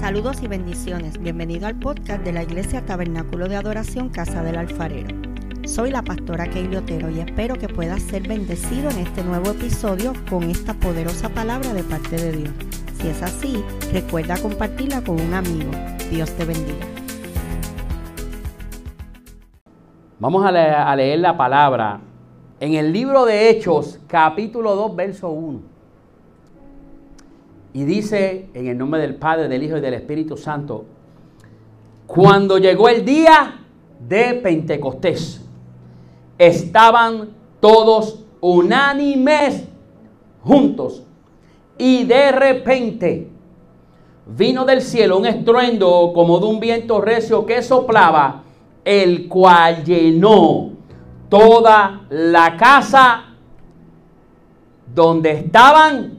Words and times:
Saludos 0.00 0.42
y 0.42 0.46
bendiciones. 0.46 1.18
Bienvenido 1.18 1.66
al 1.66 1.78
podcast 1.78 2.22
de 2.22 2.32
la 2.32 2.42
Iglesia 2.42 2.84
Tabernáculo 2.84 3.48
de 3.48 3.56
Adoración 3.56 4.10
Casa 4.10 4.42
del 4.42 4.56
Alfarero. 4.56 5.08
Soy 5.64 5.90
la 5.90 6.02
pastora 6.02 6.48
Keili 6.48 6.76
Otero 6.76 7.10
y 7.10 7.20
espero 7.20 7.56
que 7.56 7.68
puedas 7.68 8.02
ser 8.02 8.28
bendecido 8.28 8.90
en 8.90 8.98
este 8.98 9.24
nuevo 9.24 9.50
episodio 9.50 10.12
con 10.28 10.44
esta 10.44 10.74
poderosa 10.74 11.30
palabra 11.30 11.72
de 11.72 11.82
parte 11.82 12.16
de 12.16 12.32
Dios. 12.32 12.50
Si 13.00 13.08
es 13.08 13.22
así, 13.22 13.64
recuerda 13.92 14.36
compartirla 14.36 15.02
con 15.02 15.18
un 15.18 15.32
amigo. 15.32 15.70
Dios 16.10 16.30
te 16.32 16.44
bendiga. 16.44 16.86
Vamos 20.18 20.44
a 20.44 20.52
leer, 20.52 20.74
a 20.74 20.94
leer 20.94 21.18
la 21.20 21.36
palabra 21.36 22.00
en 22.60 22.74
el 22.74 22.92
libro 22.92 23.24
de 23.24 23.50
Hechos, 23.50 23.98
capítulo 24.06 24.76
2, 24.76 24.94
verso 24.94 25.30
1. 25.30 25.75
Y 27.76 27.84
dice 27.84 28.48
en 28.54 28.68
el 28.68 28.78
nombre 28.78 29.02
del 29.02 29.16
Padre, 29.16 29.48
del 29.48 29.62
Hijo 29.62 29.76
y 29.76 29.82
del 29.82 29.92
Espíritu 29.92 30.38
Santo, 30.38 30.86
cuando 32.06 32.56
llegó 32.56 32.88
el 32.88 33.04
día 33.04 33.66
de 34.00 34.32
Pentecostés, 34.32 35.44
estaban 36.38 37.34
todos 37.60 38.24
unánimes 38.40 39.68
juntos. 40.42 41.02
Y 41.76 42.04
de 42.04 42.32
repente 42.32 43.28
vino 44.24 44.64
del 44.64 44.80
cielo 44.80 45.18
un 45.18 45.26
estruendo 45.26 46.12
como 46.14 46.38
de 46.38 46.46
un 46.46 46.58
viento 46.58 47.02
recio 47.02 47.44
que 47.44 47.60
soplaba, 47.60 48.42
el 48.86 49.28
cual 49.28 49.84
llenó 49.84 50.70
toda 51.28 52.06
la 52.08 52.56
casa 52.56 53.34
donde 54.94 55.32
estaban 55.32 56.15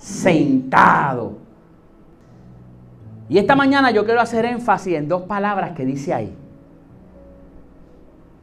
sentado. 0.00 1.34
Y 3.28 3.38
esta 3.38 3.54
mañana 3.54 3.92
yo 3.92 4.04
quiero 4.04 4.20
hacer 4.20 4.44
énfasis 4.44 4.94
en 4.94 5.06
dos 5.06 5.22
palabras 5.22 5.72
que 5.72 5.84
dice 5.84 6.12
ahí. 6.12 6.34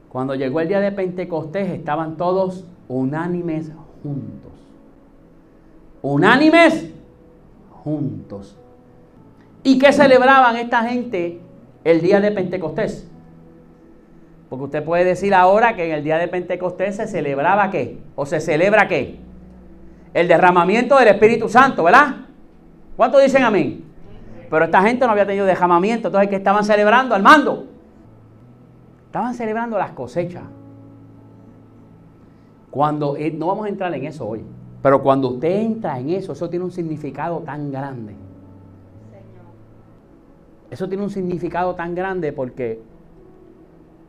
Cuando 0.07 0.35
llegó 0.35 0.61
el 0.61 0.69
día 0.69 0.79
de 0.79 0.91
Pentecostés 0.91 1.69
estaban 1.69 2.15
todos 2.15 2.63
unánimes 2.87 3.71
juntos. 4.01 4.53
Unánimes 6.01 6.89
juntos. 7.83 8.55
¿Y 9.63 9.79
qué 9.79 9.91
celebraban 9.91 10.55
esta 10.55 10.83
gente 10.83 11.41
el 11.83 11.99
día 11.99 12.21
de 12.21 12.31
Pentecostés? 12.31 13.09
Porque 14.49 14.65
usted 14.65 14.83
puede 14.85 15.03
decir 15.03 15.33
ahora 15.33 15.75
que 15.75 15.85
en 15.85 15.91
el 15.91 16.03
día 16.03 16.17
de 16.17 16.29
Pentecostés 16.29 16.95
se 16.95 17.07
celebraba 17.07 17.69
qué? 17.71 17.97
¿O 18.15 18.25
se 18.25 18.39
celebra 18.39 18.87
qué? 18.87 19.26
El 20.17 20.27
derramamiento 20.27 20.97
del 20.97 21.09
Espíritu 21.09 21.47
Santo, 21.47 21.83
¿verdad? 21.83 22.15
¿Cuántos 22.95 23.21
dicen 23.21 23.43
amén? 23.43 23.83
Pero 24.49 24.65
esta 24.65 24.81
gente 24.81 25.05
no 25.05 25.11
había 25.11 25.27
tenido 25.27 25.45
derramamiento, 25.45 26.07
entonces 26.07 26.27
¿qué 26.27 26.37
estaban 26.37 26.63
celebrando? 26.63 27.13
Al 27.13 27.21
mando. 27.21 27.67
Estaban 29.05 29.35
celebrando 29.35 29.77
las 29.77 29.91
cosechas. 29.91 30.41
Cuando, 32.71 33.15
eh, 33.15 33.31
no 33.31 33.45
vamos 33.45 33.67
a 33.67 33.69
entrar 33.69 33.93
en 33.93 34.05
eso 34.05 34.27
hoy, 34.27 34.43
pero 34.81 35.03
cuando 35.03 35.29
usted 35.29 35.51
entra 35.51 35.99
en 35.99 36.09
eso, 36.09 36.31
eso 36.31 36.49
tiene 36.49 36.65
un 36.65 36.71
significado 36.71 37.41
tan 37.41 37.71
grande. 37.71 38.15
Eso 40.71 40.89
tiene 40.89 41.03
un 41.03 41.11
significado 41.11 41.75
tan 41.75 41.93
grande 41.93 42.33
porque 42.33 42.81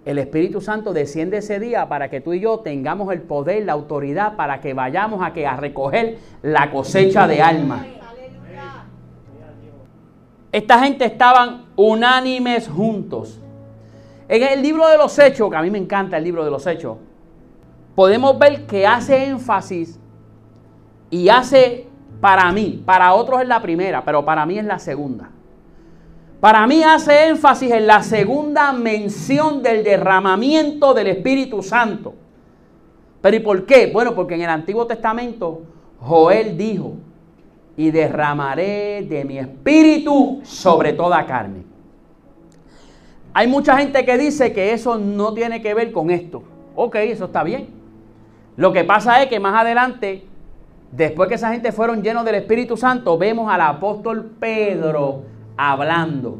el 0.08 0.16
Espíritu 0.16 0.62
Santo 0.62 0.94
desciende 0.94 1.36
ese 1.36 1.60
día 1.60 1.86
para 1.86 2.08
que 2.08 2.22
tú 2.22 2.32
y 2.32 2.40
yo 2.40 2.60
tengamos 2.60 3.12
el 3.12 3.20
poder, 3.20 3.66
la 3.66 3.74
autoridad, 3.74 4.36
para 4.36 4.58
que 4.58 4.72
vayamos 4.72 5.22
a, 5.22 5.34
que, 5.34 5.46
a 5.46 5.54
recoger 5.54 6.16
la 6.40 6.70
cosecha 6.70 7.28
de 7.28 7.42
alma. 7.42 7.86
Esta 10.50 10.78
gente 10.78 11.04
estaban 11.04 11.66
unánimes 11.76 12.68
juntos. 12.68 13.38
En 14.28 14.42
el 14.42 14.62
libro 14.62 14.88
de 14.88 14.96
los 14.96 15.18
Hechos, 15.18 15.50
que 15.50 15.56
a 15.56 15.60
mí 15.60 15.70
me 15.70 15.76
encanta 15.76 16.16
el 16.16 16.24
libro 16.24 16.42
de 16.42 16.50
los 16.52 16.66
Hechos, 16.66 16.96
podemos 17.94 18.38
ver 18.38 18.64
que 18.64 18.86
hace 18.86 19.26
énfasis 19.26 20.00
y 21.10 21.28
hace 21.28 21.86
para 22.22 22.50
mí, 22.50 22.82
para 22.82 23.12
otros 23.12 23.42
es 23.42 23.48
la 23.48 23.60
primera, 23.60 24.02
pero 24.06 24.24
para 24.24 24.46
mí 24.46 24.58
es 24.58 24.64
la 24.64 24.78
segunda 24.78 25.32
para 26.40 26.66
mí 26.66 26.82
hace 26.82 27.28
énfasis 27.28 27.70
en 27.72 27.86
la 27.86 28.02
segunda 28.02 28.72
mención 28.72 29.62
del 29.62 29.82
derramamiento 29.82 30.94
del 30.94 31.08
Espíritu 31.08 31.62
Santo. 31.62 32.14
¿Pero 33.20 33.36
y 33.36 33.40
por 33.40 33.66
qué? 33.66 33.90
Bueno, 33.92 34.14
porque 34.14 34.34
en 34.34 34.42
el 34.42 34.50
Antiguo 34.50 34.86
Testamento 34.86 35.62
Joel 36.00 36.56
dijo, 36.56 36.94
y 37.76 37.90
derramaré 37.90 39.06
de 39.08 39.24
mi 39.24 39.38
espíritu 39.38 40.40
sobre 40.42 40.92
toda 40.92 41.24
carne. 41.26 41.62
Hay 43.32 43.46
mucha 43.46 43.76
gente 43.78 44.04
que 44.04 44.18
dice 44.18 44.52
que 44.52 44.72
eso 44.72 44.98
no 44.98 45.32
tiene 45.32 45.62
que 45.62 45.74
ver 45.74 45.92
con 45.92 46.10
esto. 46.10 46.42
Ok, 46.74 46.96
eso 46.96 47.26
está 47.26 47.44
bien. 47.44 47.68
Lo 48.56 48.72
que 48.72 48.82
pasa 48.82 49.22
es 49.22 49.28
que 49.28 49.38
más 49.38 49.60
adelante, 49.60 50.24
después 50.90 51.28
que 51.28 51.36
esa 51.36 51.52
gente 51.52 51.70
fueron 51.70 52.02
llenos 52.02 52.24
del 52.24 52.34
Espíritu 52.34 52.76
Santo, 52.76 53.16
vemos 53.16 53.48
al 53.48 53.60
apóstol 53.60 54.32
Pedro 54.40 55.22
hablando. 55.58 56.38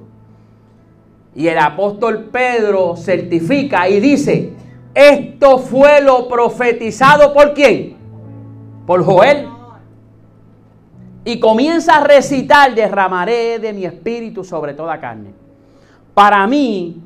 Y 1.35 1.49
el 1.49 1.59
apóstol 1.59 2.31
Pedro 2.33 2.97
certifica 2.97 3.89
y 3.89 4.01
dice, 4.01 4.55
esto 4.95 5.59
fue 5.59 6.01
lo 6.01 6.29
profetizado 6.29 7.35
por 7.35 7.53
quién? 7.53 7.97
Por 8.87 9.05
Joel. 9.05 9.47
Y 11.25 11.39
comienza 11.39 11.97
a 11.97 12.05
recitar, 12.05 12.75
derramaré 12.75 13.59
de 13.59 13.73
mi 13.73 13.85
espíritu 13.85 14.43
sobre 14.43 14.73
toda 14.73 14.99
carne. 14.99 15.33
Para 16.15 16.47
mí, 16.47 17.03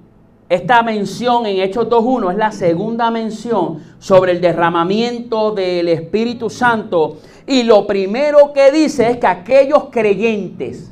esta 0.49 0.83
mención 0.83 1.47
en 1.47 1.61
Hechos 1.61 1.89
2.1 1.89 2.31
es 2.31 2.37
la 2.37 2.53
segunda 2.53 3.11
mención 3.11 3.83
sobre 3.99 4.33
el 4.33 4.41
derramamiento 4.41 5.51
del 5.53 5.89
Espíritu 5.89 6.51
Santo. 6.51 7.19
Y 7.47 7.65
lo 7.65 7.87
primero 7.87 8.53
que 8.53 8.71
dice 8.71 9.11
es 9.11 9.17
que 9.17 9.27
aquellos 9.27 9.85
creyentes 9.91 10.92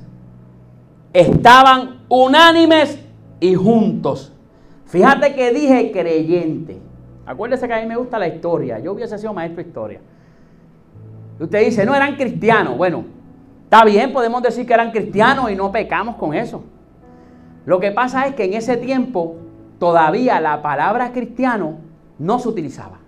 estaban 1.12 2.00
unánimes 2.09 2.98
y 3.41 3.54
juntos. 3.54 4.32
Fíjate 4.87 5.34
que 5.34 5.53
dije 5.53 5.93
creyente. 5.93 6.78
Acuérdese 7.26 7.69
que 7.69 7.75
a 7.75 7.81
mí 7.81 7.87
me 7.87 7.97
gusta 7.97 8.19
la 8.19 8.28
historia. 8.28 8.78
Yo 8.81 8.93
hubiese 8.93 9.16
sido 9.19 9.32
maestro 9.32 9.62
de 9.62 9.69
historia. 9.69 10.00
usted 11.38 11.65
dice, 11.65 11.87
no 11.87 11.94
eran 11.94 12.16
cristianos. 12.16 12.76
Bueno, 12.76 13.04
está 13.65 13.84
bien, 13.84 14.12
podemos 14.12 14.43
decir 14.43 14.66
que 14.66 14.75
eran 14.75 14.91
cristianos 14.91 15.50
y 15.50 15.54
no 15.54 15.70
pecamos 15.70 16.16
con 16.16 16.34
eso. 16.34 16.65
Lo 17.66 17.78
que 17.78 17.93
pasa 17.93 18.26
es 18.26 18.34
que 18.34 18.44
en 18.44 18.54
ese 18.54 18.76
tiempo 18.76 19.37
todavía 19.78 20.41
la 20.41 20.60
palabra 20.60 21.12
cristiano 21.12 21.78
no 22.19 22.38
se 22.38 22.49
utilizaba. 22.49 22.99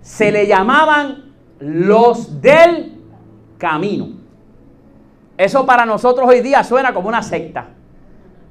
Se 0.00 0.32
le 0.32 0.46
llamaban 0.46 1.32
los 1.58 2.40
del 2.40 2.98
camino. 3.58 4.19
Eso 5.40 5.64
para 5.64 5.86
nosotros 5.86 6.28
hoy 6.28 6.42
día 6.42 6.62
suena 6.62 6.92
como 6.92 7.08
una 7.08 7.22
secta. 7.22 7.68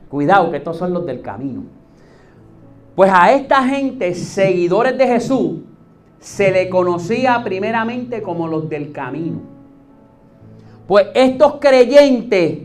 Cuidado, 0.10 0.50
que 0.50 0.58
estos 0.58 0.76
son 0.76 0.92
los 0.92 1.06
del 1.06 1.22
camino. 1.22 1.66
Pues 2.96 3.12
a 3.14 3.32
esta 3.32 3.64
gente, 3.64 4.16
seguidores 4.16 4.98
de 4.98 5.06
Jesús, 5.06 5.60
se 6.18 6.50
le 6.50 6.68
conocía 6.68 7.44
primeramente 7.44 8.24
como 8.24 8.48
los 8.48 8.68
del 8.68 8.92
camino. 8.92 9.40
Pues 10.88 11.10
estos 11.14 11.58
creyentes, 11.60 12.62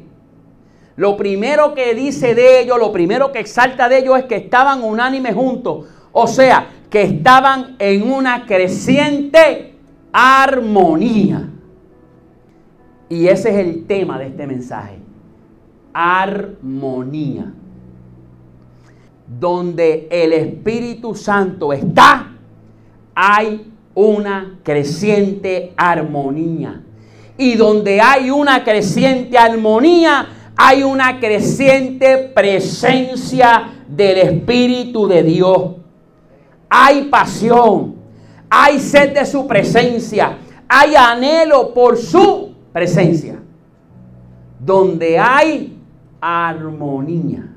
lo 0.97 1.19
primero 1.19 1.75
que 1.75 1.95
dice 1.95 2.35
de 2.35 2.61
ellos, 2.61 2.79
lo 2.79 2.93
primero 2.93 3.31
que 3.31 3.41
exalta 3.41 3.91
de 3.91 3.99
ellos 3.99 4.19
es 4.19 4.25
que 4.25 4.37
estaban 4.37 4.83
unánimes 4.83 5.35
juntos. 5.35 5.85
O 6.13 6.27
sea, 6.27 6.69
que 6.89 7.03
estaban 7.03 7.77
en 7.79 8.11
una 8.11 8.47
creciente 8.47 9.75
armonía. 10.15 11.51
Y 13.15 13.29
ese 13.29 13.51
es 13.51 13.65
el 13.65 13.87
tema 13.87 14.19
de 14.19 14.27
este 14.27 14.45
mensaje. 14.45 14.99
Armonía. 15.93 17.53
Donde 19.39 20.09
el 20.11 20.33
Espíritu 20.33 21.15
Santo 21.15 21.73
está, 21.73 22.33
hay 23.15 23.71
una 23.95 24.59
creciente 24.65 25.73
armonía. 25.77 26.83
Y 27.39 27.55
donde 27.55 28.01
hay 28.01 28.31
una 28.31 28.65
creciente 28.65 29.39
armonía, 29.39 30.27
hay 30.57 30.83
una 30.83 31.21
creciente 31.21 32.33
presencia 32.35 33.75
del 33.87 34.19
Espíritu 34.19 35.07
de 35.07 35.23
Dios. 35.23 35.77
Hay 36.69 37.05
pasión, 37.05 37.95
hay 38.51 38.81
sed 38.81 39.15
de 39.15 39.25
su 39.25 39.47
presencia, 39.47 40.37
hay 40.69 40.97
anhelo 40.97 41.73
por 41.73 41.97
su 41.97 42.44
presencia, 42.75 43.37
donde 44.59 45.17
hay 45.17 45.79
armonía. 46.21 47.49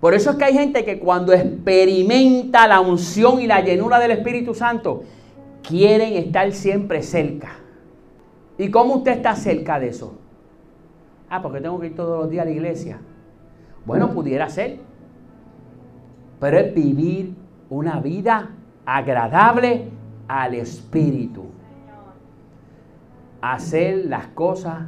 Por 0.00 0.14
eso 0.14 0.30
es 0.30 0.36
que 0.36 0.44
hay 0.44 0.54
gente 0.54 0.84
que 0.84 1.00
cuando 1.00 1.32
experimenta 1.32 2.68
la 2.68 2.80
unción 2.80 3.40
y 3.40 3.48
la 3.48 3.60
llenura 3.60 3.98
del 3.98 4.12
Espíritu 4.12 4.54
Santo, 4.54 5.02
quieren 5.64 6.12
estar 6.12 6.52
siempre 6.52 7.02
cerca. 7.02 7.56
¿Y 8.56 8.70
cómo 8.70 8.94
usted 8.94 9.16
está 9.16 9.34
cerca 9.34 9.80
de 9.80 9.88
eso? 9.88 10.14
Ah, 11.28 11.42
porque 11.42 11.60
tengo 11.60 11.80
que 11.80 11.88
ir 11.88 11.96
todos 11.96 12.20
los 12.20 12.30
días 12.30 12.42
a 12.42 12.44
la 12.44 12.52
iglesia. 12.52 13.00
Bueno, 13.84 14.12
pudiera 14.12 14.48
ser. 14.48 14.78
Pero 16.38 16.56
es 16.56 16.72
vivir 16.72 17.34
una 17.68 17.98
vida 17.98 18.50
agradable 18.86 19.88
al 20.28 20.54
Espíritu. 20.54 21.47
Hacer 23.40 24.06
las 24.06 24.26
cosas 24.28 24.84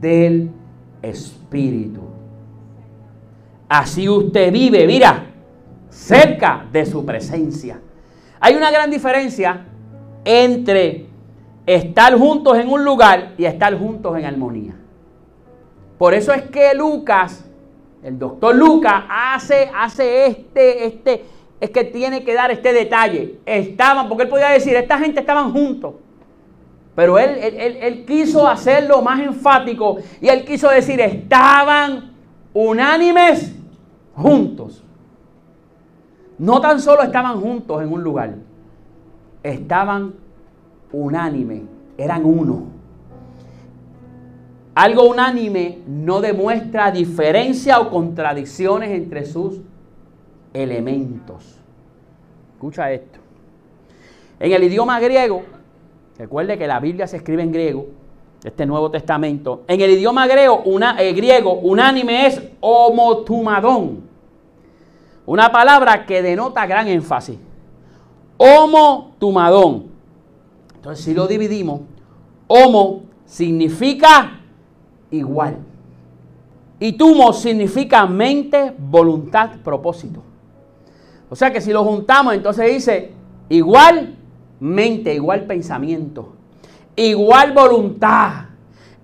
del 0.00 0.50
Espíritu. 1.02 2.02
Así 3.68 4.08
usted 4.08 4.52
vive, 4.52 4.86
mira, 4.86 5.26
cerca 5.88 6.66
de 6.70 6.86
su 6.86 7.04
presencia. 7.04 7.80
Hay 8.40 8.54
una 8.54 8.70
gran 8.70 8.90
diferencia 8.90 9.66
entre 10.24 11.06
estar 11.64 12.16
juntos 12.16 12.58
en 12.58 12.68
un 12.68 12.84
lugar 12.84 13.34
y 13.36 13.44
estar 13.44 13.76
juntos 13.78 14.16
en 14.18 14.24
armonía. 14.24 14.74
Por 15.98 16.14
eso 16.14 16.32
es 16.32 16.42
que 16.42 16.74
Lucas, 16.74 17.44
el 18.02 18.18
doctor 18.18 18.54
Lucas, 18.54 19.04
hace, 19.08 19.70
hace 19.74 20.26
este, 20.26 20.86
este, 20.86 21.24
es 21.60 21.70
que 21.70 21.84
tiene 21.84 22.22
que 22.22 22.34
dar 22.34 22.50
este 22.50 22.72
detalle. 22.72 23.40
Estaban, 23.46 24.08
porque 24.08 24.24
él 24.24 24.28
podía 24.28 24.50
decir, 24.50 24.76
esta 24.76 24.98
gente 24.98 25.20
estaban 25.20 25.52
juntos. 25.52 25.94
Pero 26.96 27.18
él, 27.18 27.36
él, 27.42 27.76
él, 27.80 28.04
quiso 28.06 28.48
hacerlo 28.48 29.02
más 29.02 29.20
enfático 29.20 29.98
y 30.18 30.28
él 30.28 30.46
quiso 30.46 30.70
decir, 30.70 30.98
estaban 30.98 32.12
unánimes 32.54 33.54
juntos. 34.14 34.82
No 36.38 36.58
tan 36.58 36.80
solo 36.80 37.02
estaban 37.02 37.38
juntos 37.38 37.82
en 37.82 37.92
un 37.92 38.02
lugar, 38.02 38.34
estaban 39.42 40.14
unánime, 40.90 41.64
eran 41.98 42.24
uno. 42.24 42.64
Algo 44.74 45.04
unánime 45.04 45.80
no 45.86 46.22
demuestra 46.22 46.90
diferencia 46.90 47.78
o 47.78 47.90
contradicciones 47.90 48.90
entre 48.90 49.26
sus 49.26 49.60
elementos. 50.54 51.58
Escucha 52.54 52.90
esto. 52.90 53.18
En 54.40 54.52
el 54.52 54.64
idioma 54.64 54.98
griego, 55.00 55.42
recuerde 56.18 56.58
que 56.58 56.66
la 56.66 56.80
Biblia 56.80 57.06
se 57.06 57.18
escribe 57.18 57.42
en 57.42 57.52
griego, 57.52 57.86
este 58.44 58.66
Nuevo 58.66 58.90
Testamento. 58.90 59.64
En 59.66 59.80
el 59.80 59.90
idioma 59.90 60.26
eh, 60.26 61.12
griego 61.12 61.54
unánime 61.54 62.26
es 62.26 62.42
homotumadón. 62.60 64.02
Una 65.26 65.50
palabra 65.50 66.06
que 66.06 66.22
denota 66.22 66.66
gran 66.66 66.86
énfasis. 66.86 67.38
Homotumadón. 68.36 69.86
Entonces, 70.76 71.04
si 71.04 71.14
lo 71.14 71.26
dividimos, 71.26 71.80
homo 72.46 73.02
significa 73.24 74.40
igual. 75.10 75.56
Y 76.78 76.92
tumo 76.92 77.32
significa 77.32 78.06
mente, 78.06 78.72
voluntad, 78.78 79.50
propósito. 79.64 80.22
O 81.28 81.34
sea 81.34 81.52
que 81.52 81.60
si 81.60 81.72
lo 81.72 81.82
juntamos, 81.84 82.34
entonces 82.34 82.72
dice 82.72 83.12
igual 83.48 84.14
mente, 84.60 85.14
igual 85.14 85.42
pensamiento, 85.42 86.34
igual 86.94 87.52
voluntad, 87.52 88.46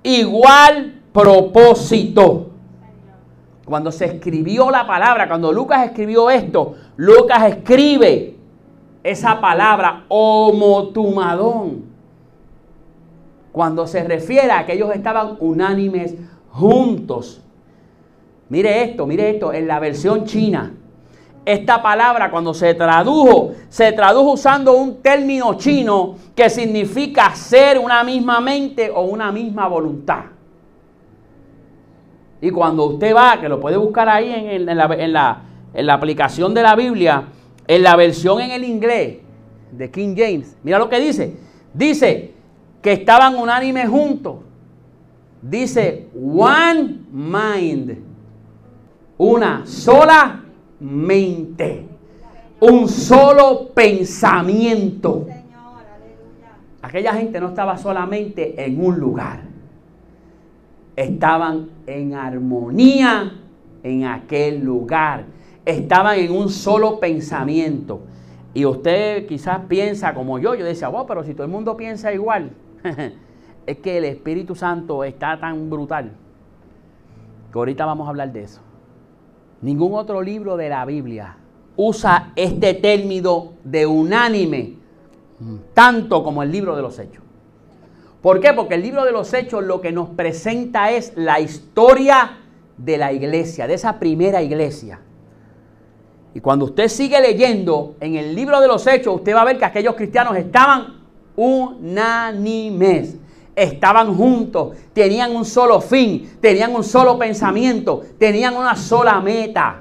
igual 0.03 1.01
propósito. 1.13 2.49
Cuando 3.65 3.93
se 3.93 4.07
escribió 4.07 4.71
la 4.71 4.87
palabra, 4.87 5.29
cuando 5.29 5.53
Lucas 5.53 5.87
escribió 5.87 6.31
esto, 6.31 6.75
Lucas 6.97 7.45
escribe 7.45 8.37
esa 9.03 9.41
palabra 9.41 10.05
homotumadón. 10.09 11.85
Cuando 13.53 13.87
se 13.87 14.03
refiere 14.05 14.51
a 14.51 14.65
que 14.67 14.73
ellos 14.73 14.95
estaban 14.95 15.37
unánimes 15.41 16.15
juntos. 16.51 17.43
Mire 18.49 18.83
esto, 18.85 19.07
mire 19.07 19.31
esto, 19.31 19.53
en 19.53 19.67
la 19.67 19.79
versión 19.79 20.25
china. 20.25 20.75
Esta 21.45 21.83
palabra 21.83 22.31
cuando 22.31 22.55
se 22.55 22.75
tradujo, 22.75 23.53
se 23.69 23.91
tradujo 23.93 24.33
usando 24.33 24.75
un 24.75 25.03
término 25.03 25.55
chino 25.55 26.15
que 26.37 26.49
significa 26.49 27.35
ser 27.35 27.79
una 27.79 28.05
misma 28.05 28.41
mente 28.41 28.91
o 28.95 29.03
una 29.03 29.33
misma 29.33 29.67
voluntad. 29.67 30.25
Y 32.41 32.51
cuando 32.51 32.85
usted 32.87 33.15
va, 33.15 33.41
que 33.41 33.49
lo 33.49 33.61
puede 33.61 33.77
buscar 33.77 34.09
ahí 34.09 34.33
en, 34.33 34.67
la, 34.67 35.43
en 35.75 35.87
la 35.87 35.95
aplicación 35.95 36.55
de 36.55 36.63
la 36.63 36.77
Biblia, 36.77 37.25
en 37.67 37.83
la 37.83 37.97
versión 37.97 38.41
en 38.41 38.51
el 38.51 38.65
inglés 38.65 39.19
de 39.71 39.91
King 39.91 40.15
James, 40.17 40.57
mira 40.63 40.79
lo 40.79 40.89
que 40.89 41.01
dice. 41.01 41.37
Dice 41.75 42.35
que 42.81 42.93
estaban 42.93 43.37
unánimes 43.37 43.89
juntos. 43.89 44.37
Dice 45.41 46.09
one 46.15 46.99
mind. 47.11 47.99
Una 49.19 49.65
sola 49.65 50.42
mente. 50.83 51.87
Un 52.61 52.89
solo 52.89 53.71
pensamiento. 53.75 55.27
Aquella 56.83 57.15
gente 57.15 57.41
no 57.41 57.49
estaba 57.49 57.79
solamente 57.79 58.65
en 58.65 58.85
un 58.85 58.99
lugar. 58.99 59.41
Estaban 60.95 61.71
en 61.87 62.15
armonía 62.15 63.33
en 63.83 64.05
aquel 64.05 64.63
lugar 64.63 65.25
estaban 65.65 66.19
en 66.19 66.33
un 66.33 66.49
solo 66.49 66.99
pensamiento. 66.99 68.01
Y 68.55 68.65
usted 68.65 69.27
quizás 69.27 69.61
piensa 69.69 70.15
como 70.15 70.39
yo, 70.39 70.55
yo 70.55 70.65
decía, 70.65 70.89
wow, 70.89 71.07
pero 71.07 71.25
si 71.25 71.35
todo 71.35 71.45
el 71.45 71.53
mundo 71.53 71.77
piensa 71.77 72.13
igual, 72.13 72.51
es 73.67 73.79
que 73.79 73.99
el 73.99 74.05
Espíritu 74.05 74.55
Santo 74.55 75.05
está 75.05 75.39
tan 75.39 75.71
brutal 75.71 76.13
que 77.51 77.59
ahorita 77.59 77.87
vamos 77.87 78.07
a 78.07 78.11
hablar 78.11 78.33
de 78.33 78.43
eso. 78.43 78.61
Ningún 79.63 79.95
otro 79.95 80.21
libro 80.21 80.57
de 80.57 80.69
la 80.69 80.85
Biblia 80.85 81.37
usa 81.77 82.33
este 82.37 82.75
término 82.75 83.55
de 83.65 83.87
unánime 83.87 84.75
tanto 85.75 86.23
como 86.23 86.43
el 86.43 86.53
libro 86.53 86.77
de 86.77 86.83
los 86.83 86.99
hechos. 86.99 87.23
¿Por 88.21 88.41
qué? 88.41 88.53
Porque 88.53 88.75
el 88.75 88.83
libro 88.83 89.05
de 89.05 89.13
los 89.13 89.33
hechos 89.35 89.65
lo 89.65 89.81
que 89.81 89.91
nos 89.91 90.11
presenta 90.11 90.91
es 90.91 91.13
la 91.17 91.41
historia 91.41 92.39
de 92.77 92.99
la 92.99 93.13
iglesia, 93.13 93.67
de 93.67 93.75
esa 93.75 93.99
primera 93.99 94.43
iglesia. 94.43 95.01
Y 96.35 96.41
cuando 96.41 96.67
usted 96.67 96.89
sigue 96.89 97.21
leyendo 97.21 97.97
en 98.01 98.17
el 98.17 98.35
libro 98.35 98.61
de 98.61 98.69
los 98.69 98.87
hechos, 98.87 99.17
usted 99.17 99.35
va 99.35 99.43
a 99.43 99.45
ver 99.45 99.59
que 99.59 99.65
aquellos 99.65 99.95
cristianos 99.95 100.37
estaban 100.37 101.03
unánimes, 101.37 103.17
estaban 103.55 104.15
juntos, 104.15 104.77
tenían 104.93 105.35
un 105.35 105.45
solo 105.45 105.81
fin, 105.81 106.39
tenían 106.41 106.75
un 106.75 106.85
solo 106.85 107.19
pensamiento, 107.19 108.03
tenían 108.19 108.57
una 108.57 108.77
sola 108.77 109.21
meta. 109.21 109.81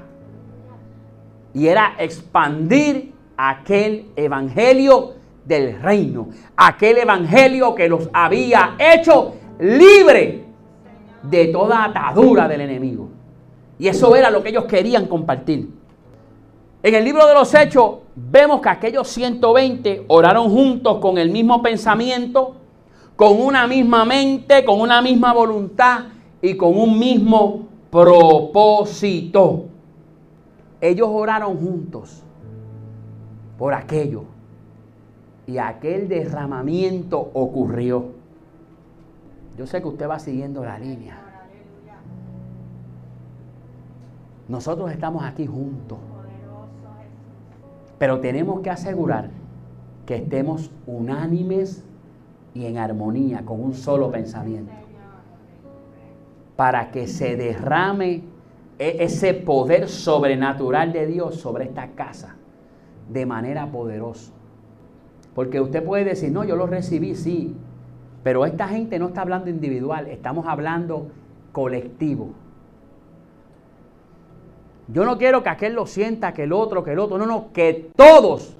Y 1.54 1.66
era 1.66 1.94
expandir 1.98 3.12
aquel 3.36 4.06
evangelio 4.16 5.14
del 5.44 5.80
reino, 5.80 6.28
aquel 6.56 6.98
evangelio 6.98 7.74
que 7.74 7.88
los 7.88 8.08
había 8.12 8.76
hecho 8.78 9.34
libre 9.58 10.44
de 11.22 11.46
toda 11.48 11.84
atadura 11.84 12.48
del 12.48 12.62
enemigo. 12.62 13.08
Y 13.78 13.88
eso 13.88 14.14
era 14.14 14.30
lo 14.30 14.42
que 14.42 14.50
ellos 14.50 14.64
querían 14.64 15.06
compartir. 15.06 15.68
En 16.82 16.94
el 16.94 17.04
libro 17.04 17.26
de 17.26 17.34
los 17.34 17.54
Hechos 17.54 17.98
vemos 18.14 18.60
que 18.60 18.68
aquellos 18.68 19.08
120 19.08 20.04
oraron 20.08 20.50
juntos 20.50 20.98
con 20.98 21.16
el 21.16 21.30
mismo 21.30 21.62
pensamiento, 21.62 22.56
con 23.22 23.40
una 23.40 23.68
misma 23.68 24.04
mente, 24.04 24.64
con 24.64 24.80
una 24.80 25.00
misma 25.00 25.32
voluntad 25.32 26.06
y 26.40 26.56
con 26.56 26.76
un 26.76 26.98
mismo 26.98 27.68
propósito. 27.88 29.66
Ellos 30.80 31.08
oraron 31.08 31.56
juntos 31.56 32.20
por 33.56 33.74
aquello 33.74 34.24
y 35.46 35.58
aquel 35.58 36.08
derramamiento 36.08 37.30
ocurrió. 37.32 38.06
Yo 39.56 39.68
sé 39.68 39.80
que 39.80 39.86
usted 39.86 40.10
va 40.10 40.18
siguiendo 40.18 40.64
la 40.64 40.80
línea. 40.80 41.20
Nosotros 44.48 44.90
estamos 44.90 45.22
aquí 45.22 45.46
juntos. 45.46 45.98
Pero 48.00 48.18
tenemos 48.18 48.62
que 48.62 48.70
asegurar 48.70 49.30
que 50.06 50.16
estemos 50.16 50.72
unánimes 50.88 51.84
y 52.54 52.66
en 52.66 52.78
armonía 52.78 53.44
con 53.44 53.60
un 53.60 53.74
solo 53.74 54.10
pensamiento. 54.10 54.72
Para 56.56 56.90
que 56.90 57.06
se 57.06 57.36
derrame 57.36 58.22
e-, 58.78 58.96
ese 59.04 59.34
poder 59.34 59.88
sobrenatural 59.88 60.92
de 60.92 61.06
Dios 61.06 61.36
sobre 61.36 61.64
esta 61.64 61.88
casa 61.88 62.36
de 63.08 63.26
manera 63.26 63.66
poderosa. 63.70 64.32
Porque 65.34 65.60
usted 65.60 65.82
puede 65.82 66.04
decir, 66.04 66.30
no, 66.30 66.44
yo 66.44 66.56
lo 66.56 66.66
recibí, 66.66 67.14
sí, 67.14 67.56
pero 68.22 68.44
esta 68.44 68.68
gente 68.68 68.98
no 68.98 69.08
está 69.08 69.22
hablando 69.22 69.50
individual, 69.50 70.06
estamos 70.08 70.46
hablando 70.46 71.08
colectivo. 71.52 72.30
Yo 74.88 75.04
no 75.04 75.16
quiero 75.16 75.42
que 75.42 75.48
aquel 75.48 75.72
lo 75.72 75.86
sienta, 75.86 76.34
que 76.34 76.42
el 76.42 76.52
otro, 76.52 76.84
que 76.84 76.92
el 76.92 76.98
otro. 76.98 77.16
No, 77.16 77.24
no, 77.24 77.52
que 77.52 77.90
todos 77.96 78.56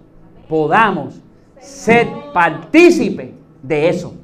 podamos 0.48 1.20
ser 1.58 2.08
partícipes 2.32 3.41
de 3.62 3.88
eso. 3.88 4.14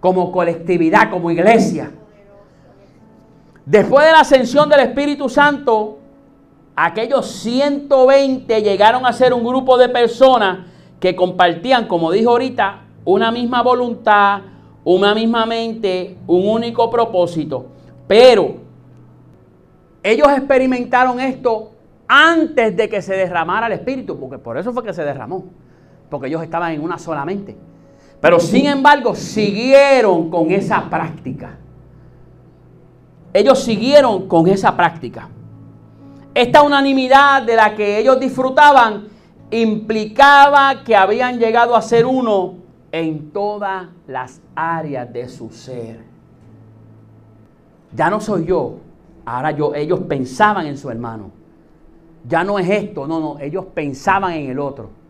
Como 0.00 0.32
colectividad, 0.32 1.10
como 1.10 1.30
iglesia. 1.30 1.92
Después 3.64 4.06
de 4.06 4.12
la 4.12 4.20
ascensión 4.20 4.68
del 4.68 4.80
Espíritu 4.80 5.28
Santo, 5.28 5.98
aquellos 6.74 7.26
120 7.26 8.62
llegaron 8.62 9.06
a 9.06 9.12
ser 9.12 9.32
un 9.32 9.44
grupo 9.44 9.78
de 9.78 9.88
personas 9.88 10.66
que 10.98 11.14
compartían, 11.14 11.86
como 11.86 12.10
dijo 12.10 12.30
ahorita, 12.30 12.80
una 13.04 13.30
misma 13.30 13.62
voluntad, 13.62 14.40
una 14.84 15.14
misma 15.14 15.46
mente, 15.46 16.16
un 16.26 16.48
único 16.48 16.90
propósito. 16.90 17.66
Pero 18.08 18.56
ellos 20.02 20.28
experimentaron 20.36 21.20
esto 21.20 21.70
antes 22.08 22.76
de 22.76 22.88
que 22.88 23.00
se 23.00 23.14
derramara 23.14 23.66
el 23.68 23.72
Espíritu, 23.72 24.18
porque 24.18 24.38
por 24.38 24.58
eso 24.58 24.72
fue 24.72 24.82
que 24.82 24.92
se 24.92 25.04
derramó, 25.04 25.44
porque 26.10 26.26
ellos 26.26 26.42
estaban 26.42 26.72
en 26.72 26.82
una 26.82 26.98
sola 26.98 27.24
mente. 27.24 27.56
Pero 28.22 28.38
sin 28.38 28.66
embargo, 28.66 29.16
siguieron 29.16 30.30
con 30.30 30.52
esa 30.52 30.88
práctica. 30.88 31.58
Ellos 33.32 33.64
siguieron 33.64 34.28
con 34.28 34.46
esa 34.46 34.76
práctica. 34.76 35.28
Esta 36.32 36.62
unanimidad 36.62 37.42
de 37.42 37.56
la 37.56 37.74
que 37.74 37.98
ellos 37.98 38.20
disfrutaban 38.20 39.08
implicaba 39.50 40.84
que 40.84 40.94
habían 40.94 41.40
llegado 41.40 41.74
a 41.74 41.82
ser 41.82 42.06
uno 42.06 42.54
en 42.92 43.32
todas 43.32 43.88
las 44.06 44.40
áreas 44.54 45.12
de 45.12 45.28
su 45.28 45.50
ser. 45.50 46.04
Ya 47.92 48.08
no 48.08 48.20
soy 48.20 48.46
yo, 48.46 48.76
ahora 49.24 49.50
yo, 49.50 49.74
ellos 49.74 49.98
pensaban 50.08 50.68
en 50.68 50.78
su 50.78 50.88
hermano. 50.90 51.32
Ya 52.28 52.44
no 52.44 52.56
es 52.60 52.70
esto, 52.70 53.08
no, 53.08 53.18
no, 53.18 53.40
ellos 53.40 53.64
pensaban 53.74 54.34
en 54.34 54.48
el 54.48 54.60
otro. 54.60 55.01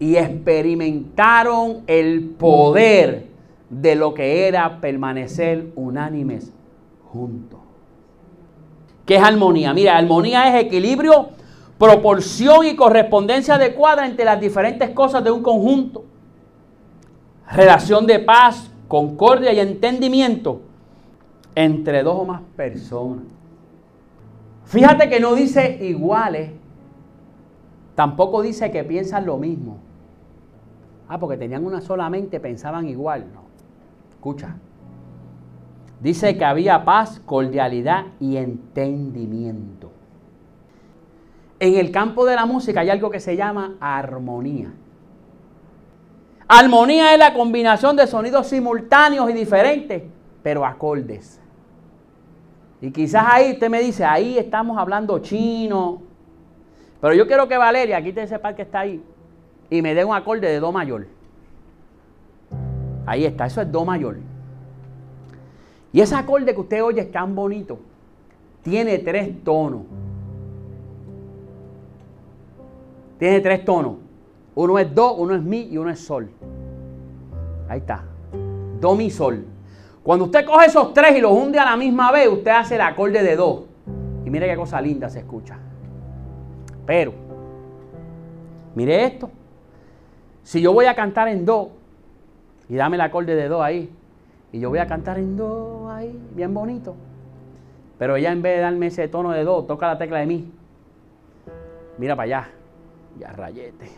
Y 0.00 0.16
experimentaron 0.16 1.82
el 1.86 2.30
poder 2.30 3.28
de 3.68 3.94
lo 3.94 4.12
que 4.12 4.48
era 4.48 4.80
permanecer 4.80 5.70
unánimes 5.76 6.52
juntos. 7.12 7.60
¿Qué 9.06 9.16
es 9.16 9.22
armonía? 9.22 9.72
Mira, 9.72 9.96
armonía 9.96 10.48
es 10.48 10.64
equilibrio, 10.64 11.28
proporción 11.78 12.66
y 12.66 12.76
correspondencia 12.76 13.54
adecuada 13.54 14.06
entre 14.06 14.24
las 14.24 14.40
diferentes 14.40 14.90
cosas 14.90 15.22
de 15.22 15.30
un 15.30 15.42
conjunto. 15.42 16.04
Relación 17.50 18.06
de 18.06 18.18
paz, 18.20 18.70
concordia 18.88 19.52
y 19.52 19.60
entendimiento 19.60 20.62
entre 21.54 22.02
dos 22.02 22.20
o 22.20 22.24
más 22.24 22.42
personas. 22.56 23.24
Fíjate 24.64 25.08
que 25.08 25.20
no 25.20 25.34
dice 25.34 25.78
iguales, 25.84 26.52
tampoco 27.94 28.42
dice 28.42 28.70
que 28.70 28.84
piensan 28.84 29.26
lo 29.26 29.36
mismo. 29.36 29.78
Ah, 31.12 31.18
porque 31.18 31.36
tenían 31.36 31.66
una 31.66 31.80
sola 31.80 32.08
mente, 32.08 32.38
pensaban 32.38 32.86
igual. 32.86 33.26
No. 33.34 33.42
Escucha. 34.10 34.54
Dice 35.98 36.38
que 36.38 36.44
había 36.44 36.84
paz, 36.84 37.20
cordialidad 37.26 38.06
y 38.20 38.36
entendimiento. 38.36 39.90
En 41.58 41.74
el 41.74 41.90
campo 41.90 42.24
de 42.24 42.36
la 42.36 42.46
música 42.46 42.82
hay 42.82 42.90
algo 42.90 43.10
que 43.10 43.18
se 43.18 43.34
llama 43.34 43.74
armonía. 43.80 44.72
Armonía 46.46 47.12
es 47.12 47.18
la 47.18 47.34
combinación 47.34 47.96
de 47.96 48.06
sonidos 48.06 48.46
simultáneos 48.46 49.28
y 49.30 49.32
diferentes, 49.32 50.04
pero 50.44 50.64
acordes. 50.64 51.40
Y 52.80 52.92
quizás 52.92 53.24
ahí 53.28 53.54
usted 53.54 53.68
me 53.68 53.80
dice, 53.80 54.04
ahí 54.04 54.38
estamos 54.38 54.78
hablando 54.78 55.18
chino. 55.18 56.02
Pero 57.00 57.14
yo 57.14 57.26
quiero 57.26 57.48
que 57.48 57.56
Valeria, 57.56 58.00
quite 58.00 58.22
ese 58.22 58.38
par 58.38 58.54
que 58.54 58.62
está 58.62 58.80
ahí, 58.80 59.02
y 59.70 59.82
me 59.82 59.94
dé 59.94 60.04
un 60.04 60.14
acorde 60.14 60.48
de 60.48 60.60
Do 60.60 60.72
mayor. 60.72 61.06
Ahí 63.06 63.24
está, 63.24 63.46
eso 63.46 63.60
es 63.62 63.70
Do 63.70 63.84
mayor. 63.84 64.18
Y 65.92 66.00
ese 66.00 66.14
acorde 66.14 66.52
que 66.54 66.60
usted 66.60 66.84
oye 66.84 67.00
es 67.00 67.10
tan 67.10 67.34
bonito. 67.34 67.78
Tiene 68.62 68.98
tres 68.98 69.42
tonos. 69.42 69.82
Tiene 73.18 73.40
tres 73.40 73.64
tonos. 73.64 73.94
Uno 74.54 74.78
es 74.78 74.94
do, 74.94 75.14
uno 75.14 75.34
es 75.34 75.42
mi 75.42 75.62
y 75.62 75.78
uno 75.78 75.90
es 75.90 76.00
sol. 76.00 76.30
Ahí 77.68 77.78
está. 77.78 78.04
Do, 78.80 78.94
mi, 78.94 79.10
sol. 79.10 79.44
Cuando 80.02 80.24
usted 80.24 80.44
coge 80.44 80.66
esos 80.66 80.92
tres 80.94 81.16
y 81.16 81.20
los 81.20 81.32
hunde 81.32 81.58
a 81.58 81.64
la 81.64 81.76
misma 81.76 82.10
vez, 82.10 82.28
usted 82.28 82.50
hace 82.50 82.74
el 82.76 82.80
acorde 82.80 83.22
de 83.22 83.36
do. 83.36 83.66
Y 84.24 84.30
mire 84.30 84.48
qué 84.48 84.56
cosa 84.56 84.80
linda 84.80 85.08
se 85.08 85.20
escucha. 85.20 85.58
Pero, 86.86 87.12
mire 88.74 89.04
esto. 89.04 89.30
Si 90.42 90.60
yo 90.60 90.72
voy 90.72 90.86
a 90.86 90.94
cantar 90.94 91.28
en 91.28 91.44
do, 91.44 91.70
y 92.68 92.76
dame 92.76 92.96
el 92.96 93.02
acorde 93.02 93.34
de 93.34 93.48
do 93.48 93.62
ahí, 93.62 93.90
y 94.52 94.60
yo 94.60 94.68
voy 94.70 94.78
a 94.78 94.86
cantar 94.86 95.18
en 95.18 95.36
do 95.36 95.90
ahí, 95.90 96.18
bien 96.34 96.52
bonito. 96.54 96.94
Pero 97.98 98.16
ella 98.16 98.32
en 98.32 98.42
vez 98.42 98.56
de 98.56 98.62
darme 98.62 98.86
ese 98.86 99.08
tono 99.08 99.32
de 99.32 99.44
do, 99.44 99.64
toca 99.64 99.86
la 99.86 99.98
tecla 99.98 100.18
de 100.18 100.26
mi. 100.26 100.50
Mira 101.98 102.16
para 102.16 102.24
allá. 102.24 102.48
Ya 103.18 103.32
rayete. 103.32 103.90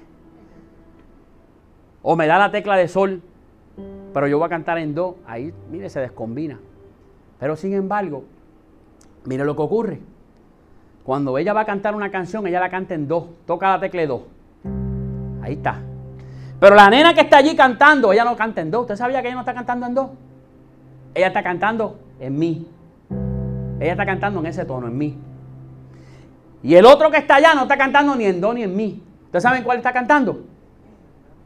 O 2.02 2.16
me 2.16 2.26
da 2.26 2.38
la 2.38 2.50
tecla 2.50 2.76
de 2.76 2.88
sol, 2.88 3.22
pero 4.12 4.26
yo 4.26 4.38
voy 4.38 4.46
a 4.46 4.48
cantar 4.48 4.78
en 4.78 4.94
do. 4.94 5.18
Ahí, 5.24 5.54
mire, 5.70 5.88
se 5.88 6.00
descombina. 6.00 6.58
Pero 7.38 7.54
sin 7.54 7.74
embargo, 7.74 8.24
mire 9.24 9.44
lo 9.44 9.54
que 9.54 9.62
ocurre. 9.62 10.00
Cuando 11.04 11.38
ella 11.38 11.52
va 11.52 11.60
a 11.60 11.64
cantar 11.64 11.94
una 11.94 12.10
canción, 12.10 12.46
ella 12.46 12.58
la 12.58 12.70
canta 12.70 12.94
en 12.94 13.06
do. 13.06 13.34
Toca 13.46 13.70
la 13.70 13.80
tecla 13.80 14.00
de 14.00 14.06
do. 14.08 14.26
Ahí 15.42 15.54
está. 15.54 15.80
Pero 16.62 16.76
la 16.76 16.88
nena 16.88 17.12
que 17.12 17.22
está 17.22 17.38
allí 17.38 17.56
cantando, 17.56 18.12
ella 18.12 18.24
no 18.24 18.36
canta 18.36 18.60
en 18.60 18.70
do. 18.70 18.82
¿Usted 18.82 18.94
sabía 18.94 19.20
que 19.20 19.26
ella 19.26 19.34
no 19.34 19.40
está 19.40 19.52
cantando 19.52 19.84
en 19.84 19.94
do? 19.94 20.12
Ella 21.12 21.26
está 21.26 21.42
cantando 21.42 21.98
en 22.20 22.38
mí. 22.38 22.68
Ella 23.80 23.90
está 23.90 24.06
cantando 24.06 24.38
en 24.38 24.46
ese 24.46 24.64
tono, 24.64 24.86
en 24.86 24.96
mí. 24.96 25.18
Y 26.62 26.76
el 26.76 26.86
otro 26.86 27.10
que 27.10 27.16
está 27.16 27.34
allá 27.34 27.56
no 27.56 27.62
está 27.62 27.76
cantando 27.76 28.14
ni 28.14 28.26
en 28.26 28.40
do 28.40 28.54
ni 28.54 28.62
en 28.62 28.76
mí. 28.76 29.02
¿Ustedes 29.24 29.42
saben 29.42 29.64
cuál 29.64 29.78
está 29.78 29.92
cantando? 29.92 30.44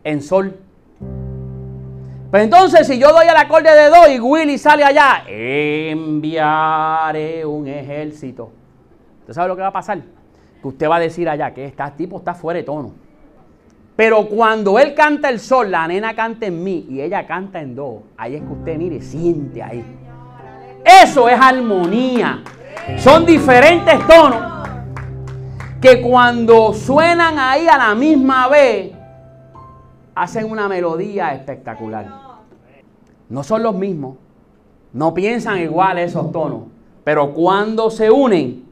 En 0.04 0.20
sol. 0.20 0.54
Pues 2.30 2.42
entonces, 2.42 2.86
si 2.86 2.98
yo 2.98 3.10
doy 3.10 3.26
el 3.26 3.36
acorde 3.38 3.74
de 3.74 3.88
do 3.88 4.12
y 4.12 4.20
Willy 4.20 4.58
sale 4.58 4.84
allá, 4.84 5.24
enviaré 5.26 6.26
un 7.46 7.66
ejército. 7.66 8.52
¿Usted 9.20 9.32
sabe 9.32 9.48
lo 9.48 9.56
que 9.56 9.62
va 9.62 9.68
a 9.68 9.72
pasar? 9.72 9.98
Que 10.60 10.68
usted 10.68 10.90
va 10.90 10.96
a 10.96 11.00
decir 11.00 11.26
allá 11.26 11.54
que 11.54 11.64
este 11.64 11.82
tipo 11.96 12.18
está 12.18 12.34
fuera 12.34 12.58
de 12.58 12.64
tono. 12.64 13.05
Pero 13.96 14.28
cuando 14.28 14.78
él 14.78 14.94
canta 14.94 15.30
el 15.30 15.40
sol, 15.40 15.70
la 15.70 15.88
nena 15.88 16.14
canta 16.14 16.44
en 16.46 16.62
mí 16.62 16.86
y 16.90 17.00
ella 17.00 17.26
canta 17.26 17.60
en 17.60 17.74
do, 17.74 18.02
ahí 18.18 18.36
es 18.36 18.42
que 18.42 18.52
usted 18.52 18.76
mire, 18.76 19.00
siente 19.00 19.62
ahí. 19.62 19.82
Eso 21.02 21.28
es 21.28 21.40
armonía. 21.40 22.42
Son 22.98 23.24
diferentes 23.24 24.06
tonos 24.06 24.56
que 25.80 26.02
cuando 26.02 26.74
suenan 26.74 27.38
ahí 27.38 27.66
a 27.66 27.78
la 27.78 27.94
misma 27.94 28.48
vez, 28.48 28.92
hacen 30.14 30.50
una 30.50 30.68
melodía 30.68 31.32
espectacular. 31.32 32.06
No 33.28 33.42
son 33.42 33.62
los 33.62 33.74
mismos, 33.74 34.18
no 34.92 35.14
piensan 35.14 35.58
igual 35.58 35.98
esos 35.98 36.30
tonos, 36.32 36.64
pero 37.02 37.32
cuando 37.32 37.90
se 37.90 38.10
unen, 38.10 38.64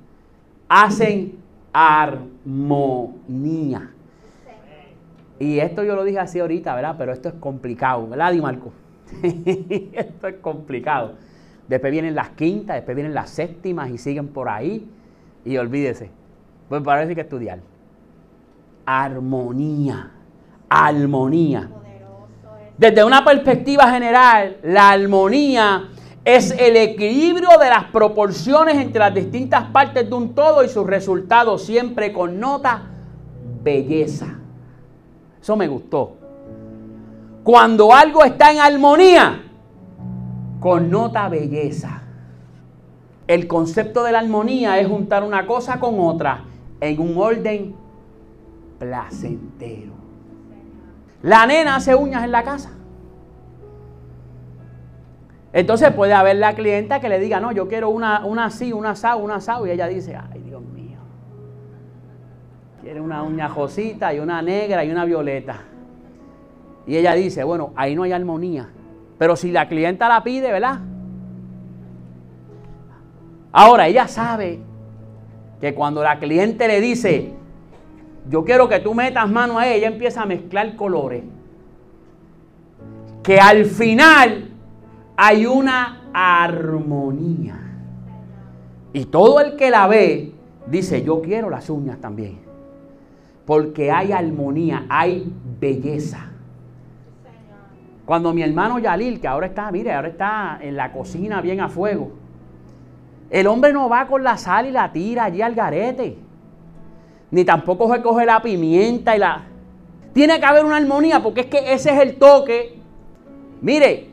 hacen 0.68 1.38
armonía. 1.72 2.34
Y 5.44 5.60
esto 5.60 5.84
yo 5.84 5.94
lo 5.94 6.04
dije 6.04 6.18
así 6.18 6.40
ahorita, 6.40 6.74
¿verdad? 6.74 6.94
Pero 6.96 7.12
esto 7.12 7.28
es 7.28 7.34
complicado, 7.34 8.08
¿verdad, 8.08 8.32
Di 8.32 8.40
Marco? 8.40 8.72
esto 9.92 10.26
es 10.26 10.36
complicado. 10.36 11.16
Después 11.68 11.92
vienen 11.92 12.14
las 12.14 12.30
quintas, 12.30 12.76
después 12.76 12.94
vienen 12.94 13.12
las 13.12 13.28
séptimas 13.28 13.90
y 13.90 13.98
siguen 13.98 14.28
por 14.28 14.48
ahí. 14.48 14.88
Y 15.44 15.58
olvídese, 15.58 16.08
pues 16.70 16.80
para 16.82 17.02
eso 17.02 17.10
hay 17.10 17.14
que 17.14 17.20
estudiar. 17.20 17.58
Armonía, 18.86 20.12
armonía. 20.70 21.68
Desde 22.78 23.04
una 23.04 23.22
perspectiva 23.22 23.90
general, 23.90 24.56
la 24.62 24.92
armonía 24.92 25.90
es 26.24 26.52
el 26.52 26.78
equilibrio 26.78 27.50
de 27.60 27.68
las 27.68 27.84
proporciones 27.84 28.76
entre 28.76 29.00
las 29.00 29.14
distintas 29.14 29.64
partes 29.64 30.08
de 30.08 30.14
un 30.16 30.34
todo 30.34 30.64
y 30.64 30.70
su 30.70 30.84
resultado 30.84 31.58
siempre 31.58 32.14
connota 32.14 32.84
belleza. 33.62 34.38
Eso 35.44 35.56
me 35.56 35.68
gustó. 35.68 36.16
Cuando 37.42 37.92
algo 37.92 38.24
está 38.24 38.50
en 38.50 38.60
armonía, 38.60 39.42
connota 40.58 41.28
belleza. 41.28 42.00
El 43.26 43.46
concepto 43.46 44.04
de 44.04 44.12
la 44.12 44.20
armonía 44.20 44.78
es 44.78 44.88
juntar 44.88 45.22
una 45.22 45.46
cosa 45.46 45.78
con 45.78 46.00
otra 46.00 46.44
en 46.80 46.98
un 46.98 47.18
orden 47.18 47.74
placentero. 48.78 49.92
La 51.20 51.44
nena 51.44 51.76
hace 51.76 51.94
uñas 51.94 52.24
en 52.24 52.32
la 52.32 52.42
casa. 52.42 52.70
Entonces 55.52 55.92
puede 55.92 56.14
haber 56.14 56.36
la 56.36 56.54
clienta 56.54 57.00
que 57.00 57.10
le 57.10 57.20
diga, 57.20 57.38
no, 57.38 57.52
yo 57.52 57.68
quiero 57.68 57.90
una, 57.90 58.24
una 58.24 58.46
así, 58.46 58.72
una 58.72 58.92
asado, 58.92 59.18
una 59.18 59.34
asado. 59.34 59.66
Y 59.66 59.72
ella 59.72 59.88
dice, 59.88 60.16
ay 60.16 60.40
Dios 60.40 60.62
mío. 60.62 60.73
Quiere 62.84 63.00
una 63.00 63.22
uña 63.22 63.48
rosita 63.48 64.12
y 64.12 64.18
una 64.18 64.42
negra 64.42 64.84
y 64.84 64.90
una 64.90 65.06
violeta. 65.06 65.62
Y 66.86 66.98
ella 66.98 67.14
dice, 67.14 67.42
bueno, 67.42 67.72
ahí 67.76 67.94
no 67.94 68.02
hay 68.02 68.12
armonía. 68.12 68.68
Pero 69.16 69.36
si 69.36 69.50
la 69.50 69.68
clienta 69.68 70.06
la 70.06 70.22
pide, 70.22 70.52
¿verdad? 70.52 70.80
Ahora, 73.52 73.88
ella 73.88 74.06
sabe 74.06 74.58
que 75.62 75.74
cuando 75.74 76.02
la 76.02 76.18
cliente 76.18 76.68
le 76.68 76.82
dice, 76.82 77.32
yo 78.28 78.44
quiero 78.44 78.68
que 78.68 78.80
tú 78.80 78.92
metas 78.92 79.30
mano 79.30 79.58
a 79.58 79.66
ella, 79.66 79.76
ella 79.76 79.88
empieza 79.88 80.20
a 80.20 80.26
mezclar 80.26 80.76
colores. 80.76 81.24
Que 83.22 83.40
al 83.40 83.64
final 83.64 84.50
hay 85.16 85.46
una 85.46 86.10
armonía. 86.12 87.62
Y 88.92 89.06
todo 89.06 89.40
el 89.40 89.56
que 89.56 89.70
la 89.70 89.86
ve 89.86 90.34
dice, 90.66 91.02
yo 91.02 91.22
quiero 91.22 91.48
las 91.48 91.70
uñas 91.70 91.98
también. 91.98 92.43
Porque 93.46 93.90
hay 93.90 94.12
armonía, 94.12 94.86
hay 94.88 95.32
belleza. 95.60 96.30
Cuando 98.04 98.34
mi 98.34 98.42
hermano 98.42 98.78
Yalil, 98.78 99.20
que 99.20 99.28
ahora 99.28 99.46
está, 99.46 99.70
mire, 99.70 99.92
ahora 99.92 100.08
está 100.08 100.58
en 100.60 100.76
la 100.76 100.92
cocina 100.92 101.40
bien 101.40 101.60
a 101.60 101.68
fuego. 101.68 102.12
El 103.30 103.46
hombre 103.46 103.72
no 103.72 103.88
va 103.88 104.06
con 104.06 104.22
la 104.22 104.36
sal 104.36 104.66
y 104.66 104.70
la 104.70 104.92
tira 104.92 105.24
allí 105.24 105.40
al 105.40 105.54
garete. 105.54 106.18
Ni 107.30 107.44
tampoco 107.44 107.92
se 107.92 108.02
coge 108.02 108.26
la 108.26 108.42
pimienta 108.42 109.16
y 109.16 109.18
la... 109.18 109.42
Tiene 110.12 110.38
que 110.38 110.46
haber 110.46 110.64
una 110.64 110.76
armonía 110.76 111.22
porque 111.22 111.42
es 111.42 111.46
que 111.46 111.72
ese 111.72 111.90
es 111.90 112.00
el 112.00 112.16
toque. 112.16 112.78
Mire, 113.60 114.10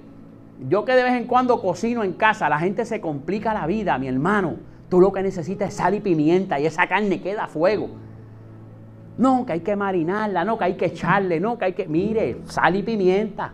yo 0.68 0.86
que 0.86 0.94
de 0.94 1.04
vez 1.04 1.14
en 1.14 1.28
cuando 1.28 1.62
cocino 1.62 2.04
en 2.04 2.14
casa, 2.14 2.50
la 2.50 2.60
gente 2.60 2.86
se 2.86 3.02
complica 3.02 3.54
la 3.54 3.68
vida, 3.68 3.98
mi 3.98 4.08
hermano. 4.08 4.56
Tú 4.90 5.00
lo 5.00 5.12
que 5.12 5.22
necesitas 5.22 5.70
es 5.70 5.76
sal 5.76 5.94
y 5.96 6.00
pimienta 6.00 6.60
y 6.60 6.66
esa 6.66 6.88
carne 6.88 7.22
queda 7.22 7.44
a 7.44 7.48
fuego. 7.48 7.90
No, 9.18 9.46
que 9.46 9.54
hay 9.54 9.60
que 9.60 9.76
marinarla, 9.76 10.44
no, 10.46 10.58
que 10.58 10.66
hay 10.66 10.74
que 10.76 10.86
echarle, 10.86 11.40
no, 11.40 11.58
que 11.58 11.66
hay 11.66 11.74
que... 11.74 11.88
Mire, 11.88 12.38
sal 12.46 12.76
y 12.76 12.84
pimienta. 12.84 13.54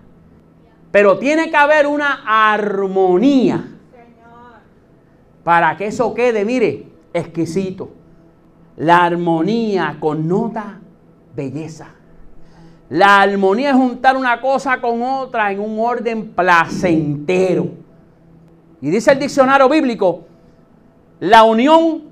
Pero 0.91 1.17
tiene 1.17 1.49
que 1.49 1.57
haber 1.57 1.87
una 1.87 2.23
armonía 2.25 3.73
para 5.43 5.77
que 5.77 5.87
eso 5.87 6.13
quede, 6.13 6.43
mire, 6.43 6.87
exquisito. 7.13 7.89
La 8.75 9.05
armonía 9.05 9.95
connota 9.97 10.79
belleza. 11.33 11.87
La 12.89 13.21
armonía 13.21 13.69
es 13.69 13.75
juntar 13.77 14.17
una 14.17 14.41
cosa 14.41 14.81
con 14.81 15.01
otra 15.01 15.49
en 15.51 15.61
un 15.61 15.79
orden 15.79 16.31
placentero. 16.31 17.69
Y 18.81 18.89
dice 18.89 19.13
el 19.13 19.19
diccionario 19.19 19.69
bíblico, 19.69 20.25
la 21.21 21.43
unión 21.43 22.03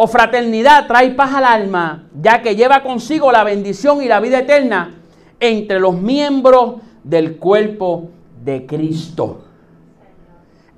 o 0.00 0.06
fraternidad 0.06 0.86
trae 0.86 1.10
paz 1.10 1.34
al 1.34 1.44
alma, 1.44 2.04
ya 2.22 2.40
que 2.40 2.54
lleva 2.54 2.84
consigo 2.84 3.32
la 3.32 3.42
bendición 3.42 4.00
y 4.00 4.06
la 4.06 4.20
vida 4.20 4.38
eterna 4.38 4.94
entre 5.40 5.80
los 5.80 6.00
miembros 6.00 6.76
del 7.02 7.36
cuerpo 7.36 8.08
de 8.44 8.64
Cristo. 8.64 9.42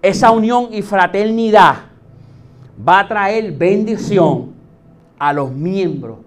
Esa 0.00 0.31
unión 0.31 0.69
y 0.73 0.81
fraternidad 0.81 1.75
va 2.89 3.00
a 3.00 3.09
traer 3.09 3.53
bendición 3.53 4.55
a 5.19 5.35
los 5.35 5.53
miembros 5.53 6.21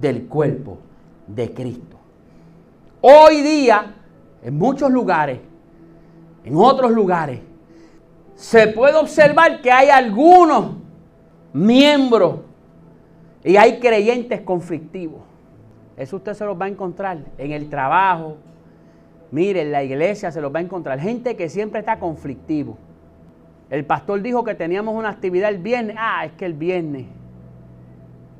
del 0.00 0.24
cuerpo 0.24 0.78
de 1.28 1.54
Cristo. 1.54 1.96
Hoy 3.02 3.40
día, 3.42 3.94
en 4.42 4.58
muchos 4.58 4.90
lugares, 4.90 5.38
en 6.44 6.56
otros 6.56 6.90
lugares, 6.90 7.38
se 8.34 8.66
puede 8.66 8.96
observar 8.96 9.60
que 9.60 9.70
hay 9.70 9.90
algunos 9.90 10.81
miembros 11.52 12.40
y 13.44 13.56
hay 13.56 13.78
creyentes 13.80 14.40
conflictivos. 14.40 15.22
Eso 15.96 16.16
usted 16.16 16.34
se 16.34 16.44
los 16.44 16.60
va 16.60 16.66
a 16.66 16.68
encontrar 16.68 17.18
en 17.38 17.52
el 17.52 17.68
trabajo. 17.68 18.36
Mire, 19.30 19.62
en 19.62 19.72
la 19.72 19.82
iglesia 19.82 20.30
se 20.30 20.40
los 20.40 20.54
va 20.54 20.58
a 20.58 20.62
encontrar. 20.62 20.98
Gente 21.00 21.36
que 21.36 21.48
siempre 21.48 21.80
está 21.80 21.98
conflictivo. 21.98 22.76
El 23.70 23.84
pastor 23.84 24.20
dijo 24.20 24.44
que 24.44 24.54
teníamos 24.54 24.94
una 24.94 25.10
actividad 25.10 25.50
el 25.50 25.58
viernes. 25.58 25.96
Ah, 25.98 26.24
es 26.24 26.32
que 26.32 26.44
el 26.44 26.54
viernes. 26.54 27.06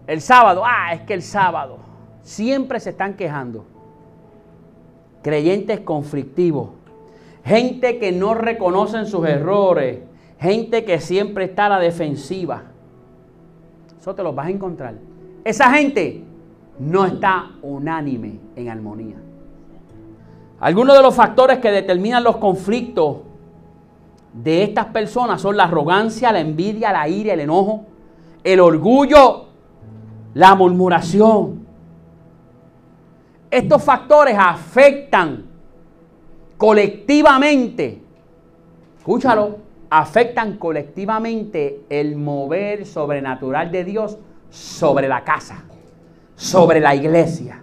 El 0.07 0.21
sábado. 0.21 0.63
Ah, 0.65 0.93
es 0.93 1.01
que 1.03 1.15
el 1.15 1.23
sábado. 1.23 1.79
Siempre 2.23 2.81
se 2.81 2.91
están 2.91 3.15
quejando. 3.15 3.65
Creyentes 5.23 5.81
conflictivos. 5.81 6.71
Gente 7.45 7.99
que 7.99 8.13
no 8.13 8.35
reconocen 8.35 9.07
sus 9.07 9.27
errores. 9.27 10.01
Gente 10.39 10.85
que 10.85 11.01
siempre 11.01 11.45
está 11.45 11.67
a 11.67 11.71
la 11.71 11.79
defensiva. 11.79 12.72
Eso 14.03 14.17
te 14.17 14.23
lo 14.25 14.33
vas 14.33 14.49
a 14.49 14.51
encontrar. 14.51 14.97
Esa 15.45 15.71
gente 15.71 16.25
no 16.81 17.07
está 17.07 17.53
unánime 17.63 18.41
en 18.57 18.69
armonía. 18.69 19.15
Algunos 20.59 20.97
de 20.97 21.03
los 21.05 21.15
factores 21.15 21.61
que 21.61 21.71
determinan 21.71 22.25
los 22.25 22.39
conflictos 22.39 23.19
de 24.33 24.65
estas 24.65 24.87
personas 24.87 25.41
son 25.41 25.57
la 25.57 25.65
arrogancia, 25.65 26.33
la 26.33 26.41
envidia, 26.41 26.91
la 26.91 27.09
ira, 27.09 27.35
el 27.35 27.39
enojo, 27.39 27.85
el 28.43 28.59
orgullo, 28.59 29.45
la 30.35 30.57
murmuración. 30.57 31.65
Estos 33.53 33.85
factores 33.85 34.37
afectan 34.37 35.45
colectivamente, 36.59 38.03
escúchalo, 38.99 39.59
afectan 39.95 40.57
colectivamente 40.57 41.83
el 41.91 42.17
mover 42.17 42.87
sobrenatural 42.87 43.71
de 43.71 43.85
Dios 43.85 44.17
sobre 44.49 45.07
la 45.07 45.23
casa, 45.23 45.65
sobre 46.35 46.81
la 46.81 46.95
iglesia. 46.95 47.63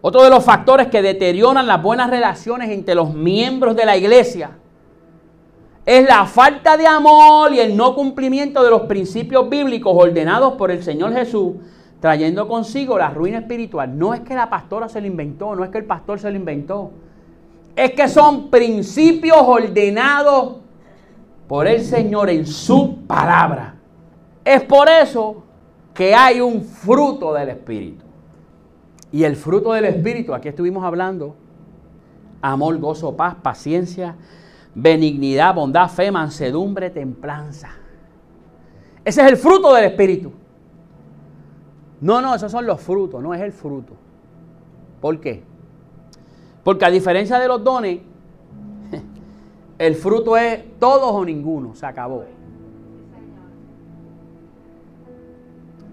Otro 0.00 0.22
de 0.22 0.30
los 0.30 0.42
factores 0.42 0.86
que 0.86 1.02
deterioran 1.02 1.66
las 1.66 1.82
buenas 1.82 2.08
relaciones 2.08 2.70
entre 2.70 2.94
los 2.94 3.12
miembros 3.12 3.76
de 3.76 3.84
la 3.84 3.94
iglesia 3.94 4.52
es 5.84 6.08
la 6.08 6.24
falta 6.24 6.78
de 6.78 6.86
amor 6.86 7.52
y 7.52 7.60
el 7.60 7.76
no 7.76 7.94
cumplimiento 7.94 8.62
de 8.62 8.70
los 8.70 8.82
principios 8.82 9.50
bíblicos 9.50 9.92
ordenados 9.94 10.54
por 10.54 10.70
el 10.70 10.82
Señor 10.82 11.12
Jesús 11.12 11.56
trayendo 12.00 12.48
consigo 12.48 12.96
la 12.96 13.10
ruina 13.10 13.40
espiritual. 13.40 13.98
No 13.98 14.14
es 14.14 14.20
que 14.20 14.34
la 14.34 14.48
pastora 14.48 14.88
se 14.88 15.02
lo 15.02 15.06
inventó, 15.06 15.54
no 15.54 15.62
es 15.62 15.68
que 15.68 15.76
el 15.76 15.84
pastor 15.84 16.18
se 16.18 16.30
lo 16.30 16.38
inventó. 16.38 16.90
Es 17.76 17.90
que 17.92 18.08
son 18.08 18.48
principios 18.48 19.36
ordenados 19.38 20.69
por 21.50 21.66
el 21.66 21.80
Señor 21.80 22.30
en 22.30 22.46
su 22.46 22.98
palabra. 23.08 23.74
Es 24.44 24.62
por 24.62 24.88
eso 24.88 25.42
que 25.92 26.14
hay 26.14 26.40
un 26.40 26.62
fruto 26.62 27.34
del 27.34 27.48
Espíritu. 27.48 28.04
Y 29.10 29.24
el 29.24 29.34
fruto 29.34 29.72
del 29.72 29.86
Espíritu, 29.86 30.32
aquí 30.32 30.46
estuvimos 30.46 30.84
hablando, 30.84 31.34
amor, 32.40 32.78
gozo, 32.78 33.16
paz, 33.16 33.34
paciencia, 33.42 34.14
benignidad, 34.76 35.52
bondad, 35.52 35.88
fe, 35.88 36.12
mansedumbre, 36.12 36.88
templanza. 36.88 37.70
Ese 39.04 39.20
es 39.20 39.26
el 39.26 39.36
fruto 39.36 39.74
del 39.74 39.86
Espíritu. 39.86 40.30
No, 42.00 42.20
no, 42.20 42.32
esos 42.32 42.52
son 42.52 42.64
los 42.64 42.80
frutos, 42.80 43.20
no 43.20 43.34
es 43.34 43.40
el 43.40 43.50
fruto. 43.50 43.94
¿Por 45.00 45.18
qué? 45.20 45.42
Porque 46.62 46.84
a 46.84 46.90
diferencia 46.90 47.40
de 47.40 47.48
los 47.48 47.64
dones, 47.64 48.02
el 49.80 49.94
fruto 49.94 50.36
es 50.36 50.78
todos 50.78 51.10
o 51.10 51.24
ninguno, 51.24 51.74
se 51.74 51.86
acabó. 51.86 52.24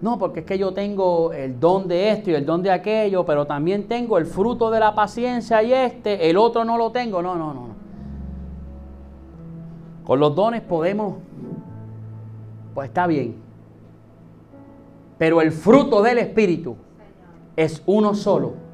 No, 0.01 0.19
porque 0.19 0.41
es 0.41 0.45
que 0.45 0.57
yo 0.57 0.73
tengo 0.73 1.31
el 1.31 1.57
don 1.57 1.87
de 1.87 2.11
esto 2.11 2.29
y 2.29 2.33
el 2.33 2.45
don 2.45 2.61
de 2.61 2.69
aquello, 2.69 3.25
pero 3.25 3.47
también 3.47 3.87
tengo 3.87 4.17
el 4.17 4.25
fruto 4.25 4.69
de 4.71 4.81
la 4.81 4.93
paciencia 4.93 5.63
y 5.63 5.71
este, 5.71 6.29
el 6.29 6.35
otro 6.35 6.65
no 6.65 6.77
lo 6.77 6.91
tengo. 6.91 7.21
No, 7.21 7.35
no, 7.35 7.53
no. 7.53 7.67
Con 10.03 10.19
los 10.19 10.35
dones 10.35 10.61
podemos, 10.63 11.19
pues 12.73 12.89
está 12.89 13.07
bien. 13.07 13.37
Pero 15.17 15.39
el 15.39 15.53
fruto 15.53 16.01
del 16.01 16.17
Espíritu 16.17 16.75
es 17.55 17.81
uno 17.85 18.13
solo 18.15 18.66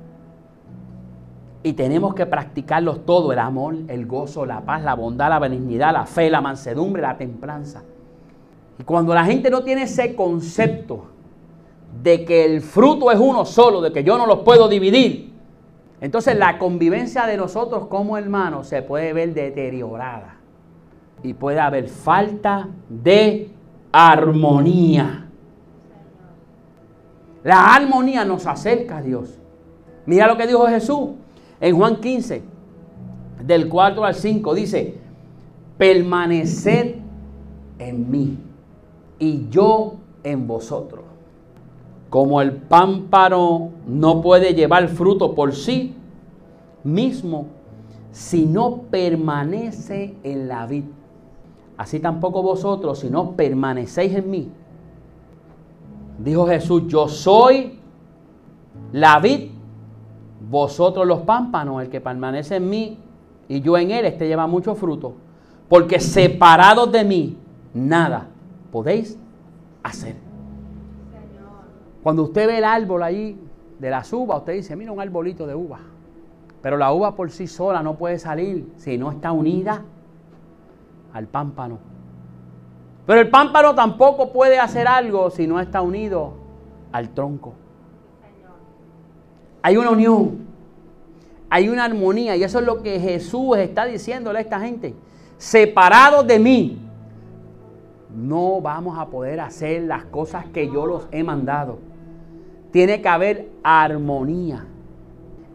y 1.64 1.74
tenemos 1.74 2.14
que 2.14 2.26
practicarlos 2.26 3.06
todo, 3.06 3.32
el 3.32 3.40
amor, 3.40 3.76
el 3.88 4.06
gozo, 4.06 4.46
la 4.46 4.62
paz, 4.62 4.84
la 4.84 4.96
bondad, 4.96 5.30
la 5.30 5.40
benignidad, 5.40 5.94
la 5.94 6.06
fe, 6.06 6.30
la 6.30 6.42
mansedumbre, 6.42 7.02
la 7.02 7.18
templanza. 7.18 7.84
Y 8.78 8.84
cuando 8.84 9.14
la 9.14 9.24
gente 9.24 9.50
no 9.50 9.64
tiene 9.64 9.84
ese 9.84 10.14
concepto 10.14 11.06
de 12.02 12.26
que 12.26 12.44
el 12.44 12.62
fruto 12.62 13.12
es 13.12 13.20
uno 13.20 13.46
solo, 13.46 13.80
de 13.80 13.94
que 13.94 14.04
yo 14.04 14.18
no 14.18 14.26
los 14.26 14.40
puedo 14.40 14.68
dividir, 14.68 15.32
entonces 16.02 16.38
la 16.38 16.58
convivencia 16.58 17.26
de 17.26 17.38
nosotros 17.38 17.88
como 17.88 18.18
hermanos 18.18 18.68
se 18.68 18.82
puede 18.82 19.14
ver 19.14 19.34
deteriorada. 19.34 20.36
Y 21.24 21.34
puede 21.34 21.62
haber 21.62 21.88
falta 21.88 22.68
de 22.90 23.50
armonía. 23.94 25.30
La 27.46 27.74
armonía 27.74 28.26
nos 28.26 28.46
acerca 28.46 28.98
a 28.98 29.02
Dios. 29.02 29.40
Mira 30.06 30.28
lo 30.28 30.36
que 30.36 30.46
dijo 30.46 30.68
Jesús. 30.68 31.12
En 31.64 31.78
Juan 31.78 32.02
15, 32.02 32.44
del 33.46 33.70
4 33.70 34.04
al 34.04 34.16
5, 34.16 34.54
dice, 34.54 34.98
permaneced 35.78 36.96
en 37.80 38.12
mí 38.12 38.38
y 39.18 39.48
yo 39.48 39.94
en 40.26 40.46
vosotros. 40.46 41.06
Como 42.10 42.42
el 42.42 42.52
pámpano 42.52 43.70
no 43.88 44.22
puede 44.22 44.54
llevar 44.54 44.90
fruto 44.90 45.34
por 45.34 45.54
sí 45.54 45.96
mismo 46.84 47.46
si 48.12 48.46
no 48.46 48.82
permanece 48.92 50.18
en 50.22 50.50
la 50.50 50.68
vid. 50.68 50.84
así 51.78 52.02
tampoco 52.02 52.44
vosotros, 52.44 53.00
si 53.00 53.10
no 53.10 53.38
permanecéis 53.38 54.16
en 54.16 54.30
mí. 54.30 54.52
Dijo 56.20 56.46
Jesús, 56.46 56.84
yo 56.88 57.08
soy 57.08 57.80
la 58.92 59.22
vid, 59.22 59.53
vosotros 60.50 61.08
los 61.08 61.22
pámpanos, 61.22 61.82
el 61.82 61.90
que 61.90 62.02
permanece 62.02 62.58
en 62.58 62.70
mí 62.70 62.98
y 63.48 63.62
yo 63.62 63.78
en 63.78 63.92
él, 63.92 64.06
este 64.06 64.28
lleva 64.28 64.48
mucho 64.48 64.76
fruto. 64.76 65.14
Porque 65.70 66.00
separados 66.00 66.92
de 66.92 67.04
mí, 67.04 67.38
nada 67.74 68.28
podéis 68.72 69.18
hacer. 69.82 70.16
Cuando 72.02 72.24
usted 72.24 72.48
ve 72.48 72.58
el 72.58 72.66
árbol 72.66 73.04
ahí 73.04 73.40
de 73.80 73.90
las 73.90 74.12
uvas, 74.12 74.40
usted 74.40 74.54
dice, 74.54 74.76
mira 74.76 74.92
un 74.92 75.00
arbolito 75.00 75.48
de 75.48 75.56
uva. 75.56 75.80
Pero 76.62 76.78
la 76.78 76.94
uva 76.94 77.16
por 77.16 77.32
sí 77.32 77.48
sola 77.48 77.82
no 77.82 77.96
puede 77.96 78.20
salir 78.20 78.72
si 78.78 78.98
no 78.98 79.12
está 79.12 79.32
unida 79.32 79.84
al 81.14 81.28
pámpano. 81.28 81.80
Pero 83.06 83.22
el 83.22 83.30
pámpano 83.30 83.76
tampoco 83.76 84.32
puede 84.32 84.60
hacer 84.60 84.88
algo 84.88 85.30
si 85.30 85.48
no 85.48 85.60
está 85.60 85.82
unido 85.82 86.34
al 86.92 87.10
tronco. 87.10 87.54
Hay 89.66 89.78
una 89.78 89.92
unión, 89.92 90.40
hay 91.50 91.70
una 91.70 91.86
armonía 91.86 92.36
y 92.36 92.44
eso 92.44 92.60
es 92.60 92.66
lo 92.66 92.84
que 92.84 93.00
Jesús 93.00 93.58
está 93.58 93.86
diciéndole 93.86 94.40
a 94.40 94.42
esta 94.42 94.60
gente. 94.60 94.94
Separados 95.38 96.28
de 96.28 96.38
mí, 96.38 96.80
no 98.14 98.60
vamos 98.60 99.00
a 99.00 99.08
poder 99.08 99.40
hacer 99.40 99.84
las 99.84 100.04
cosas 100.06 100.46
que 100.54 100.68
yo 100.68 100.86
los 100.86 101.08
he 101.12 101.24
mandado. 101.24 101.80
Tiene 102.72 103.02
que 103.02 103.08
haber 103.08 103.50
armonía 103.64 104.66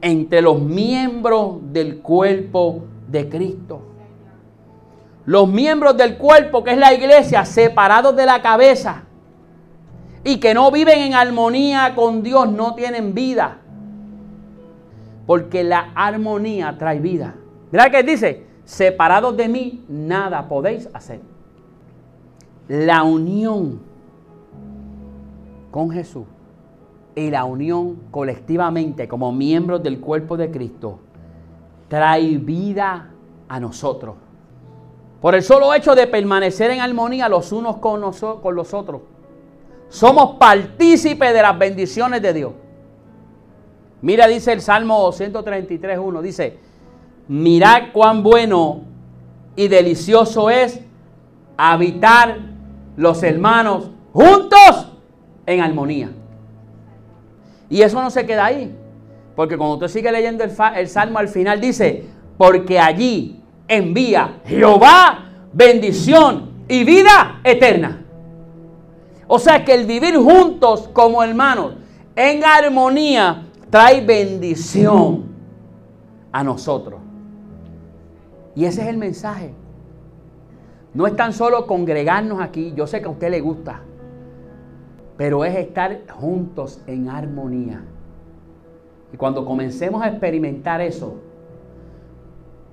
entre 0.01 0.40
los 0.40 0.59
miembros 0.59 1.59
del 1.71 1.99
cuerpo 2.01 2.85
de 3.09 3.29
Cristo. 3.29 3.83
Los 5.27 5.49
miembros 5.49 5.99
del 5.99 6.16
cuerpo, 6.16 6.64
que 6.64 6.71
es 6.71 6.79
la 6.79 6.94
iglesia, 6.94 7.44
separados 7.44 8.16
de 8.16 8.25
la 8.25 8.40
cabeza 8.40 9.03
y 10.25 10.40
que 10.40 10.55
no 10.55 10.71
viven 10.71 10.99
en 11.01 11.14
armonía 11.14 11.92
con 11.94 12.23
Dios, 12.23 12.51
no 12.51 12.75
tienen 12.75 13.12
vida. 13.12 13.59
Porque 15.28 15.62
la 15.62 15.92
armonía 15.94 16.78
trae 16.78 17.00
vida. 17.00 17.34
Mira 17.70 17.90
que 17.90 18.02
dice, 18.02 18.46
separados 18.64 19.36
de 19.36 19.46
mí, 19.46 19.84
nada 19.86 20.48
podéis 20.48 20.88
hacer. 20.94 21.20
La 22.66 23.02
unión 23.02 23.78
con 25.70 25.90
Jesús 25.90 26.24
y 27.14 27.28
la 27.28 27.44
unión 27.44 28.04
colectivamente 28.10 29.06
como 29.06 29.30
miembros 29.30 29.82
del 29.82 30.00
cuerpo 30.00 30.38
de 30.38 30.50
Cristo 30.50 30.98
trae 31.88 32.38
vida 32.38 33.10
a 33.50 33.60
nosotros. 33.60 34.14
Por 35.20 35.34
el 35.34 35.42
solo 35.42 35.74
hecho 35.74 35.94
de 35.94 36.06
permanecer 36.06 36.70
en 36.70 36.80
armonía 36.80 37.28
los 37.28 37.52
unos 37.52 37.76
con, 37.76 38.00
con 38.40 38.54
los 38.54 38.72
otros. 38.72 39.02
Somos 39.90 40.36
partícipes 40.38 41.34
de 41.34 41.42
las 41.42 41.58
bendiciones 41.58 42.22
de 42.22 42.32
Dios. 42.32 42.52
Mira, 44.00 44.26
dice 44.26 44.52
el 44.52 44.61
Salmo 44.61 45.11
133.1, 45.11 46.20
dice, 46.22 46.58
mirad 47.26 47.92
cuán 47.92 48.22
bueno 48.22 48.82
y 49.56 49.68
delicioso 49.68 50.50
es 50.50 50.80
habitar 51.56 52.38
los 52.96 53.22
hermanos 53.22 53.90
juntos 54.12 54.92
en 55.46 55.61
armonía. 55.61 56.11
Y 57.68 57.82
eso 57.82 58.00
no 58.00 58.11
se 58.11 58.24
queda 58.24 58.46
ahí. 58.46 58.74
Porque 59.34 59.56
cuando 59.56 59.74
usted 59.74 59.88
sigue 59.88 60.11
leyendo 60.11 60.44
el, 60.44 60.88
Salmo 60.88 61.18
al 61.18 61.28
final 61.28 61.61
dice, 61.61 62.06
porque 62.37 62.78
allí 62.78 63.40
envía 63.66 64.40
Jehová 64.46 65.28
bendición 65.52 66.50
y 66.68 66.84
vida 66.84 67.40
eterna. 67.44 68.04
O 69.26 69.38
sea 69.38 69.64
que 69.64 69.74
el 69.74 69.87
vivir 69.87 70.16
juntos 70.16 70.88
como 70.92 71.22
hermanos 71.22 71.74
en 72.16 72.44
armonía 72.44 73.47
trae 73.70 74.04
bendición 74.04 75.26
a 76.33 76.42
nosotros. 76.44 77.00
Y 78.54 78.64
ese 78.64 78.83
es 78.83 78.88
el 78.88 78.96
mensaje. 78.96 79.52
No 80.94 81.07
es 81.07 81.14
tan 81.16 81.33
solo 81.33 81.66
congregarnos 81.66 82.40
aquí, 82.40 82.72
yo 82.74 82.87
sé 82.87 83.00
que 83.00 83.07
a 83.07 83.11
usted 83.11 83.31
le 83.31 83.40
gusta, 83.40 83.83
pero 85.16 85.44
es 85.44 85.54
estar 85.57 86.00
juntos 86.11 86.83
en 86.87 87.09
armonía. 87.09 87.85
Y 89.12 89.16
cuando 89.16 89.44
comencemos 89.44 90.02
a 90.02 90.09
experimentar 90.09 90.81
eso, 90.81 91.16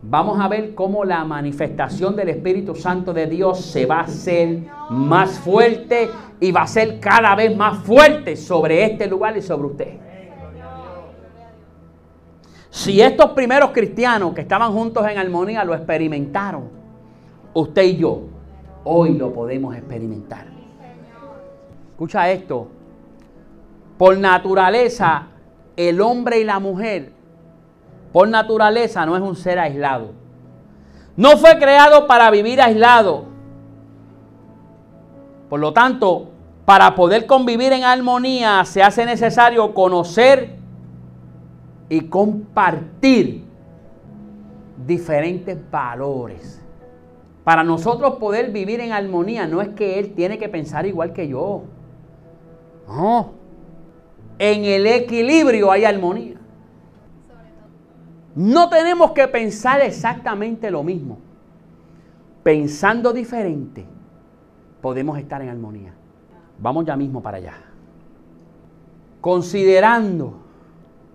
vamos 0.02 0.40
a 0.40 0.48
ver 0.48 0.76
cómo 0.76 1.06
la 1.06 1.24
manifestación 1.24 2.16
del 2.16 2.30
Espíritu 2.30 2.76
Santo 2.76 3.14
de 3.14 3.28
Dios 3.28 3.60
se 3.62 3.86
va 3.86 4.00
a 4.00 4.04
hacer 4.04 4.64
más 4.90 5.40
fuerte 5.40 6.10
y 6.40 6.52
va 6.52 6.64
a 6.64 6.68
ser 6.68 7.00
cada 7.00 7.36
vez 7.36 7.56
más 7.56 7.80
fuerte 7.84 8.36
sobre 8.36 8.86
este 8.86 9.08
lugar 9.08 9.38
y 9.38 9.42
sobre 9.42 9.68
usted. 9.68 10.06
Si 12.76 13.02
estos 13.02 13.32
primeros 13.32 13.72
cristianos 13.72 14.34
que 14.34 14.42
estaban 14.42 14.74
juntos 14.74 15.08
en 15.08 15.18
armonía 15.18 15.64
lo 15.64 15.74
experimentaron, 15.74 16.68
usted 17.54 17.84
y 17.84 17.96
yo 17.96 18.24
hoy 18.84 19.14
lo 19.18 19.32
podemos 19.32 19.74
experimentar. 19.74 20.48
Escucha 21.92 22.30
esto. 22.30 22.68
Por 23.98 24.18
naturaleza, 24.18 25.28
el 25.78 26.02
hombre 26.02 26.42
y 26.42 26.44
la 26.44 26.60
mujer, 26.60 27.14
por 28.12 28.28
naturaleza, 28.28 29.06
no 29.06 29.16
es 29.16 29.22
un 29.22 29.38
ser 29.38 29.58
aislado. 29.58 30.12
No 31.16 31.38
fue 31.38 31.58
creado 31.58 32.08
para 32.08 32.30
vivir 32.30 32.62
aislado. 32.62 33.24
Por 35.48 35.62
lo 35.62 35.72
tanto, 35.72 36.28
para 36.66 36.94
poder 36.94 37.26
convivir 37.26 37.72
en 37.72 37.86
armonía 37.86 38.66
se 38.66 38.84
hace 38.84 39.06
necesario 39.06 39.74
conocer 39.74 40.55
y 41.90 42.02
compartir 42.02 43.44
diferentes 44.86 45.58
valores. 45.70 46.62
Para 47.44 47.64
nosotros 47.64 48.16
poder 48.16 48.52
vivir 48.52 48.80
en 48.80 48.92
armonía 48.92 49.48
no 49.48 49.62
es 49.62 49.70
que 49.70 50.00
Él 50.00 50.14
tiene 50.14 50.38
que 50.38 50.50
pensar 50.50 50.86
igual 50.86 51.14
que 51.14 51.28
yo. 51.28 51.64
No. 52.88 53.34
En 54.40 54.66
el 54.66 54.88
equilibrio 54.88 55.72
hay 55.72 55.86
armonía. 55.86 56.36
No 58.36 58.68
tenemos 58.70 59.12
que 59.12 59.28
pensar 59.28 59.80
exactamente 59.82 60.70
lo 60.70 60.84
mismo. 60.84 61.20
Pensando 62.44 63.14
diferente, 63.14 63.86
podemos 64.82 65.18
estar 65.18 65.42
en 65.42 65.50
armonía. 65.50 65.94
Vamos 66.60 66.86
ya 66.86 66.98
mismo 66.98 67.22
para 67.22 67.38
allá. 67.38 67.54
Considerando 69.22 70.45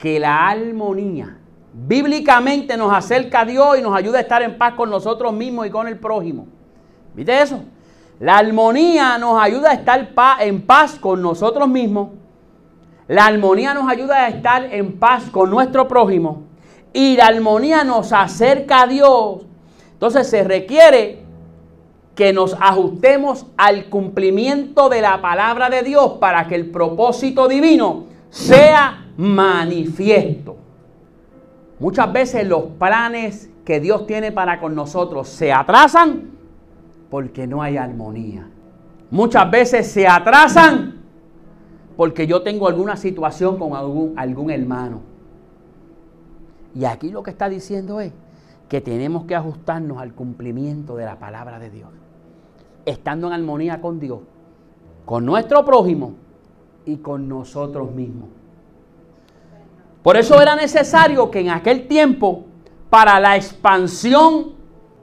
que 0.01 0.19
la 0.19 0.49
armonía 0.49 1.37
bíblicamente 1.73 2.77
nos 2.77 2.93
acerca 2.93 3.43
a 3.43 3.45
Dios 3.45 3.79
y 3.79 3.83
nos 3.83 3.95
ayuda 3.95 4.19
a 4.19 4.23
estar 4.23 4.43
en 4.43 4.57
paz 4.57 4.75
con 4.75 4.89
nosotros 4.89 5.33
mismos 5.35 5.67
y 5.67 5.71
con 5.71 5.87
el 5.87 5.99
prójimo. 5.99 6.47
¿Viste 7.15 7.41
eso? 7.41 7.63
La 8.19 8.39
armonía 8.39 9.19
nos 9.19 9.41
ayuda 9.41 9.71
a 9.71 9.75
estar 9.75 10.09
en 10.41 10.63
paz 10.63 10.99
con 10.99 11.21
nosotros 11.21 11.69
mismos. 11.69 12.09
La 13.09 13.27
armonía 13.27 13.75
nos 13.75 13.91
ayuda 13.91 14.25
a 14.25 14.29
estar 14.29 14.65
en 14.73 14.99
paz 14.99 15.29
con 15.31 15.51
nuestro 15.51 15.87
prójimo. 15.87 16.45
Y 16.95 17.17
la 17.17 17.27
armonía 17.27 17.85
nos 17.85 18.13
acerca 18.15 18.83
a 18.83 18.87
Dios. 18.87 19.43
Entonces 19.93 20.29
se 20.29 20.45
requiere 20.45 21.25
que 22.15 22.33
nos 22.33 22.57
ajustemos 22.59 23.47
al 23.59 23.91
cumplimiento 23.91 24.89
de 24.89 25.03
la 25.03 25.21
palabra 25.21 25.69
de 25.69 25.83
Dios 25.83 26.13
para 26.21 26.49
que 26.49 26.55
el 26.55 26.71
propósito 26.71 27.49
divino 27.49 28.05
sea 28.31 29.10
manifiesto. 29.21 30.57
Muchas 31.79 32.11
veces 32.11 32.49
los 32.49 32.65
planes 32.79 33.51
que 33.67 33.79
Dios 33.79 34.07
tiene 34.07 34.33
para 34.33 34.59
con 34.59 34.75
nosotros 34.75 35.29
se 35.29 35.53
atrasan 35.53 36.31
porque 37.11 37.47
no 37.47 37.61
hay 37.61 37.77
armonía. 37.77 38.49
Muchas 39.11 39.51
veces 39.51 39.91
se 39.91 40.09
atrasan 40.09 41.01
porque 41.99 42.27
yo 42.27 42.43
tengo 42.43 42.67
alguna 42.67 42.97
situación 42.97 43.59
con 43.59 43.75
algún, 43.75 44.51
hermano. 44.51 45.03
Y 46.75 46.87
aquí 46.87 47.11
lo 47.11 47.23
que 47.23 47.31
está 47.31 47.51
diciendo 47.51 48.01
es 48.01 48.13
que 48.71 48.81
tenemos 48.81 49.25
que 49.27 49.35
ajustarnos 49.35 49.99
al 49.99 50.15
cumplimiento 50.15 50.97
de 50.97 51.05
la 51.05 51.19
palabra 51.19 51.59
de 51.59 51.69
Dios. 51.69 51.91
Estando 52.87 53.27
en 53.27 53.35
armonía 53.35 53.83
con 53.83 54.01
Dios, 54.01 54.21
con 55.05 55.27
nuestro 55.27 55.63
prójimo 55.63 56.15
y 56.87 56.97
con 56.97 57.29
nosotros 57.29 57.93
mismos. 57.93 58.40
Por 60.03 60.17
eso 60.17 60.41
era 60.41 60.57
necesario 60.57 61.31
que 61.31 61.41
en 61.41 61.51
aquel 61.51 61.87
tiempo, 61.87 62.45
para 62.89 63.21
la 63.21 63.37
expansión 63.37 64.53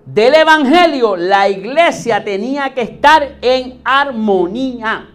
del 0.05 0.35
Evangelio, 0.35 1.15
la 1.15 1.47
iglesia 1.49 2.23
tenía 2.23 2.73
que 2.73 2.81
estar 2.81 3.37
en 3.41 3.79
armonía. 3.83 5.09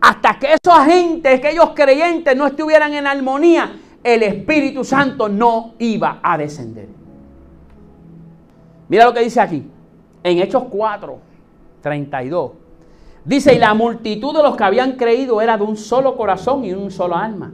Hasta 0.00 0.38
que 0.38 0.54
esos 0.54 0.78
agentes, 0.78 1.38
aquellos 1.38 1.70
creyentes 1.70 2.36
no 2.36 2.46
estuvieran 2.46 2.92
en 2.92 3.06
armonía, 3.06 3.80
el 4.02 4.22
Espíritu 4.22 4.84
Santo 4.84 5.28
no 5.28 5.74
iba 5.78 6.18
a 6.22 6.36
descender. 6.36 6.88
Mira 8.88 9.06
lo 9.06 9.14
que 9.14 9.20
dice 9.20 9.40
aquí. 9.40 9.70
en 10.22 10.38
Hechos 10.38 10.64
4, 10.70 11.18
32. 11.82 12.52
Dice, 13.24 13.54
y 13.54 13.58
la 13.58 13.72
multitud 13.74 14.34
de 14.34 14.42
los 14.42 14.56
que 14.56 14.64
habían 14.64 14.92
creído 14.92 15.40
era 15.40 15.56
de 15.56 15.64
un 15.64 15.76
solo 15.76 16.16
corazón 16.16 16.64
y 16.64 16.72
un 16.72 16.90
solo 16.90 17.16
alma. 17.16 17.52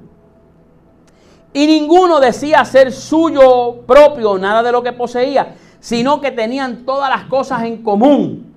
Y 1.52 1.66
ninguno 1.66 2.20
decía 2.20 2.64
ser 2.64 2.92
suyo 2.92 3.82
propio 3.86 4.38
nada 4.38 4.62
de 4.62 4.72
lo 4.72 4.82
que 4.82 4.92
poseía, 4.92 5.56
sino 5.80 6.20
que 6.20 6.30
tenían 6.30 6.84
todas 6.84 7.10
las 7.10 7.24
cosas 7.24 7.64
en 7.64 7.82
común. 7.82 8.54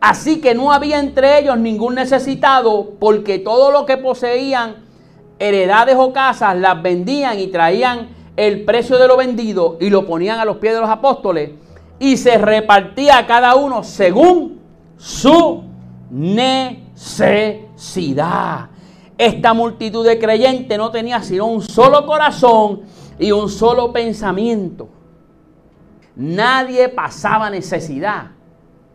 Así 0.00 0.40
que 0.40 0.54
no 0.54 0.72
había 0.72 0.98
entre 0.98 1.40
ellos 1.40 1.58
ningún 1.58 1.94
necesitado, 1.96 2.92
porque 2.98 3.38
todo 3.38 3.70
lo 3.70 3.84
que 3.84 3.96
poseían, 3.96 4.76
heredades 5.38 5.96
o 5.98 6.12
casas, 6.12 6.56
las 6.56 6.80
vendían 6.80 7.38
y 7.38 7.48
traían 7.48 8.08
el 8.36 8.64
precio 8.64 8.98
de 8.98 9.08
lo 9.08 9.16
vendido 9.16 9.76
y 9.80 9.90
lo 9.90 10.06
ponían 10.06 10.38
a 10.38 10.44
los 10.44 10.56
pies 10.56 10.74
de 10.74 10.80
los 10.80 10.88
apóstoles 10.88 11.50
y 11.98 12.16
se 12.16 12.38
repartía 12.38 13.18
a 13.18 13.26
cada 13.26 13.54
uno 13.56 13.84
según 13.84 14.58
su 14.96 15.62
necesidad. 16.10 17.10
Esta 19.20 19.52
multitud 19.52 20.02
de 20.06 20.18
creyentes 20.18 20.78
no 20.78 20.90
tenía 20.90 21.22
sino 21.22 21.44
un 21.44 21.60
solo 21.60 22.06
corazón 22.06 22.80
y 23.18 23.32
un 23.32 23.50
solo 23.50 23.92
pensamiento. 23.92 24.88
Nadie 26.16 26.88
pasaba 26.88 27.50
necesidad 27.50 28.28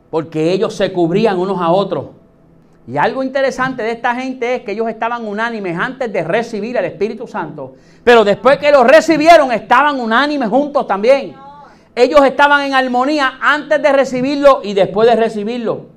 porque 0.10 0.52
ellos 0.52 0.74
se 0.74 0.92
cubrían 0.92 1.38
unos 1.38 1.62
a 1.62 1.70
otros. 1.70 2.08
Y 2.88 2.98
algo 2.98 3.22
interesante 3.22 3.84
de 3.84 3.92
esta 3.92 4.16
gente 4.16 4.56
es 4.56 4.62
que 4.64 4.72
ellos 4.72 4.90
estaban 4.90 5.28
unánimes 5.28 5.78
antes 5.78 6.12
de 6.12 6.24
recibir 6.24 6.76
el 6.76 6.86
Espíritu 6.86 7.28
Santo. 7.28 7.76
Pero 8.04 8.24
después 8.24 8.58
que 8.58 8.72
lo 8.72 8.84
recibieron, 8.84 9.52
estaban 9.52 10.00
unánimes 10.00 10.50
juntos 10.50 10.88
también. 10.88 11.36
Ellos 11.94 12.26
estaban 12.26 12.66
en 12.66 12.74
armonía 12.74 13.38
antes 13.40 13.80
de 13.80 13.92
recibirlo 13.92 14.62
y 14.64 14.74
después 14.74 15.08
de 15.08 15.18
recibirlo. 15.18 15.95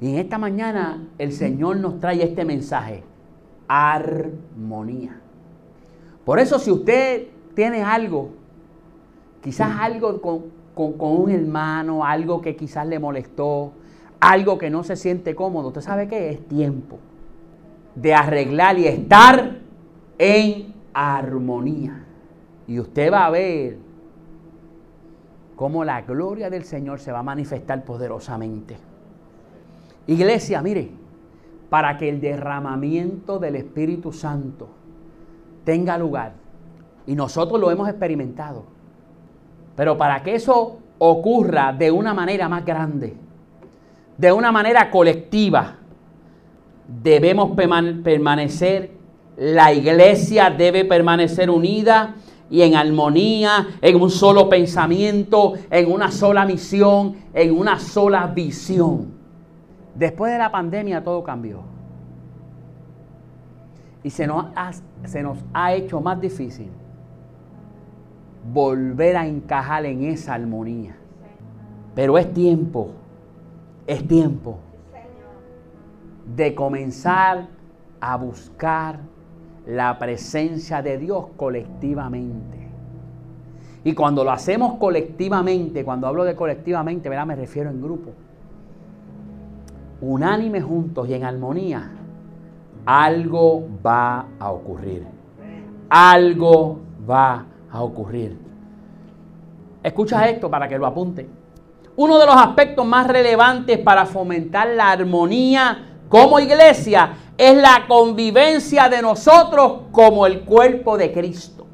Y 0.00 0.08
en 0.08 0.18
esta 0.18 0.38
mañana 0.38 1.08
el 1.18 1.32
Señor 1.32 1.76
nos 1.76 2.00
trae 2.00 2.22
este 2.22 2.44
mensaje. 2.44 3.04
Armonía. 3.68 5.20
Por 6.24 6.38
eso 6.38 6.58
si 6.58 6.70
usted 6.70 7.28
tiene 7.54 7.82
algo, 7.82 8.30
quizás 9.42 9.78
algo 9.78 10.20
con, 10.20 10.44
con 10.74 11.20
un 11.20 11.30
hermano, 11.30 12.04
algo 12.04 12.40
que 12.40 12.56
quizás 12.56 12.86
le 12.86 12.98
molestó, 12.98 13.72
algo 14.18 14.58
que 14.58 14.70
no 14.70 14.82
se 14.82 14.96
siente 14.96 15.34
cómodo, 15.34 15.68
usted 15.68 15.82
sabe 15.82 16.08
que 16.08 16.30
es 16.30 16.48
tiempo 16.48 16.98
de 17.94 18.14
arreglar 18.14 18.78
y 18.78 18.86
estar 18.86 19.58
en 20.18 20.74
armonía. 20.94 22.04
Y 22.66 22.78
usted 22.78 23.12
va 23.12 23.26
a 23.26 23.30
ver 23.30 23.78
cómo 25.56 25.84
la 25.84 26.02
gloria 26.02 26.48
del 26.48 26.64
Señor 26.64 27.00
se 27.00 27.12
va 27.12 27.18
a 27.18 27.22
manifestar 27.22 27.84
poderosamente. 27.84 28.89
Iglesia, 30.10 30.60
mire, 30.60 30.90
para 31.68 31.96
que 31.96 32.08
el 32.08 32.20
derramamiento 32.20 33.38
del 33.38 33.54
Espíritu 33.54 34.12
Santo 34.12 34.68
tenga 35.62 35.96
lugar, 35.96 36.32
y 37.06 37.14
nosotros 37.14 37.60
lo 37.60 37.70
hemos 37.70 37.88
experimentado, 37.88 38.64
pero 39.76 39.96
para 39.96 40.20
que 40.24 40.34
eso 40.34 40.78
ocurra 40.98 41.72
de 41.72 41.92
una 41.92 42.12
manera 42.12 42.48
más 42.48 42.64
grande, 42.64 43.14
de 44.18 44.32
una 44.32 44.50
manera 44.50 44.90
colectiva. 44.90 45.76
Debemos 46.88 47.52
permanecer, 47.56 48.90
la 49.36 49.72
iglesia 49.72 50.50
debe 50.50 50.84
permanecer 50.84 51.50
unida 51.50 52.16
y 52.50 52.62
en 52.62 52.74
armonía, 52.74 53.68
en 53.80 54.02
un 54.02 54.10
solo 54.10 54.48
pensamiento, 54.48 55.54
en 55.70 55.90
una 55.90 56.10
sola 56.10 56.44
misión, 56.44 57.14
en 57.32 57.56
una 57.56 57.78
sola 57.78 58.26
visión. 58.26 59.19
Después 60.00 60.32
de 60.32 60.38
la 60.38 60.50
pandemia 60.50 61.04
todo 61.04 61.22
cambió. 61.22 61.60
Y 64.02 64.08
se 64.08 64.26
nos 64.26 64.46
ha, 65.52 65.72
hecho 65.74 66.00
más 66.00 66.18
difícil 66.18 66.70
volver 68.50 69.18
a 69.18 69.26
encajar 69.26 69.84
en 69.84 70.04
esa 70.04 70.32
armonía. 70.32 70.96
Pero 71.94 72.16
es 72.16 72.32
tiempo 72.32 72.94
es 73.86 74.08
tiempo 74.08 74.58
de 76.34 76.54
comenzar 76.54 77.48
a 78.00 78.16
buscar 78.16 79.00
la 79.66 79.98
presencia 79.98 80.80
de 80.80 80.96
Dios 80.96 81.26
colectivamente. 81.36 82.70
Y 83.84 83.92
cuando 83.92 84.24
lo 84.24 84.30
hacemos 84.30 84.78
colectivamente, 84.78 85.84
cuando 85.84 86.06
hablo 86.06 86.24
de 86.24 86.34
colectivamente, 86.34 87.10
¿verdad? 87.10 87.26
me 87.26 87.36
refiero 87.36 87.68
en 87.68 87.82
grupo, 87.82 88.12
unánime 90.00 90.60
juntos 90.60 91.08
y 91.08 91.14
en 91.14 91.24
armonía, 91.24 91.90
algo 92.86 93.66
va 93.84 94.26
a 94.38 94.50
ocurrir. 94.50 95.06
Algo 95.88 96.80
va 97.08 97.46
a 97.70 97.82
ocurrir. 97.82 98.38
Escucha 99.82 100.28
esto 100.28 100.50
para 100.50 100.68
que 100.68 100.78
lo 100.78 100.86
apunte. 100.86 101.28
Uno 101.96 102.18
de 102.18 102.26
los 102.26 102.36
aspectos 102.36 102.86
más 102.86 103.06
relevantes 103.06 103.78
para 103.78 104.06
fomentar 104.06 104.68
la 104.68 104.90
armonía 104.92 105.86
como 106.08 106.38
iglesia 106.38 107.14
es 107.36 107.56
la 107.56 107.84
convivencia 107.88 108.88
de 108.88 109.02
nosotros 109.02 109.82
como 109.92 110.26
el 110.26 110.40
cuerpo 110.42 110.96
de 110.96 111.12
Cristo. 111.12 111.66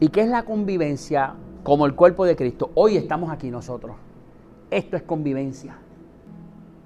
¿Y 0.00 0.08
qué 0.08 0.22
es 0.22 0.28
la 0.28 0.44
convivencia 0.44 1.34
como 1.62 1.86
el 1.86 1.94
cuerpo 1.94 2.24
de 2.24 2.36
Cristo? 2.36 2.70
Hoy 2.74 2.96
estamos 2.96 3.30
aquí 3.30 3.50
nosotros. 3.50 3.96
Esto 4.70 4.96
es 4.96 5.02
convivencia. 5.02 5.76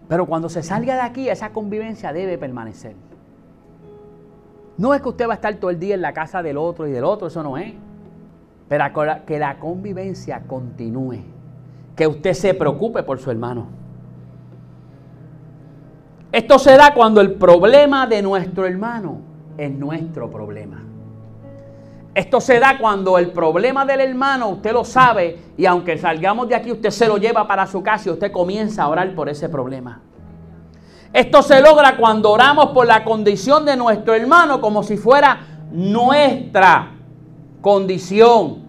Pero 0.09 0.27
cuando 0.27 0.49
se 0.49 0.63
salga 0.63 0.95
de 0.95 1.01
aquí, 1.03 1.29
esa 1.29 1.51
convivencia 1.51 2.13
debe 2.13 2.39
permanecer. 2.39 2.95
No 4.79 4.95
es 4.95 5.03
que 5.03 5.09
usted 5.09 5.29
va 5.29 5.33
a 5.33 5.37
estar 5.37 5.55
todo 5.57 5.71
el 5.71 5.79
día 5.79 5.95
en 5.95 6.03
la 6.03 6.13
casa 6.13 6.43
del 6.43 6.57
otro 6.57 6.87
y 6.87 6.93
del 6.93 7.05
otro, 7.05 7.29
eso 7.29 7.43
no 7.43 7.57
es. 7.57 7.73
Pero 8.69 8.85
que 9.27 9.39
la 9.39 9.59
convivencia 9.59 10.43
continúe 10.47 11.19
que 11.95 12.07
usted 12.07 12.33
se 12.33 12.55
preocupe 12.55 13.03
por 13.03 13.19
su 13.19 13.31
hermano. 13.31 13.67
Esto 16.31 16.59
se 16.59 16.77
da 16.77 16.95
cuando 16.95 17.21
el 17.21 17.35
problema 17.35 18.07
de 18.07 18.23
nuestro 18.23 18.67
hermano 18.67 19.19
es 19.59 19.71
nuestro 19.71 20.31
problema. 20.31 20.83
Esto 22.15 22.41
se 22.41 22.61
da 22.61 22.77
cuando 22.79 23.17
el 23.17 23.31
problema 23.31 23.87
del 23.87 24.01
hermano 24.01 24.49
usted 24.51 24.73
lo 24.73 24.85
sabe 24.85 25.39
y 25.57 25.65
aunque 25.65 25.97
salgamos 25.97 26.49
de 26.49 26.55
aquí 26.55 26.71
usted 26.71 26.91
se 26.91 27.09
lo 27.09 27.17
lleva 27.17 27.47
para 27.47 27.67
su 27.67 27.83
casa 27.83 28.11
y 28.11 28.13
usted 28.13 28.31
comienza 28.31 28.83
a 28.83 28.89
orar 28.89 29.15
por 29.15 29.31
ese 29.31 29.49
problema. 29.49 30.03
Esto 31.13 31.43
se 31.43 31.61
logra 31.61 31.97
cuando 31.97 32.31
oramos 32.31 32.67
por 32.67 32.87
la 32.87 33.03
condición 33.05 33.65
de 33.65 33.77
nuestro 33.77 34.15
hermano 34.15 34.61
como 34.61 34.83
si 34.83 34.97
fuera 34.97 35.41
nuestra 35.71 36.91
condición. 37.63 38.63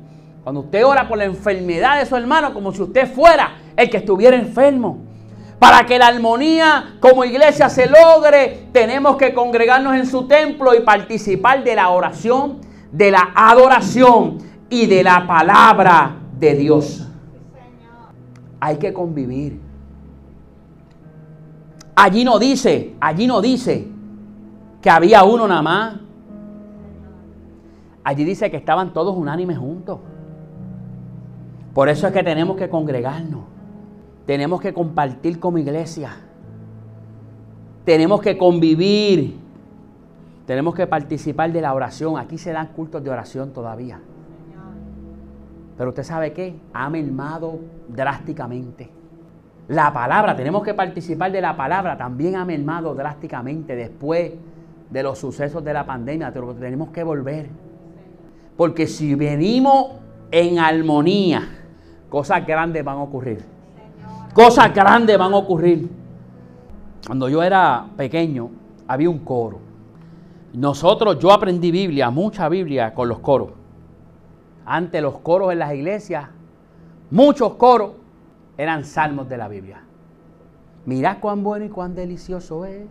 Cuando 0.43 0.61
usted 0.61 0.85
ora 0.85 1.07
por 1.07 1.17
la 1.17 1.25
enfermedad 1.25 1.99
de 1.99 2.05
su 2.05 2.15
hermano, 2.15 2.53
como 2.53 2.73
si 2.73 2.81
usted 2.81 3.11
fuera 3.11 3.55
el 3.75 3.89
que 3.89 3.97
estuviera 3.97 4.35
enfermo. 4.35 4.99
Para 5.57 5.85
que 5.85 5.97
la 5.97 6.07
armonía 6.07 6.95
como 6.99 7.23
iglesia 7.23 7.69
se 7.69 7.87
logre, 7.87 8.67
tenemos 8.73 9.15
que 9.15 9.33
congregarnos 9.33 9.95
en 9.95 10.05
su 10.05 10.27
templo 10.27 10.75
y 10.75 10.81
participar 10.81 11.63
de 11.63 11.75
la 11.75 11.89
oración, 11.89 12.59
de 12.93 13.09
la 13.11 13.31
adoración 13.35 14.37
y 14.69 14.85
de 14.85 15.03
la 15.03 15.25
palabra 15.27 16.15
de 16.39 16.55
Dios. 16.55 17.09
Hay 18.59 18.77
que 18.77 18.93
convivir. 18.93 19.59
Allí 21.95 22.23
no 22.23 22.39
dice, 22.39 22.95
allí 23.01 23.27
no 23.27 23.41
dice 23.41 23.87
que 24.81 24.89
había 24.89 25.23
uno 25.23 25.47
nada 25.47 25.61
más. 25.61 25.95
Allí 28.03 28.23
dice 28.23 28.51
que 28.51 28.57
estaban 28.57 28.93
todos 28.93 29.17
unánimes 29.17 29.57
juntos. 29.57 29.99
Por 31.73 31.89
eso 31.89 32.07
es 32.07 32.13
que 32.13 32.23
tenemos 32.23 32.55
que 32.55 32.69
congregarnos. 32.69 33.41
Tenemos 34.27 34.61
que 34.61 34.73
compartir 34.73 35.39
como 35.39 35.57
iglesia. 35.57 36.15
Tenemos 37.85 38.21
que 38.21 38.37
convivir. 38.37 39.42
Tenemos 40.45 40.75
que 40.75 40.87
participar 40.87 41.51
de 41.51 41.61
la 41.61 41.73
oración. 41.73 42.17
Aquí 42.17 42.37
se 42.37 42.51
dan 42.51 42.67
cultos 42.67 43.03
de 43.03 43.09
oración 43.09 43.51
todavía. 43.53 43.99
Pero 45.77 45.89
usted 45.89 46.03
sabe 46.03 46.33
qué? 46.33 46.55
Ha 46.73 46.89
mermado 46.89 47.59
drásticamente. 47.87 48.89
La 49.69 49.91
palabra, 49.93 50.35
tenemos 50.35 50.63
que 50.63 50.73
participar 50.73 51.31
de 51.31 51.41
la 51.41 51.55
palabra, 51.55 51.97
también 51.97 52.35
ha 52.35 52.43
mermado 52.43 52.93
drásticamente 52.93 53.75
después 53.75 54.33
de 54.89 55.03
los 55.03 55.17
sucesos 55.17 55.63
de 55.63 55.73
la 55.73 55.85
pandemia. 55.85 56.31
Pero 56.33 56.53
tenemos 56.53 56.89
que 56.89 57.03
volver. 57.03 57.49
Porque 58.57 58.85
si 58.85 59.15
venimos 59.15 59.93
en 60.29 60.59
armonía, 60.59 61.47
Cosas 62.13 62.45
grandes 62.45 62.83
van 62.85 62.97
a 62.97 63.01
ocurrir. 63.01 63.43
Cosas 64.35 64.71
grandes 64.71 65.17
van 65.17 65.33
a 65.33 65.37
ocurrir. 65.37 65.89
Cuando 67.07 67.27
yo 67.27 67.41
era 67.41 67.87
pequeño, 67.97 68.51
había 68.87 69.09
un 69.09 69.17
coro. 69.17 69.57
Nosotros, 70.53 71.17
yo 71.17 71.31
aprendí 71.31 71.71
Biblia, 71.71 72.11
mucha 72.11 72.47
Biblia 72.47 72.93
con 72.93 73.09
los 73.09 73.19
coros. 73.19 73.49
Antes 74.65 75.01
los 75.01 75.17
coros 75.19 75.51
en 75.51 75.59
las 75.59 75.73
iglesias, 75.73 76.29
muchos 77.09 77.55
coros, 77.55 77.93
eran 78.55 78.85
salmos 78.85 79.27
de 79.27 79.37
la 79.37 79.47
Biblia. 79.47 79.81
Mira 80.85 81.19
cuán 81.19 81.43
bueno 81.43 81.65
y 81.65 81.69
cuán 81.69 81.95
delicioso 81.95 82.65
es 82.65 82.85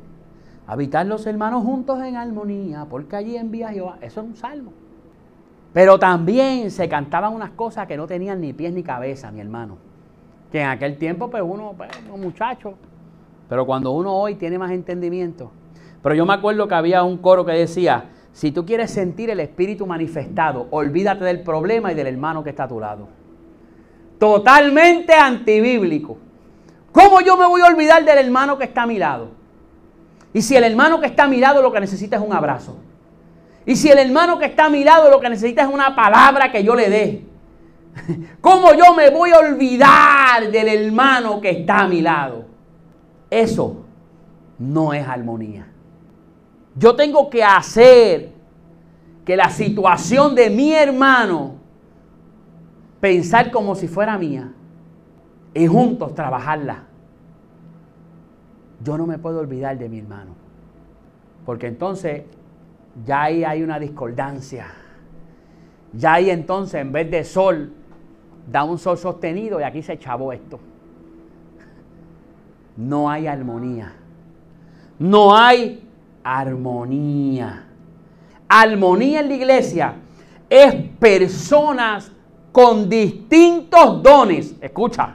habitar 0.66 1.06
los 1.06 1.24
hermanos 1.26 1.62
juntos 1.62 2.02
en 2.02 2.16
armonía, 2.16 2.86
porque 2.90 3.14
allí 3.14 3.36
envía 3.36 3.68
Jehová. 3.68 3.98
Eso 4.00 4.22
es 4.22 4.26
un 4.26 4.36
salmo. 4.36 4.72
Pero 5.72 6.00
también 6.00 6.70
se 6.72 6.88
cantaban 6.88 7.32
unas 7.32 7.50
cosas 7.50 7.86
que 7.86 7.96
no 7.96 8.08
tenían 8.08 8.40
ni 8.40 8.52
pies 8.52 8.72
ni 8.72 8.82
cabeza, 8.82 9.30
mi 9.30 9.40
hermano. 9.40 9.78
Que 10.50 10.62
en 10.62 10.68
aquel 10.68 10.98
tiempo, 10.98 11.30
pues 11.30 11.42
uno, 11.46 11.74
pues, 11.76 11.90
un 12.12 12.20
muchacho. 12.20 12.74
Pero 13.48 13.64
cuando 13.64 13.92
uno 13.92 14.12
hoy 14.12 14.34
tiene 14.34 14.58
más 14.58 14.72
entendimiento. 14.72 15.50
Pero 16.02 16.14
yo 16.14 16.26
me 16.26 16.34
acuerdo 16.34 16.66
que 16.68 16.74
había 16.74 17.02
un 17.04 17.18
coro 17.18 17.44
que 17.44 17.52
decía, 17.52 18.06
si 18.32 18.50
tú 18.50 18.66
quieres 18.66 18.90
sentir 18.90 19.30
el 19.30 19.40
Espíritu 19.40 19.86
manifestado, 19.86 20.66
olvídate 20.70 21.24
del 21.24 21.42
problema 21.42 21.92
y 21.92 21.94
del 21.94 22.06
hermano 22.06 22.42
que 22.42 22.50
está 22.50 22.64
a 22.64 22.68
tu 22.68 22.80
lado. 22.80 23.08
Totalmente 24.18 25.14
antibíblico. 25.14 26.18
¿Cómo 26.92 27.20
yo 27.20 27.36
me 27.36 27.46
voy 27.46 27.60
a 27.62 27.66
olvidar 27.66 28.04
del 28.04 28.18
hermano 28.18 28.58
que 28.58 28.64
está 28.64 28.82
a 28.82 28.86
mi 28.86 28.98
lado? 28.98 29.30
Y 30.32 30.42
si 30.42 30.56
el 30.56 30.64
hermano 30.64 31.00
que 31.00 31.06
está 31.06 31.24
a 31.24 31.28
mi 31.28 31.40
lado 31.40 31.62
lo 31.62 31.72
que 31.72 31.80
necesita 31.80 32.16
es 32.16 32.22
un 32.22 32.32
abrazo. 32.32 32.78
Y 33.64 33.76
si 33.76 33.90
el 33.90 33.98
hermano 33.98 34.38
que 34.38 34.46
está 34.46 34.66
a 34.66 34.70
mi 34.70 34.82
lado 34.82 35.10
lo 35.10 35.20
que 35.20 35.28
necesita 35.28 35.62
es 35.62 35.68
una 35.68 35.94
palabra 35.94 36.50
que 36.50 36.64
yo 36.64 36.74
le 36.74 36.88
dé. 36.88 37.26
¿Cómo 38.40 38.72
yo 38.74 38.94
me 38.94 39.10
voy 39.10 39.30
a 39.30 39.38
olvidar 39.38 40.50
del 40.50 40.68
hermano 40.68 41.40
que 41.40 41.50
está 41.50 41.80
a 41.80 41.88
mi 41.88 42.00
lado? 42.00 42.46
Eso 43.30 43.84
no 44.58 44.92
es 44.92 45.06
armonía. 45.06 45.71
Yo 46.74 46.96
tengo 46.96 47.28
que 47.28 47.44
hacer 47.44 48.30
que 49.24 49.36
la 49.36 49.50
situación 49.50 50.34
de 50.34 50.50
mi 50.50 50.72
hermano 50.72 51.56
pensar 53.00 53.50
como 53.50 53.74
si 53.74 53.88
fuera 53.88 54.16
mía 54.18 54.52
y 55.54 55.66
juntos 55.66 56.14
trabajarla. 56.14 56.84
Yo 58.82 58.96
no 58.96 59.06
me 59.06 59.18
puedo 59.18 59.40
olvidar 59.40 59.78
de 59.78 59.88
mi 59.88 59.98
hermano, 59.98 60.32
porque 61.44 61.68
entonces 61.68 62.22
ya 63.04 63.22
ahí 63.22 63.44
hay 63.44 63.62
una 63.62 63.78
discordancia. 63.78 64.66
Ya 65.92 66.14
ahí 66.14 66.30
entonces 66.30 66.80
en 66.80 66.90
vez 66.90 67.10
de 67.10 67.22
sol 67.22 67.72
da 68.50 68.64
un 68.64 68.78
sol 68.78 68.96
sostenido 68.98 69.60
y 69.60 69.62
aquí 69.62 69.82
se 69.82 69.98
chavó 69.98 70.32
esto. 70.32 70.58
No 72.76 73.10
hay 73.10 73.26
armonía. 73.26 73.92
No 74.98 75.36
hay 75.36 75.86
armonía. 76.24 77.66
Armonía 78.48 79.20
en 79.20 79.28
la 79.28 79.34
iglesia 79.34 79.94
es 80.48 80.74
personas 80.98 82.12
con 82.52 82.88
distintos 82.88 84.02
dones. 84.02 84.54
Escucha, 84.60 85.14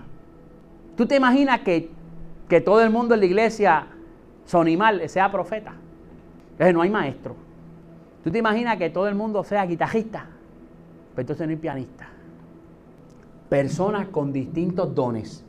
¿tú 0.96 1.06
te 1.06 1.16
imaginas 1.16 1.62
que, 1.62 1.92
que 2.48 2.62
todo 2.62 2.82
el 2.82 2.90
mundo 2.90 3.14
en 3.14 3.20
la 3.20 3.26
iglesia, 3.26 3.88
son 4.46 4.62
animal, 4.62 5.08
sea 5.08 5.32
profeta? 5.32 5.74
Entonces 6.52 6.74
no 6.74 6.82
hay 6.82 6.90
maestro. 6.90 7.36
¿Tú 8.24 8.32
te 8.32 8.40
imaginas 8.40 8.78
que 8.78 8.90
todo 8.90 9.08
el 9.08 9.16
mundo 9.16 9.44
sea 9.44 9.66
guitarrista? 9.66 10.26
Pero 11.14 11.22
entonces 11.22 11.48
no 11.48 11.52
hay 11.52 11.58
pianista. 11.58 12.08
Personas 13.48 14.08
con 14.08 14.34
distintos 14.34 14.94
dones, 14.94 15.46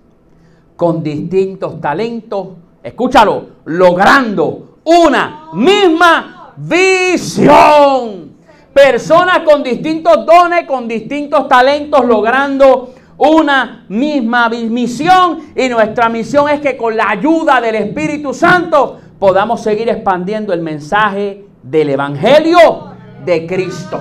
con 0.76 1.02
distintos 1.02 1.80
talentos, 1.80 2.50
escúchalo, 2.82 3.48
logrando 3.64 4.77
una 4.88 5.48
misma 5.52 6.54
visión. 6.56 8.36
Personas 8.72 9.40
con 9.40 9.62
distintos 9.62 10.24
dones, 10.24 10.64
con 10.66 10.88
distintos 10.88 11.46
talentos, 11.46 12.04
logrando 12.06 12.94
una 13.18 13.84
misma 13.88 14.48
misión. 14.48 15.40
Y 15.54 15.68
nuestra 15.68 16.08
misión 16.08 16.48
es 16.48 16.60
que 16.60 16.76
con 16.76 16.96
la 16.96 17.10
ayuda 17.10 17.60
del 17.60 17.74
Espíritu 17.74 18.32
Santo 18.32 18.98
podamos 19.18 19.62
seguir 19.62 19.90
expandiendo 19.90 20.54
el 20.54 20.62
mensaje 20.62 21.44
del 21.62 21.90
Evangelio 21.90 22.92
de 23.26 23.46
Cristo. 23.46 24.00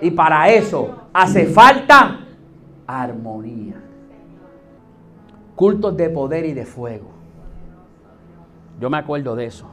Y 0.00 0.10
para 0.10 0.48
eso 0.50 1.08
hace 1.12 1.46
falta 1.46 2.20
armonía. 2.86 3.74
Cultos 5.54 5.96
de 5.96 6.08
poder 6.08 6.46
y 6.46 6.52
de 6.52 6.64
fuego. 6.64 7.15
Yo 8.80 8.90
me 8.90 8.98
acuerdo 8.98 9.36
de 9.36 9.46
eso. 9.46 9.66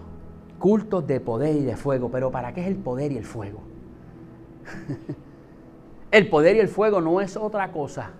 Cultos 0.60 1.06
de 1.08 1.20
poder 1.20 1.56
y 1.56 1.63
de 1.63 1.76
fuego. 1.76 2.10
Pero 2.10 2.32
¿para 2.32 2.54
qué 2.54 2.62
es 2.62 2.68
el 2.68 2.76
poder 2.76 3.12
y 3.12 3.18
el 3.18 3.26
fuego? 3.26 3.62
el 6.12 6.30
poder 6.30 6.56
y 6.56 6.60
el 6.60 6.70
fuego 6.70 7.02
no 7.02 7.20
es 7.20 7.36
otra 7.36 7.72
cosa 7.72 8.12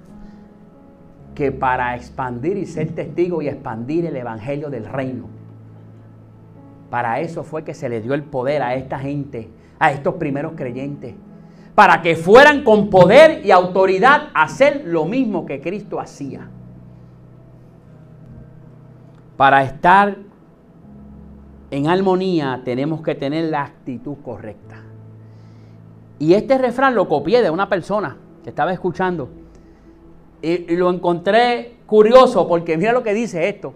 que 1.34 1.52
para 1.52 1.96
expandir 1.96 2.58
y 2.58 2.65
ser 2.65 2.93
testigo 2.93 3.41
y 3.41 3.48
expandir 3.48 4.06
el 4.06 4.15
evangelio 4.15 4.69
del 4.69 4.86
reino. 4.86 5.28
Para 6.89 7.19
eso 7.22 7.43
fue 7.43 7.63
que 7.63 7.74
se 7.74 7.89
le 7.89 8.02
dio 8.02 8.13
el 8.13 8.24
poder 8.24 8.62
a 8.62 8.76
esta 8.76 9.00
gente, 9.00 9.50
a 9.80 9.91
estos 9.91 10.15
primeros 10.15 10.54
creyentes, 10.56 11.15
para 11.74 12.02
que 12.04 12.15
fueran 12.15 12.63
con 12.63 12.89
poder 12.89 13.43
y 13.43 13.50
autoridad 13.50 14.30
a 14.34 14.43
hacer 14.43 14.84
lo 14.86 15.06
mismo 15.06 15.46
que 15.46 15.60
Cristo 15.60 16.00
hacía. 16.00 16.50
Para 19.36 19.63
estar 19.63 20.17
en 21.73 21.88
armonía 21.88 22.62
tenemos 22.63 23.01
que 23.01 23.15
tener 23.15 23.45
la 23.45 23.63
actitud 23.63 24.17
correcta. 24.23 24.75
Y 26.19 26.36
este 26.36 26.59
refrán 26.59 26.93
lo 26.93 27.09
copié 27.09 27.41
de 27.41 27.49
una 27.49 27.67
persona 27.67 28.15
que 28.43 28.51
estaba 28.51 28.71
escuchando. 28.71 29.29
Y, 30.39 30.75
lo 30.75 30.91
encontré 30.91 31.77
curioso 31.88 32.47
porque 32.47 32.77
mira 32.77 32.91
lo 32.91 33.01
que 33.01 33.15
dice 33.15 33.49
esto. 33.49 33.73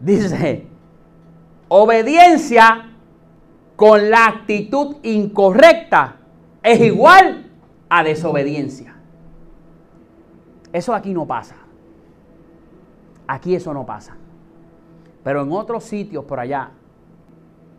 Dice, 0.00 0.64
obediencia 1.68 2.92
con 3.76 4.08
la 4.08 4.24
actitud 4.26 4.96
incorrecta 5.02 6.16
es 6.62 6.80
igual 6.80 7.50
a 7.90 8.04
desobediencia. 8.04 8.96
Eso 10.72 10.94
aquí 10.94 11.12
no 11.12 11.26
pasa. 11.26 11.56
Aquí 13.26 13.54
eso 13.54 13.74
no 13.74 13.84
pasa. 13.84 14.16
Pero 15.22 15.42
en 15.42 15.52
otros 15.52 15.84
sitios 15.84 16.24
por 16.24 16.40
allá, 16.40 16.70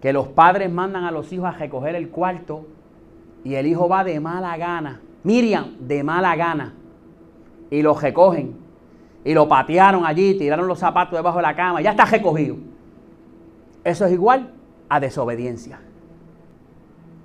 que 0.01 0.13
los 0.13 0.27
padres 0.27 0.71
mandan 0.71 1.03
a 1.03 1.12
los 1.12 1.31
hijos 1.33 1.47
a 1.47 1.51
recoger 1.51 1.95
el 1.95 2.09
cuarto 2.09 2.65
y 3.43 3.55
el 3.55 3.67
hijo 3.67 3.88
va 3.89 4.03
de 4.03 4.19
mala 4.19 4.55
gana. 4.57 5.01
Miriam, 5.23 5.75
de 5.79 6.03
mala 6.03 6.35
gana. 6.35 6.73
Y 7.69 7.81
lo 7.81 7.93
recogen. 7.93 8.55
Y 9.23 9.33
lo 9.33 9.47
patearon 9.47 10.05
allí, 10.05 10.35
tiraron 10.35 10.67
los 10.67 10.79
zapatos 10.79 11.17
debajo 11.17 11.38
de 11.38 11.43
la 11.43 11.55
cama. 11.55 11.81
Ya 11.81 11.91
está 11.91 12.05
recogido. 12.05 12.55
Eso 13.83 14.05
es 14.05 14.13
igual 14.13 14.51
a 14.88 14.99
desobediencia. 14.99 15.79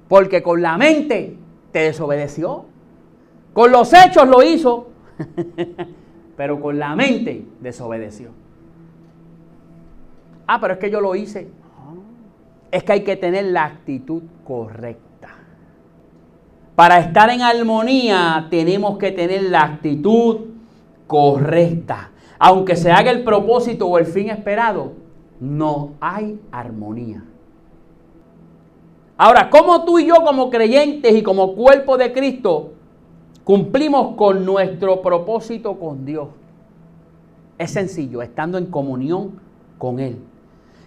Porque 0.09 0.43
con 0.43 0.61
la 0.61 0.77
mente 0.77 1.37
te 1.73 1.81
desobedeció. 1.81 2.67
Con 3.53 3.71
los 3.71 3.93
hechos 3.93 4.29
lo 4.29 4.43
hizo. 4.43 4.89
pero 6.37 6.61
con 6.61 6.79
la 6.79 6.97
mente 6.97 7.45
desobedeció. 7.61 8.31
Ah, 10.47 10.61
pero 10.61 10.75
es 10.75 10.81
que 10.81 10.91
yo 10.91 11.01
lo 11.01 11.15
hice. 11.15 11.49
Es 12.75 12.83
que 12.83 12.93
hay 12.93 13.05
que 13.05 13.15
tener 13.15 13.45
la 13.45 13.67
actitud 13.67 14.25
correcta. 14.45 15.29
Para 16.75 16.99
estar 16.99 17.31
en 17.31 17.41
armonía 17.41 18.49
tenemos 18.51 18.99
que 18.99 19.13
tener 19.13 19.45
la 19.45 19.63
actitud 19.63 20.41
correcta. 21.07 22.11
Aunque 22.37 22.75
se 22.75 22.91
haga 22.91 23.13
el 23.13 23.23
propósito 23.23 23.87
o 23.87 23.97
el 23.97 24.07
fin 24.07 24.29
esperado, 24.29 24.95
no 25.39 25.93
hay 26.01 26.41
armonía. 26.51 27.23
Ahora, 29.17 29.51
¿cómo 29.51 29.85
tú 29.85 30.01
y 30.01 30.07
yo 30.07 30.17
como 30.25 30.51
creyentes 30.51 31.15
y 31.15 31.23
como 31.23 31.55
cuerpo 31.55 31.97
de 31.97 32.13
Cristo 32.13 32.73
cumplimos 33.45 34.17
con 34.17 34.45
nuestro 34.45 35.01
propósito 35.01 35.79
con 35.79 36.05
Dios? 36.05 36.27
Es 37.57 37.71
sencillo, 37.71 38.21
estando 38.21 38.59
en 38.59 38.67
comunión 38.67 39.39
con 39.79 40.01
Él. 40.01 40.34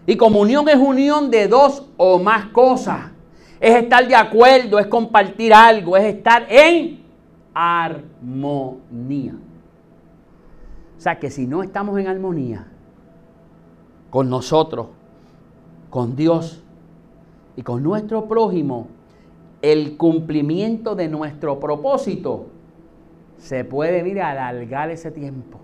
Y 0.10 0.16
comunión 0.16 0.68
es 0.70 0.78
unión 0.78 1.30
de 1.30 1.50
dos 1.50 1.86
o 1.98 2.18
más 2.18 2.46
cosas. 2.46 3.12
Es 3.60 3.76
estar 3.76 4.08
de 4.08 4.16
acuerdo, 4.16 4.80
es 4.80 4.88
compartir 4.88 5.54
algo, 5.54 5.98
es 5.98 6.16
estar 6.16 6.48
en 6.50 7.04
armonía. 7.54 9.36
O 10.98 11.02
sea 11.02 11.20
que 11.20 11.30
si 11.30 11.46
no 11.46 11.62
estamos 11.62 12.00
en 12.00 12.08
armonía 12.08 12.68
con 14.10 14.30
nosotros, 14.30 14.88
con 15.90 16.16
Dios 16.16 16.64
y 17.58 17.62
con 17.62 17.84
nuestro 17.84 18.30
prójimo, 18.30 18.88
el 19.62 19.98
cumplimiento 19.98 20.96
de 20.96 21.10
nuestro 21.10 21.60
propósito 21.60 22.46
se 23.38 23.66
puede, 23.66 24.04
mira, 24.04 24.32
alargar 24.32 24.90
ese 24.90 25.12
tiempo. 25.12 25.60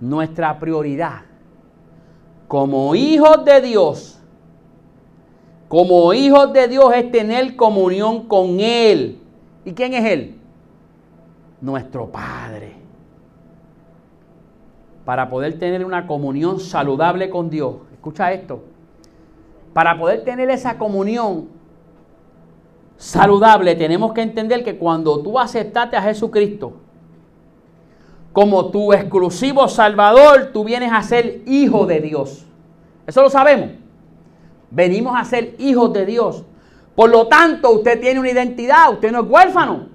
Nuestra 0.00 0.60
prioridad 0.60 1.31
como 2.52 2.94
hijos 2.94 3.46
de 3.46 3.62
Dios, 3.62 4.20
como 5.68 6.12
hijos 6.12 6.52
de 6.52 6.68
Dios 6.68 6.92
es 6.94 7.10
tener 7.10 7.56
comunión 7.56 8.28
con 8.28 8.60
Él. 8.60 9.22
¿Y 9.64 9.72
quién 9.72 9.94
es 9.94 10.04
Él? 10.04 10.38
Nuestro 11.62 12.12
Padre. 12.12 12.74
para 15.06 15.30
poder 15.30 15.58
tener 15.58 15.82
una 15.82 16.06
comunión 16.06 16.60
saludable 16.60 17.30
con 17.30 17.48
Dios, 17.48 17.76
escucha 17.90 18.30
esto, 18.34 18.62
para 19.72 19.98
poder 19.98 20.22
tener 20.22 20.50
esa 20.50 20.76
comunión 20.76 21.48
saludable, 22.98 23.74
tenemos 23.76 24.12
que 24.12 24.20
entender 24.20 24.62
que 24.62 24.76
cuando 24.76 25.22
tú 25.22 25.38
aceptaste 25.38 25.96
a 25.96 26.02
Jesucristo 26.02 26.74
como 28.32 28.70
tu 28.70 28.92
exclusivo 28.92 29.68
Salvador, 29.68 30.50
tú 30.52 30.64
vienes 30.64 30.90
a 30.92 31.02
ser 31.02 31.42
hijo 31.46 31.86
de 31.86 32.00
Dios. 32.00 32.46
Eso 33.06 33.22
lo 33.22 33.30
sabemos. 33.30 33.70
Venimos 34.70 35.14
a 35.18 35.24
ser 35.24 35.54
hijos 35.58 35.92
de 35.92 36.06
Dios. 36.06 36.44
Por 36.94 37.10
lo 37.10 37.26
tanto, 37.26 37.70
usted 37.70 38.00
tiene 38.00 38.20
una 38.20 38.30
identidad, 38.30 38.92
usted 38.92 39.12
no 39.12 39.20
es 39.20 39.30
huérfano. 39.30 39.88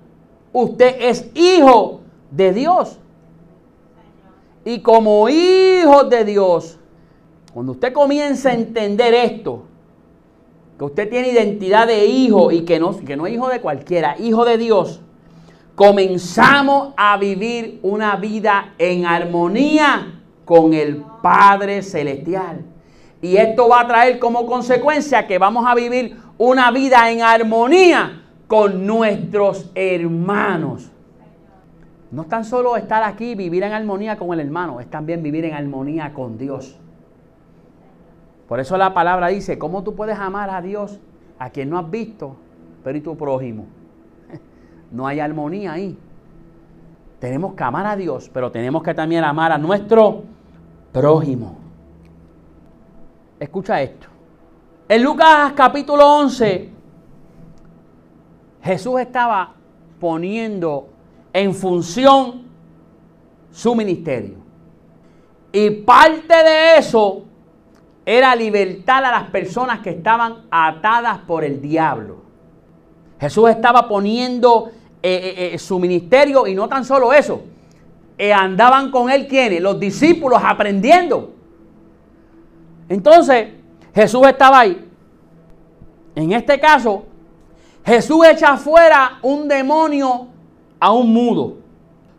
Usted 0.53 0.95
es 0.99 1.29
hijo 1.33 2.01
de 2.31 2.53
Dios. 2.53 2.99
Y 4.65 4.81
como 4.81 5.29
hijo 5.29 6.03
de 6.03 6.25
Dios, 6.25 6.77
cuando 7.53 7.71
usted 7.71 7.93
comienza 7.93 8.49
a 8.49 8.53
entender 8.53 9.13
esto, 9.13 9.63
que 10.77 10.85
usted 10.85 11.09
tiene 11.09 11.29
identidad 11.29 11.87
de 11.87 12.05
hijo 12.05 12.51
y 12.51 12.61
que 12.65 12.79
no, 12.79 12.95
que 12.99 13.15
no 13.17 13.25
es 13.25 13.33
hijo 13.33 13.49
de 13.49 13.61
cualquiera, 13.61 14.15
hijo 14.19 14.45
de 14.45 14.57
Dios, 14.57 15.01
comenzamos 15.77 16.95
a 16.97 17.17
vivir 17.17 17.79
una 17.83 18.15
vida 18.15 18.73
en 18.79 19.05
armonía 19.05 20.21
con 20.43 20.73
el 20.73 21.03
Padre 21.21 21.83
Celestial. 21.83 22.65
Y 23.21 23.37
esto 23.37 23.69
va 23.69 23.81
a 23.81 23.87
traer 23.87 24.17
como 24.17 24.47
consecuencia 24.47 25.27
que 25.27 25.37
vamos 25.37 25.67
a 25.67 25.75
vivir 25.75 26.17
una 26.39 26.71
vida 26.71 27.11
en 27.11 27.21
armonía 27.21 28.23
con 28.47 28.87
nuestros 28.87 29.69
hermanos. 29.75 30.89
No 32.09 32.23
es 32.23 32.27
tan 32.27 32.43
solo 32.43 32.75
estar 32.75 33.03
aquí, 33.03 33.35
vivir 33.35 33.61
en 33.61 33.73
armonía 33.73 34.17
con 34.17 34.33
el 34.33 34.39
hermano, 34.39 34.79
es 34.79 34.89
también 34.89 35.21
vivir 35.21 35.45
en 35.45 35.53
armonía 35.53 36.11
con 36.11 36.39
Dios. 36.39 36.75
Por 38.47 38.59
eso 38.59 38.77
la 38.77 38.95
palabra 38.95 39.27
dice, 39.27 39.59
¿cómo 39.59 39.83
tú 39.83 39.93
puedes 39.93 40.17
amar 40.17 40.49
a 40.49 40.59
Dios 40.59 40.99
a 41.37 41.51
quien 41.51 41.69
no 41.69 41.77
has 41.77 41.91
visto, 41.91 42.35
pero 42.83 42.97
y 42.97 43.01
tu 43.01 43.15
prójimo? 43.15 43.76
No 44.91 45.05
hay 45.07 45.19
armonía 45.19 45.73
ahí. 45.73 45.97
Tenemos 47.19 47.55
que 47.55 47.63
amar 47.63 47.85
a 47.85 47.95
Dios, 47.95 48.29
pero 48.31 48.51
tenemos 48.51 48.83
que 48.83 48.93
también 48.93 49.23
amar 49.23 49.51
a 49.51 49.57
nuestro 49.57 50.23
prójimo. 50.91 51.57
Escucha 53.39 53.81
esto. 53.81 54.07
En 54.89 55.03
Lucas 55.03 55.53
capítulo 55.53 56.05
11, 56.19 56.69
Jesús 58.61 58.99
estaba 58.99 59.53
poniendo 59.99 60.89
en 61.33 61.53
función 61.53 62.43
su 63.51 63.75
ministerio. 63.75 64.35
Y 65.51 65.69
parte 65.71 66.33
de 66.33 66.77
eso 66.77 67.23
era 68.05 68.35
libertar 68.35 69.03
a 69.03 69.11
las 69.11 69.29
personas 69.29 69.79
que 69.79 69.89
estaban 69.89 70.45
atadas 70.49 71.19
por 71.19 71.43
el 71.43 71.61
diablo. 71.61 72.21
Jesús 73.19 73.49
estaba 73.49 73.87
poniendo 73.87 74.71
eh, 75.03 75.35
eh, 75.37 75.49
eh, 75.53 75.59
su 75.59 75.79
ministerio 75.79 76.47
y 76.47 76.55
no 76.55 76.67
tan 76.67 76.83
solo 76.83 77.13
eso. 77.13 77.43
andaban 78.33 78.89
con 78.89 79.11
él 79.11 79.27
quienes? 79.27 79.61
Los 79.61 79.79
discípulos 79.79 80.41
aprendiendo. 80.43 81.33
Entonces, 82.89 83.49
Jesús 83.93 84.25
estaba 84.27 84.61
ahí. 84.61 84.89
En 86.15 86.31
este 86.31 86.59
caso, 86.59 87.05
Jesús 87.85 88.25
echa 88.25 88.53
afuera 88.53 89.19
un 89.21 89.47
demonio 89.47 90.27
a 90.79 90.91
un 90.91 91.13
mudo. 91.13 91.57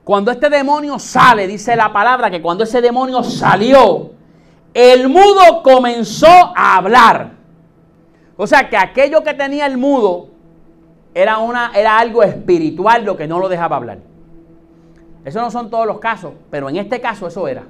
Cuando 0.04 0.30
este 0.30 0.48
demonio 0.48 0.98
sale, 0.98 1.46
dice 1.46 1.76
la 1.76 1.92
palabra 1.92 2.30
que 2.30 2.40
cuando 2.40 2.64
ese 2.64 2.80
demonio 2.80 3.22
salió, 3.22 4.12
el 4.72 5.08
mudo 5.08 5.62
comenzó 5.62 6.52
a 6.56 6.76
hablar. 6.76 7.32
O 8.36 8.46
sea 8.46 8.70
que 8.70 8.76
aquello 8.76 9.22
que 9.24 9.34
tenía 9.34 9.66
el 9.66 9.76
mudo 9.76 10.28
era, 11.22 11.38
una, 11.38 11.72
era 11.74 11.98
algo 11.98 12.22
espiritual 12.22 13.04
lo 13.04 13.16
que 13.16 13.26
no 13.26 13.40
lo 13.40 13.48
dejaba 13.48 13.74
hablar. 13.74 13.98
Eso 15.24 15.40
no 15.40 15.50
son 15.50 15.68
todos 15.68 15.84
los 15.84 15.98
casos, 15.98 16.32
pero 16.48 16.68
en 16.68 16.76
este 16.76 17.00
caso 17.00 17.26
eso 17.26 17.48
era. 17.48 17.64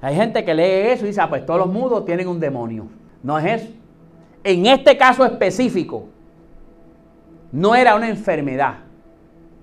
Hay 0.00 0.16
gente 0.16 0.42
que 0.42 0.54
lee 0.54 0.90
eso 0.92 1.04
y 1.04 1.08
dice, 1.08 1.20
ah, 1.20 1.28
pues 1.28 1.44
todos 1.44 1.60
los 1.60 1.68
mudos 1.68 2.06
tienen 2.06 2.28
un 2.28 2.40
demonio. 2.40 2.86
No 3.22 3.38
es 3.38 3.62
eso. 3.62 3.72
En 4.42 4.64
este 4.64 4.96
caso 4.96 5.22
específico, 5.26 6.06
no 7.52 7.74
era 7.74 7.94
una 7.94 8.08
enfermedad. 8.08 8.76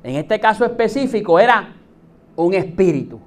En 0.03 0.15
este 0.15 0.39
caso 0.39 0.63
específico 0.63 1.39
era 1.39 1.73
un 2.35 2.53
espíritu. 2.53 3.19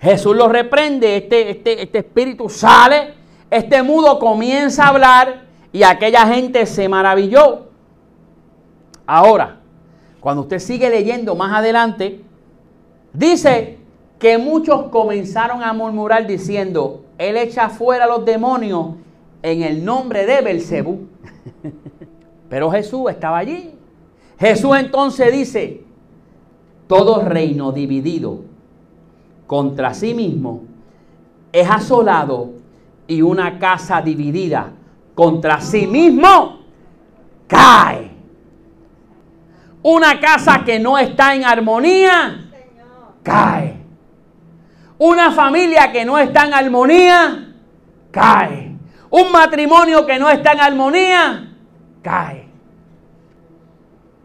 Jesús 0.00 0.34
lo 0.34 0.48
reprende, 0.48 1.18
este, 1.18 1.50
este, 1.50 1.82
este 1.82 1.98
espíritu 1.98 2.48
sale, 2.48 3.14
este 3.48 3.80
mudo 3.84 4.18
comienza 4.18 4.86
a 4.86 4.88
hablar 4.88 5.42
y 5.72 5.84
aquella 5.84 6.26
gente 6.26 6.66
se 6.66 6.88
maravilló. 6.88 7.71
Ahora, 9.14 9.58
cuando 10.20 10.40
usted 10.40 10.58
sigue 10.58 10.88
leyendo 10.88 11.34
más 11.34 11.52
adelante, 11.52 12.22
dice 13.12 13.78
que 14.18 14.38
muchos 14.38 14.84
comenzaron 14.84 15.62
a 15.62 15.74
murmurar 15.74 16.26
diciendo, 16.26 17.04
Él 17.18 17.36
echa 17.36 17.68
fuera 17.68 18.04
a 18.04 18.06
los 18.06 18.24
demonios 18.24 18.94
en 19.42 19.64
el 19.64 19.84
nombre 19.84 20.24
de 20.24 20.40
Belcebú. 20.40 21.08
Pero 22.48 22.70
Jesús 22.70 23.10
estaba 23.10 23.36
allí. 23.36 23.74
Jesús 24.38 24.74
entonces 24.78 25.30
dice, 25.30 25.84
todo 26.86 27.20
reino 27.20 27.70
dividido 27.70 28.38
contra 29.46 29.92
sí 29.92 30.14
mismo 30.14 30.62
es 31.52 31.68
asolado 31.68 32.52
y 33.06 33.20
una 33.20 33.58
casa 33.58 34.00
dividida 34.00 34.72
contra 35.14 35.60
sí 35.60 35.86
mismo 35.86 36.60
cae. 37.46 38.11
Una 39.82 40.20
casa 40.20 40.62
que 40.64 40.78
no 40.78 40.98
está 40.98 41.34
en 41.34 41.44
armonía 41.44 42.42
cae. 43.22 43.82
Una 44.98 45.32
familia 45.32 45.90
que 45.90 46.04
no 46.04 46.18
está 46.18 46.46
en 46.46 46.54
armonía, 46.54 47.54
cae. 48.10 48.76
Un 49.10 49.32
matrimonio 49.32 50.06
que 50.06 50.18
no 50.18 50.30
está 50.30 50.52
en 50.52 50.60
armonía, 50.60 51.54
cae. 52.02 52.48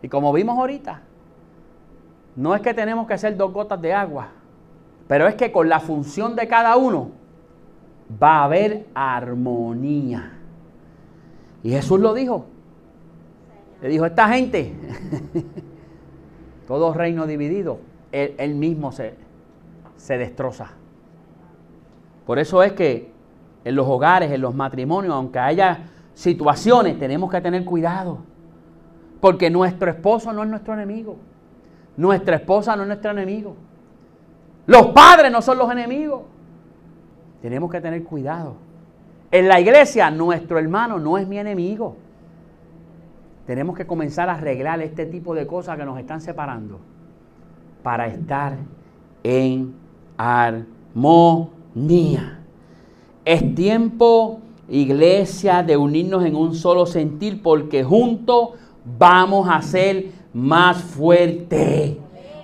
Y 0.02 0.08
como 0.08 0.32
vimos 0.32 0.58
ahorita, 0.58 1.02
no 2.36 2.54
es 2.54 2.62
que 2.62 2.74
tenemos 2.74 3.08
que 3.08 3.18
ser 3.18 3.36
dos 3.36 3.52
gotas 3.52 3.82
de 3.82 3.94
agua, 3.94 4.30
pero 5.08 5.28
es 5.28 5.36
que 5.36 5.52
con 5.52 5.68
la 5.68 5.80
función 5.80 6.36
de 6.36 6.48
cada 6.48 6.76
uno 6.78 7.12
va 8.22 8.38
a 8.38 8.44
haber 8.44 8.86
armonía. 8.94 10.34
Y 11.64 11.72
Jesús 11.72 12.00
lo 12.00 12.14
dijo. 12.14 12.46
Le 13.82 13.90
dijo, 13.90 14.06
esta 14.06 14.28
gente, 14.30 14.74
todo 16.68 16.94
reino 16.94 17.28
dividido, 17.28 17.80
él, 18.12 18.56
mismo 18.56 18.92
se, 18.92 19.16
se 19.98 20.18
destroza. 20.18 20.72
Por 22.26 22.40
eso 22.40 22.64
es 22.64 22.74
que 22.74 23.12
en 23.64 23.76
los 23.76 23.88
hogares, 23.88 24.32
en 24.32 24.42
los 24.42 24.56
matrimonios, 24.56 25.14
aunque 25.14 25.40
haya 25.40 25.90
situaciones, 26.14 26.98
tenemos 26.98 27.30
que 27.30 27.42
tener 27.42 27.64
cuidado. 27.64 28.20
Porque 29.22 29.50
nuestro 29.50 29.90
esposo 29.90 30.34
no 30.34 30.44
es 30.44 30.50
nuestro 30.50 30.74
enemigo. 30.74 31.18
Nuestra 31.96 32.36
esposa 32.38 32.76
no 32.76 32.84
es 32.84 32.88
nuestro 32.88 33.12
enemigo. 33.12 33.56
Los 34.66 34.88
padres 34.88 35.32
no 35.32 35.42
son 35.42 35.58
los 35.58 35.72
enemigos. 35.72 36.24
Tenemos 37.42 37.72
que 37.72 37.82
tener 37.82 38.04
cuidado. 38.04 38.56
En 39.32 39.48
la 39.48 39.60
iglesia, 39.60 40.10
nuestro 40.12 40.60
hermano 40.60 41.00
no 41.00 41.18
es 41.18 41.28
mi 41.28 41.38
enemigo. 41.38 41.96
Tenemos 43.48 43.76
que 43.78 43.88
comenzar 43.88 44.30
a 44.30 44.34
arreglar 44.34 44.82
este 44.82 45.06
tipo 45.06 45.34
de 45.34 45.48
cosas 45.48 45.78
que 45.78 45.86
nos 45.86 45.98
están 45.98 46.20
separando 46.20 46.82
para 47.82 48.08
estar 48.08 48.58
en 49.24 49.74
armonía. 50.18 50.52
Es 53.24 53.56
tiempo, 53.56 54.42
iglesia, 54.68 55.64
de 55.64 55.78
unirnos 55.78 56.26
en 56.26 56.36
un 56.36 56.54
solo 56.56 56.86
sentir 56.86 57.42
porque 57.42 57.86
juntos 57.86 58.50
vamos 58.84 59.48
a 59.50 59.62
ser 59.62 60.08
más 60.34 60.84
fuertes. 60.84 61.96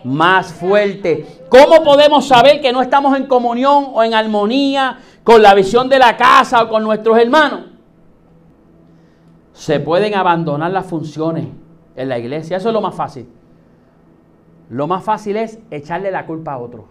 Más 0.05 0.53
fuerte. 0.53 1.25
¿Cómo 1.49 1.83
podemos 1.83 2.25
saber 2.27 2.61
que 2.61 2.71
no 2.71 2.81
estamos 2.81 3.17
en 3.17 3.27
comunión 3.27 3.87
o 3.93 4.03
en 4.03 4.13
armonía 4.13 4.99
con 5.25 5.41
la 5.41 5.53
visión 5.53 5.89
de 5.89 5.99
la 5.99 6.15
casa 6.15 6.63
o 6.63 6.69
con 6.69 6.81
nuestros 6.83 7.17
hermanos? 7.17 7.72
Se 9.53 9.79
pueden 9.79 10.15
abandonar 10.15 10.71
las 10.71 10.85
funciones 10.85 11.47
en 11.95 12.09
la 12.09 12.19
iglesia. 12.19 12.57
Eso 12.57 12.69
es 12.69 12.73
lo 12.73 12.81
más 12.81 12.95
fácil. 12.95 13.27
Lo 14.69 14.87
más 14.87 15.03
fácil 15.03 15.37
es 15.37 15.59
echarle 15.69 16.11
la 16.11 16.25
culpa 16.25 16.53
a 16.53 16.57
otro. 16.57 16.85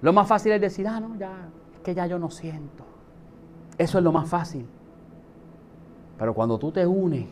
Lo 0.00 0.12
más 0.12 0.26
fácil 0.26 0.52
es 0.52 0.60
decir, 0.60 0.86
ah, 0.88 0.98
no, 1.00 1.16
ya, 1.16 1.48
es 1.74 1.80
que 1.80 1.94
ya 1.94 2.06
yo 2.06 2.18
no 2.18 2.30
siento. 2.30 2.84
Eso 3.78 3.98
es 3.98 4.04
lo 4.04 4.12
más 4.12 4.28
fácil. 4.28 4.66
Pero 6.18 6.34
cuando 6.34 6.58
tú 6.58 6.72
te 6.72 6.86
unes 6.86 7.26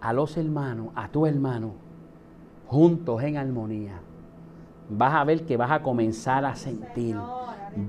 a 0.00 0.12
los 0.12 0.36
hermanos, 0.36 0.88
a 0.94 1.08
tu 1.08 1.26
hermano, 1.26 1.72
juntos 2.66 3.22
en 3.22 3.36
armonía, 3.36 4.00
vas 4.88 5.14
a 5.14 5.24
ver 5.24 5.44
que 5.46 5.56
vas 5.56 5.70
a 5.70 5.82
comenzar 5.82 6.44
a 6.44 6.54
sentir. 6.56 7.16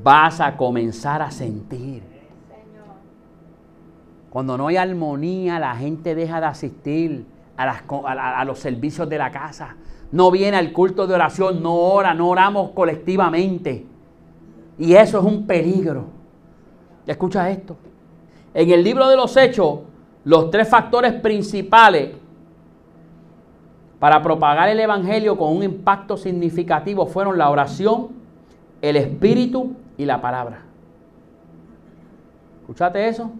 Vas 0.04 0.40
a 0.40 0.56
comenzar 0.56 1.22
a 1.22 1.32
sentir. 1.32 2.17
Cuando 4.38 4.56
no 4.56 4.68
hay 4.68 4.78
armonía, 4.78 5.58
la 5.58 5.76
gente 5.76 6.14
deja 6.14 6.40
de 6.40 6.46
asistir 6.46 7.26
a, 7.58 8.46
los 8.46 8.60
servicios 8.60 9.10
de 9.10 9.18
la 9.18 9.32
casa. 9.32 9.76
No 10.12 10.30
viene 10.30 10.58
al 10.58 10.72
culto 10.74 11.08
de 11.08 11.16
oración, 11.16 11.64
no 11.64 11.74
ora, 11.74 12.14
no 12.14 12.30
oramos 12.30 12.70
colectivamente. 12.70 13.88
Y 14.78 14.94
eso 14.94 15.18
es 15.18 15.26
un 15.26 15.48
peligro. 15.48 16.06
Escucha 17.08 17.50
esto. 17.50 17.78
En 18.54 18.70
el 18.70 18.84
libro 18.84 19.08
de 19.08 19.16
los 19.16 19.36
Hechos, 19.36 19.80
los 20.24 20.52
tres 20.52 20.70
factores 20.70 21.14
principales 21.14 22.12
para 23.98 24.22
propagar 24.22 24.70
el 24.70 24.80
Evangelio 24.80 25.36
con 25.36 25.58
un 25.58 25.64
impacto 25.64 26.16
significativo 26.16 27.08
fueron 27.08 27.40
la 27.40 27.50
oración, 27.50 28.10
el 28.84 28.98
Espíritu 28.98 29.74
y 29.98 30.06
la 30.06 30.22
palabra. 30.22 30.62
¿Escuchaste 32.62 33.08
eso? 33.08 33.32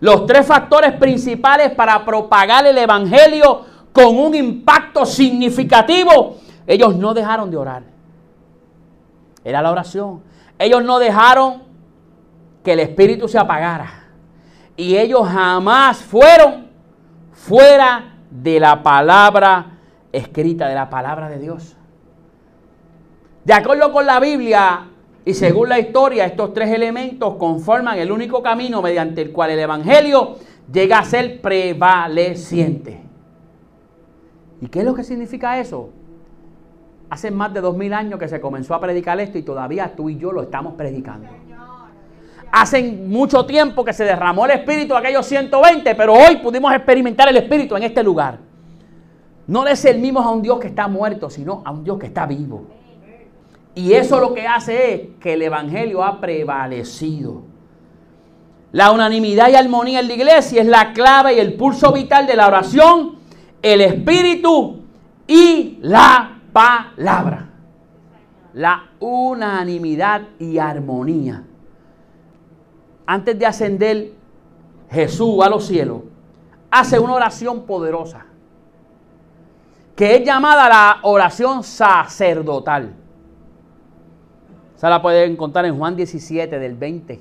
Los 0.00 0.26
tres 0.26 0.46
factores 0.46 0.92
principales 0.94 1.72
para 1.72 2.04
propagar 2.04 2.66
el 2.66 2.78
Evangelio 2.78 3.64
con 3.92 4.18
un 4.18 4.34
impacto 4.34 5.04
significativo, 5.04 6.36
ellos 6.66 6.96
no 6.96 7.12
dejaron 7.12 7.50
de 7.50 7.56
orar. 7.56 7.82
Era 9.44 9.60
la 9.62 9.70
oración. 9.70 10.22
Ellos 10.58 10.82
no 10.84 10.98
dejaron 10.98 11.62
que 12.64 12.72
el 12.72 12.80
Espíritu 12.80 13.28
se 13.28 13.38
apagara. 13.38 14.04
Y 14.76 14.96
ellos 14.96 15.26
jamás 15.28 15.98
fueron 15.98 16.68
fuera 17.32 18.14
de 18.30 18.60
la 18.60 18.82
palabra 18.82 19.78
escrita, 20.12 20.68
de 20.68 20.74
la 20.74 20.88
palabra 20.88 21.28
de 21.28 21.38
Dios. 21.38 21.76
De 23.44 23.52
acuerdo 23.52 23.92
con 23.92 24.06
la 24.06 24.20
Biblia 24.20 24.86
y 25.24 25.34
según 25.34 25.68
la 25.68 25.78
historia, 25.78 26.24
estos 26.24 26.54
tres 26.54 26.70
elementos 26.70 27.34
conforman 27.36 27.98
el 27.98 28.10
único 28.10 28.42
camino 28.42 28.80
mediante 28.80 29.20
el 29.20 29.32
cual 29.32 29.50
el 29.50 29.58
Evangelio 29.58 30.36
llega 30.72 30.98
a 30.98 31.04
ser 31.04 31.40
prevaleciente. 31.40 33.00
¿Y 34.62 34.68
qué 34.68 34.80
es 34.80 34.84
lo 34.84 34.94
que 34.94 35.04
significa 35.04 35.58
eso? 35.58 35.90
Hace 37.10 37.30
más 37.30 37.52
de 37.52 37.60
dos 37.60 37.76
mil 37.76 37.92
años 37.92 38.18
que 38.18 38.28
se 38.28 38.40
comenzó 38.40 38.74
a 38.74 38.80
predicar 38.80 39.20
esto 39.20 39.36
y 39.36 39.42
todavía 39.42 39.94
tú 39.94 40.08
y 40.08 40.16
yo 40.16 40.32
lo 40.32 40.42
estamos 40.42 40.74
predicando. 40.74 41.28
Hace 42.52 42.82
mucho 42.82 43.46
tiempo 43.46 43.84
que 43.84 43.92
se 43.92 44.04
derramó 44.04 44.44
el 44.46 44.52
Espíritu 44.52 44.96
aquellos 44.96 45.26
120, 45.26 45.94
pero 45.94 46.14
hoy 46.14 46.36
pudimos 46.36 46.72
experimentar 46.72 47.28
el 47.28 47.36
Espíritu 47.36 47.76
en 47.76 47.84
este 47.84 48.02
lugar. 48.02 48.38
No 49.46 49.64
le 49.64 49.76
servimos 49.76 50.24
a 50.24 50.30
un 50.30 50.42
Dios 50.42 50.58
que 50.58 50.68
está 50.68 50.88
muerto, 50.88 51.28
sino 51.30 51.62
a 51.64 51.70
un 51.70 51.84
Dios 51.84 51.98
que 51.98 52.06
está 52.06 52.26
vivo. 52.26 52.79
Y 53.80 53.94
eso 53.94 54.20
lo 54.20 54.34
que 54.34 54.46
hace 54.46 54.92
es 54.92 55.00
que 55.18 55.32
el 55.32 55.40
Evangelio 55.40 56.04
ha 56.04 56.20
prevalecido. 56.20 57.44
La 58.72 58.92
unanimidad 58.92 59.48
y 59.48 59.54
armonía 59.54 60.00
en 60.00 60.08
la 60.08 60.12
iglesia 60.12 60.60
es 60.60 60.68
la 60.68 60.92
clave 60.92 61.34
y 61.34 61.38
el 61.38 61.54
pulso 61.54 61.90
vital 61.90 62.26
de 62.26 62.36
la 62.36 62.46
oración, 62.46 63.16
el 63.62 63.80
Espíritu 63.80 64.82
y 65.26 65.78
la 65.80 66.42
palabra. 66.52 67.48
La 68.52 68.90
unanimidad 69.00 70.28
y 70.38 70.58
armonía. 70.58 71.42
Antes 73.06 73.38
de 73.38 73.46
ascender 73.46 74.12
Jesús 74.90 75.42
a 75.42 75.48
los 75.48 75.64
cielos, 75.64 76.02
hace 76.70 76.98
una 76.98 77.14
oración 77.14 77.62
poderosa 77.62 78.26
que 79.96 80.16
es 80.16 80.24
llamada 80.24 80.68
la 80.68 80.98
oración 81.02 81.64
sacerdotal. 81.64 82.99
Esa 84.80 84.88
la 84.88 85.02
pueden 85.02 85.32
encontrar 85.32 85.66
en 85.66 85.76
Juan 85.76 85.94
17, 85.94 86.58
del 86.58 86.74
20. 86.74 87.20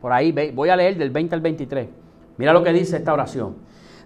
Por 0.00 0.12
ahí 0.12 0.30
voy 0.54 0.68
a 0.68 0.76
leer 0.76 0.96
del 0.96 1.10
20 1.10 1.34
al 1.34 1.40
23. 1.40 1.88
Mira 2.36 2.52
lo 2.52 2.62
que 2.62 2.72
dice 2.72 2.98
esta 2.98 3.12
oración. 3.12 3.56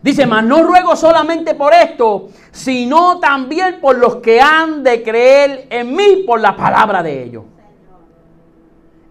Dice, 0.01 0.25
mas 0.25 0.47
no 0.47 0.63
ruego 0.63 0.97
solamente 0.97 1.55
por 1.55 1.75
esto, 1.75 2.31
sino 2.53 3.21
también 3.21 3.81
por 3.83 3.99
los 3.99 4.17
que 4.17 4.41
han 4.41 4.83
de 4.83 5.03
creer 5.03 5.67
en 5.69 5.95
mí 5.95 6.25
por 6.27 6.41
la 6.41 6.57
palabra 6.57 7.03
de 7.03 7.23
ellos. 7.23 7.45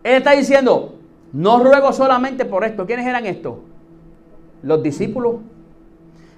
Él 0.02 0.16
está 0.16 0.32
diciendo, 0.32 0.96
no 1.32 1.60
ruego 1.64 1.94
solamente 1.94 2.46
por 2.46 2.64
esto. 2.64 2.88
¿Quiénes 2.88 3.06
eran 3.06 3.28
estos? 3.28 3.58
Los 4.64 4.82
discípulos. 4.82 5.36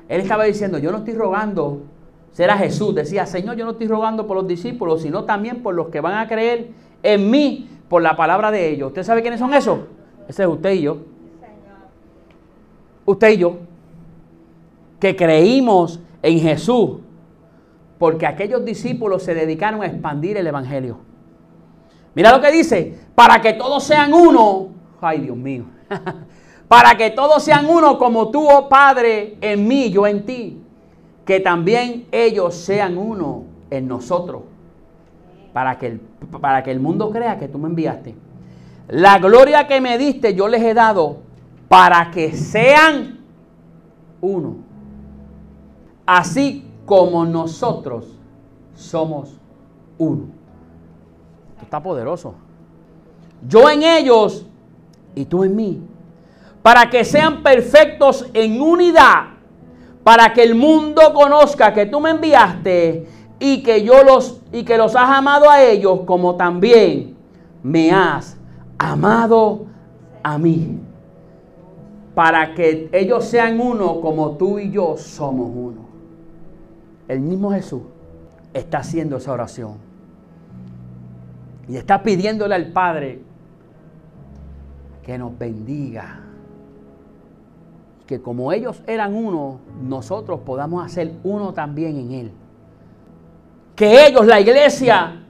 Él 0.10 0.20
estaba 0.20 0.44
diciendo, 0.44 0.80
yo 0.80 0.92
no 0.92 0.98
estoy 0.98 1.14
rogando 1.14 1.84
será 2.32 2.58
Jesús. 2.58 2.96
Decía, 2.96 3.26
Señor, 3.26 3.56
yo 3.56 3.66
no 3.66 3.72
estoy 3.72 3.88
rogando 3.88 4.28
por 4.28 4.38
los 4.38 4.48
discípulos, 4.48 5.02
sino 5.02 5.24
también 5.24 5.62
por 5.62 5.76
los 5.76 5.88
que 5.88 6.02
van 6.02 6.18
a 6.18 6.28
creer 6.28 6.70
en 7.04 7.30
mí 7.30 7.70
por 7.90 8.02
la 8.02 8.16
palabra 8.16 8.52
de 8.52 8.70
ellos. 8.70 8.88
¿Usted 8.88 9.04
sabe 9.04 9.22
quiénes 9.22 9.40
son 9.40 9.54
esos? 9.54 9.80
Ese 10.28 10.44
es 10.44 10.50
usted 10.50 10.72
y 10.72 10.82
yo. 10.82 10.98
Usted 13.06 13.30
y 13.32 13.38
yo. 13.38 13.58
Que 15.00 15.16
creímos 15.16 16.00
en 16.22 16.40
Jesús 16.40 17.00
porque 17.98 18.26
aquellos 18.26 18.66
discípulos 18.66 19.24
se 19.24 19.36
dedicaron 19.36 19.84
a 19.84 19.86
expandir 19.86 20.38
el 20.38 20.48
Evangelio. 20.48 20.98
Mira 22.16 22.32
lo 22.32 22.42
que 22.42 22.52
dice, 22.52 22.98
para 23.14 23.42
que 23.42 23.54
todos 23.54 23.84
sean 23.84 24.14
uno. 24.14 24.70
Ay, 25.00 25.22
Dios 25.22 25.38
mío. 25.38 25.66
para 26.68 26.96
que 26.96 27.12
todos 27.12 27.44
sean 27.44 27.68
uno 27.68 27.98
como 27.98 28.32
tú, 28.32 28.48
oh 28.50 28.68
Padre, 28.68 29.38
en 29.42 29.68
mí, 29.68 29.92
yo 29.92 30.08
en 30.08 30.26
ti 30.26 30.62
que 31.26 31.40
también 31.40 32.08
ellos 32.12 32.56
sean 32.56 32.98
uno 32.98 33.44
en 33.70 33.88
nosotros, 33.88 34.44
para 35.54 35.78
que, 35.78 35.88
el, 35.88 36.00
para 36.40 36.64
que 36.64 36.72
el 36.72 36.80
mundo 36.80 37.10
crea 37.12 37.38
que 37.38 37.48
tú 37.48 37.58
me 37.58 37.68
enviaste. 37.68 38.16
La 38.88 39.20
gloria 39.20 39.68
que 39.68 39.82
me 39.82 39.98
diste 39.98 40.34
yo 40.34 40.48
les 40.48 40.62
he 40.62 40.74
dado 40.74 41.18
para 41.68 42.12
que 42.12 42.34
sean 42.36 43.20
uno, 44.20 44.58
así 46.06 46.66
como 46.86 47.26
nosotros 47.26 48.20
somos 48.76 49.40
uno. 49.98 50.26
Esto 51.52 51.64
está 51.64 51.82
poderoso. 51.82 52.36
Yo 53.48 53.70
en 53.70 53.84
ellos 53.84 54.46
y 55.16 55.26
tú 55.26 55.44
en 55.44 55.56
mí, 55.56 55.82
para 56.62 56.90
que 56.90 57.04
sean 57.06 57.42
perfectos 57.42 58.30
en 58.34 58.62
unidad 58.62 59.32
para 60.04 60.34
que 60.34 60.44
el 60.44 60.56
mundo 60.56 61.14
conozca 61.14 61.74
que 61.74 61.86
tú 61.86 62.00
me 62.00 62.12
enviaste 62.12 63.08
y 63.44 63.64
que 63.64 63.84
yo 63.84 64.04
los 64.04 64.40
y 64.54 64.64
que 64.64 64.78
los 64.78 64.96
has 64.96 65.10
amado 65.10 65.50
a 65.50 65.64
ellos 65.64 66.02
como 66.06 66.36
también 66.36 67.18
me 67.64 67.92
has 67.92 68.38
amado 68.78 69.66
a 70.22 70.38
mí. 70.38 70.80
Para 72.14 72.54
que 72.54 72.88
ellos 72.92 73.26
sean 73.26 73.60
uno 73.60 74.00
como 74.00 74.32
tú 74.38 74.60
y 74.60 74.70
yo 74.70 74.96
somos 74.96 75.50
uno. 75.54 75.82
El 77.08 77.22
mismo 77.22 77.52
Jesús 77.52 77.82
está 78.54 78.80
haciendo 78.80 79.18
esa 79.18 79.32
oración. 79.32 79.78
Y 81.68 81.78
está 81.78 82.04
pidiéndole 82.04 82.54
al 82.54 82.68
Padre 82.68 83.22
que 85.04 85.18
nos 85.18 85.36
bendiga 85.38 86.20
que 88.06 88.22
como 88.22 88.52
ellos 88.52 88.84
eran 88.86 89.16
uno, 89.16 89.62
nosotros 89.82 90.42
podamos 90.42 90.86
hacer 90.86 91.14
uno 91.24 91.54
también 91.54 91.98
en 91.98 92.12
Él. 92.12 92.32
Que 93.76 94.08
ellos, 94.08 94.26
la 94.26 94.40
iglesia, 94.40 95.22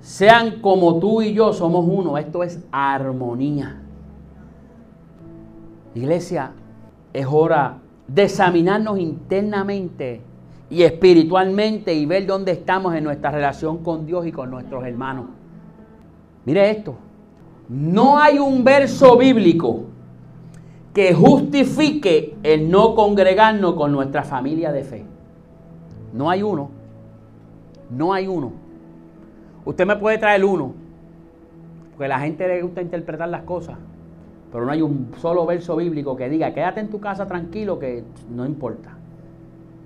sean 0.00 0.60
como 0.60 0.98
tú 0.98 1.22
y 1.22 1.32
yo 1.32 1.52
somos 1.52 1.84
uno. 1.88 2.18
Esto 2.18 2.42
es 2.42 2.60
armonía. 2.70 3.80
Iglesia, 5.94 6.52
es 7.12 7.26
hora 7.28 7.78
de 8.06 8.24
examinarnos 8.24 8.98
internamente 8.98 10.20
y 10.68 10.82
espiritualmente 10.82 11.94
y 11.94 12.06
ver 12.06 12.26
dónde 12.26 12.52
estamos 12.52 12.94
en 12.94 13.04
nuestra 13.04 13.30
relación 13.30 13.78
con 13.78 14.06
Dios 14.06 14.26
y 14.26 14.32
con 14.32 14.50
nuestros 14.50 14.84
hermanos. 14.84 15.26
Mire 16.44 16.70
esto. 16.70 16.94
No 17.68 18.18
hay 18.18 18.38
un 18.38 18.64
verso 18.64 19.16
bíblico 19.16 19.84
que 20.92 21.14
justifique 21.14 22.36
el 22.42 22.68
no 22.68 22.94
congregarnos 22.94 23.74
con 23.74 23.92
nuestra 23.92 24.24
familia 24.24 24.72
de 24.72 24.82
fe. 24.82 25.04
No 26.12 26.30
hay 26.30 26.42
uno. 26.42 26.79
No 27.90 28.12
hay 28.12 28.26
uno. 28.26 28.52
Usted 29.64 29.86
me 29.86 29.96
puede 29.96 30.18
traer 30.18 30.44
uno. 30.44 30.72
Porque 31.90 32.04
a 32.06 32.08
la 32.08 32.20
gente 32.20 32.46
le 32.46 32.62
gusta 32.62 32.80
interpretar 32.80 33.28
las 33.28 33.42
cosas. 33.42 33.76
Pero 34.52 34.64
no 34.64 34.72
hay 34.72 34.82
un 34.82 35.12
solo 35.20 35.46
verso 35.46 35.76
bíblico 35.76 36.16
que 36.16 36.28
diga, 36.28 36.52
quédate 36.52 36.80
en 36.80 36.88
tu 36.88 37.00
casa 37.00 37.26
tranquilo 37.26 37.78
que 37.78 38.04
no 38.30 38.46
importa. 38.46 38.90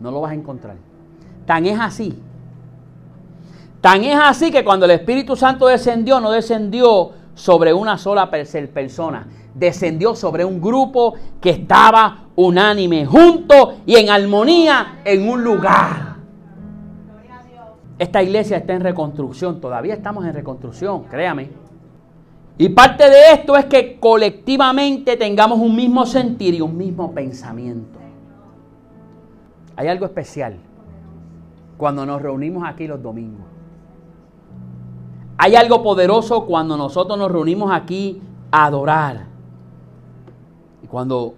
No 0.00 0.11
lo 0.11 0.20
vas 0.20 0.32
a 0.32 0.34
encontrar. 0.34 0.76
Tan 1.46 1.66
es 1.66 1.78
así. 1.78 2.18
Tan 3.80 4.05
es 4.05 4.18
así 4.18 4.50
que 4.50 4.64
cuando 4.64 4.86
el 4.86 4.92
Espíritu 4.92 5.36
Santo 5.36 5.66
descendió, 5.66 6.20
no 6.20 6.30
descendió 6.30 7.11
sobre 7.34 7.72
una 7.74 7.98
sola 7.98 8.30
persona 8.30 9.26
descendió 9.55 10.14
sobre 10.16 10.44
un 10.44 10.61
grupo 10.61 11.14
que 11.40 11.50
estaba 11.50 12.24
unánime, 12.34 13.07
junto 13.07 13.76
y 13.86 13.96
en 13.96 14.11
armonía 14.11 15.00
en 15.05 15.28
un 15.28 15.44
lugar. 15.44 16.13
Esta 17.99 18.22
iglesia 18.22 18.57
está 18.57 18.72
en 18.72 18.80
reconstrucción, 18.80 19.61
todavía 19.61 19.95
estamos 19.95 20.24
en 20.24 20.34
reconstrucción, 20.34 21.05
créame. 21.05 21.51
Y 22.59 22.68
parte 22.68 23.09
de 23.09 23.32
esto 23.32 23.57
es 23.57 23.64
que 23.66 23.99
colectivamente 23.99 25.16
tengamos 25.16 25.59
un 25.59 25.74
mismo 25.74 26.07
sentir 26.07 26.55
y 26.55 26.61
un 26.61 26.76
mismo 26.76 27.12
pensamiento. 27.12 27.99
Hay 29.76 29.88
algo 29.88 30.07
especial 30.07 30.57
cuando 31.76 32.07
nos 32.07 32.22
reunimos 32.22 32.64
aquí 32.66 32.86
los 32.86 33.03
domingos. 33.03 33.47
Hay 35.36 35.57
algo 35.57 35.82
poderoso 35.82 36.47
cuando 36.47 36.76
nosotros 36.76 37.18
nos 37.18 37.30
reunimos 37.30 37.72
aquí 37.72 38.20
a 38.53 38.66
adorar. 38.66 39.26
Y 40.82 40.86
cuando 40.86 41.34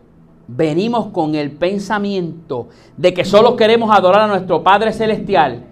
venimos 0.49 1.07
con 1.09 1.35
el 1.35 1.51
pensamiento 1.53 2.69
de 2.97 3.15
que 3.15 3.25
solo 3.25 3.57
queremos 3.57 3.91
adorar 3.91 4.23
a 4.23 4.27
nuestro 4.27 4.63
Padre 4.63 4.93
Celestial, 4.93 5.65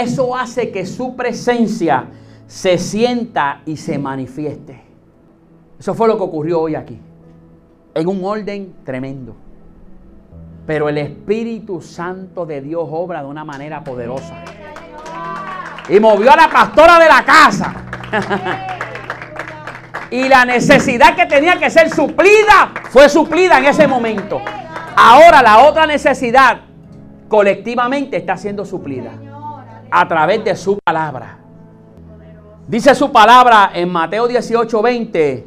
eso 0.00 0.34
hace 0.36 0.70
que 0.70 0.86
su 0.86 1.14
presencia 1.16 2.06
se 2.46 2.78
sienta 2.78 3.62
y 3.66 3.76
se 3.76 3.98
manifieste. 3.98 4.82
Eso 5.78 5.94
fue 5.94 6.08
lo 6.08 6.16
que 6.16 6.22
ocurrió 6.22 6.60
hoy 6.62 6.74
aquí, 6.74 6.98
en 7.94 8.08
un 8.08 8.24
orden 8.24 8.74
tremendo. 8.84 9.34
Pero 10.66 10.88
el 10.88 10.98
Espíritu 10.98 11.80
Santo 11.80 12.46
de 12.46 12.60
Dios 12.62 12.88
obra 12.90 13.22
de 13.22 13.28
una 13.28 13.44
manera 13.44 13.84
poderosa. 13.84 14.42
Y 15.88 16.00
movió 16.00 16.32
a 16.32 16.36
la 16.36 16.48
pastora 16.48 16.98
de 16.98 17.08
la 17.08 17.24
casa. 17.24 17.74
y 20.10 20.28
la 20.28 20.44
necesidad 20.44 21.14
que 21.14 21.26
tenía 21.26 21.58
que 21.58 21.68
ser 21.68 21.90
suplida 21.90 22.72
fue 22.84 23.08
suplida 23.08 23.58
en 23.58 23.66
ese 23.66 23.86
momento. 23.86 24.40
Ahora 24.96 25.42
la 25.42 25.66
otra 25.66 25.86
necesidad 25.86 26.60
colectivamente 27.28 28.16
está 28.16 28.36
siendo 28.36 28.64
suplida 28.64 29.10
a 29.96 30.08
través 30.08 30.42
de 30.42 30.56
su 30.56 30.76
palabra. 30.80 31.38
Dice 32.66 32.96
su 32.96 33.12
palabra 33.12 33.70
en 33.72 33.88
Mateo 33.92 34.26
18, 34.26 34.82
20. 34.82 35.46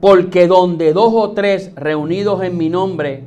Porque 0.00 0.48
donde 0.48 0.92
dos 0.92 1.12
o 1.14 1.30
tres 1.30 1.72
reunidos 1.76 2.42
en 2.42 2.56
mi 2.56 2.68
nombre, 2.68 3.22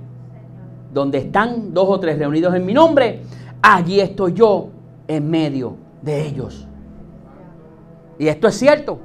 donde 0.93 1.19
están 1.19 1.73
dos 1.73 1.85
o 1.87 1.97
tres 1.97 2.19
reunidos 2.19 2.53
en 2.55 2.65
mi 2.65 2.73
nombre, 2.73 3.21
allí 3.61 4.01
estoy 4.01 4.33
yo 4.33 4.67
en 5.07 5.29
medio 5.29 5.77
de 6.01 6.27
ellos. 6.27 6.67
Y 8.19 8.27
esto 8.27 8.49
es 8.49 8.55
cierto, 8.55 8.99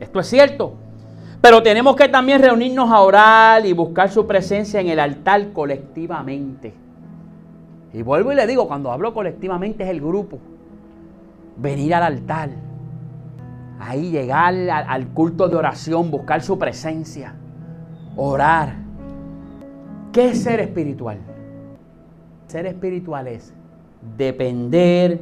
esto 0.00 0.18
es 0.18 0.26
cierto. 0.26 0.74
Pero 1.40 1.62
tenemos 1.62 1.94
que 1.94 2.08
también 2.08 2.42
reunirnos 2.42 2.90
a 2.90 3.00
orar 3.00 3.64
y 3.64 3.72
buscar 3.72 4.10
su 4.10 4.26
presencia 4.26 4.80
en 4.80 4.88
el 4.88 4.98
altar 4.98 5.52
colectivamente. 5.52 6.83
Y 7.94 8.02
vuelvo 8.02 8.32
y 8.32 8.34
le 8.34 8.46
digo, 8.48 8.66
cuando 8.66 8.90
hablo 8.90 9.14
colectivamente 9.14 9.84
es 9.84 9.90
el 9.90 10.00
grupo. 10.00 10.40
Venir 11.56 11.94
al 11.94 12.02
altar. 12.02 12.50
Ahí 13.78 14.10
llegar 14.10 14.52
al, 14.52 15.08
culto 15.08 15.48
de 15.48 15.54
oración, 15.54 16.10
buscar 16.10 16.42
su 16.42 16.58
presencia. 16.58 17.36
Orar. 18.16 18.74
¿Qué 20.12 20.30
es 20.30 20.42
ser 20.42 20.58
espiritual? 20.58 21.18
Ser 22.48 22.66
espiritual 22.66 23.28
es 23.28 23.54
depender 24.16 25.20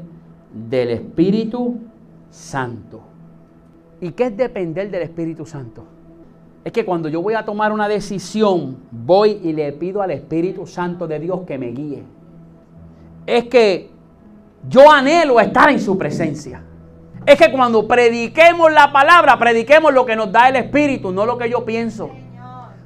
del 0.52 0.90
Espíritu 0.90 1.78
Santo. 2.30 3.02
¿Y 4.00 4.12
qué 4.12 4.24
es 4.24 4.36
depender 4.36 4.90
del 4.90 5.02
Espíritu 5.02 5.44
Santo? 5.44 5.84
Es 6.64 6.72
que 6.72 6.86
cuando 6.86 7.10
yo 7.10 7.20
voy 7.20 7.34
a 7.34 7.44
tomar 7.44 7.70
una 7.72 7.86
decisión, 7.86 8.78
voy 8.90 9.40
y 9.42 9.52
le 9.52 9.72
pido 9.72 10.00
al 10.00 10.10
Espíritu 10.10 10.66
Santo 10.66 11.06
de 11.06 11.20
Dios 11.20 11.42
que 11.46 11.58
me 11.58 11.68
guíe. 11.68 12.02
Es 13.26 13.44
que 13.44 13.90
yo 14.68 14.90
anhelo 14.90 15.40
estar 15.40 15.70
en 15.70 15.80
su 15.80 15.96
presencia. 15.98 16.62
Es 17.24 17.36
que 17.36 17.52
cuando 17.52 17.86
prediquemos 17.86 18.72
la 18.72 18.92
palabra, 18.92 19.38
prediquemos 19.38 19.92
lo 19.92 20.04
que 20.04 20.16
nos 20.16 20.32
da 20.32 20.48
el 20.48 20.56
Espíritu, 20.56 21.12
no 21.12 21.24
lo 21.24 21.38
que 21.38 21.48
yo 21.48 21.64
pienso. 21.64 22.10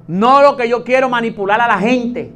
No 0.07 0.43
lo 0.43 0.57
que 0.57 0.69
yo 0.69 0.85
quiero 0.85 1.09
manipular 1.09 1.61
a 1.61 1.67
la 1.67 1.79
gente. 1.79 2.33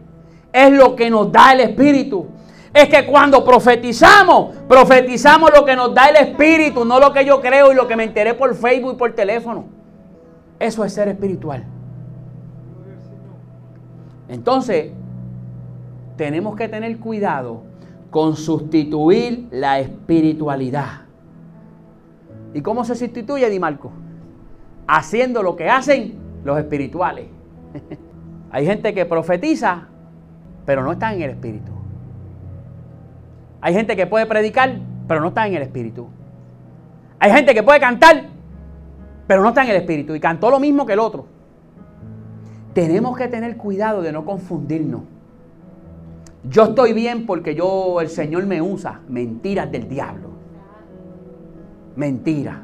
Es 0.53 0.72
lo 0.72 0.96
que 0.96 1.11
nos 1.11 1.30
da 1.30 1.53
el 1.53 1.61
Espíritu. 1.61 2.28
Es 2.72 2.88
que 2.88 3.07
cuando 3.07 3.44
profetizamos, 3.44 4.57
profetizamos 4.68 5.51
lo 5.55 5.64
que 5.64 5.76
nos 5.76 5.94
da 5.94 6.07
el 6.07 6.16
Espíritu, 6.16 6.84
no 6.84 6.98
lo 7.01 7.12
que 7.12 7.24
yo 7.24 7.40
creo 7.40 7.72
y 7.72 7.74
lo 7.74 7.86
que 7.86 7.96
me 7.96 8.05
enteré 8.05 8.34
por 8.34 8.55
Facebook 8.55 8.94
y 8.94 8.96
por 8.96 9.12
teléfono. 9.12 9.66
Eso 10.59 10.84
es 10.84 10.92
ser 10.92 11.09
espiritual. 11.09 11.64
Entonces, 14.28 14.92
tenemos 16.16 16.55
que 16.55 16.68
tener 16.68 16.98
cuidado 16.98 17.62
con 18.11 18.36
sustituir 18.36 19.48
la 19.50 19.78
espiritualidad. 19.78 21.02
¿Y 22.52 22.62
cómo 22.62 22.84
se 22.84 22.94
sustituye, 22.94 23.48
Di 23.48 23.61
Marco? 23.61 23.92
Haciendo 24.86 25.42
lo 25.42 25.54
que 25.54 25.68
hacen 25.68 26.14
los 26.44 26.58
espirituales. 26.58 27.26
Hay 28.50 28.66
gente 28.66 28.92
que 28.92 29.06
profetiza, 29.06 29.86
pero 30.66 30.82
no 30.82 30.92
está 30.92 31.14
en 31.14 31.22
el 31.22 31.30
espíritu. 31.30 31.70
Hay 33.61 33.74
gente 33.74 33.94
que 33.94 34.06
puede 34.06 34.26
predicar, 34.26 34.78
pero 35.06 35.20
no 35.20 35.28
está 35.28 35.46
en 35.46 35.54
el 35.54 35.62
espíritu. 35.62 36.08
Hay 37.20 37.30
gente 37.30 37.54
que 37.54 37.62
puede 37.62 37.78
cantar, 37.78 38.24
pero 39.26 39.42
no 39.42 39.50
está 39.50 39.62
en 39.62 39.70
el 39.70 39.76
espíritu 39.76 40.14
y 40.14 40.20
cantó 40.20 40.50
lo 40.50 40.58
mismo 40.58 40.86
que 40.86 40.94
el 40.94 40.98
otro. 40.98 41.26
Tenemos 42.72 43.16
que 43.16 43.28
tener 43.28 43.56
cuidado 43.56 44.02
de 44.02 44.11
no 44.11 44.24
confundirnos. 44.24 45.02
Yo 46.49 46.64
estoy 46.64 46.93
bien 46.93 47.26
porque 47.26 47.55
yo 47.55 48.01
el 48.01 48.09
Señor 48.09 48.47
me 48.47 48.62
usa. 48.62 49.01
Mentiras 49.09 49.70
del 49.70 49.88
diablo. 49.88 50.30
Mentira. 51.97 52.62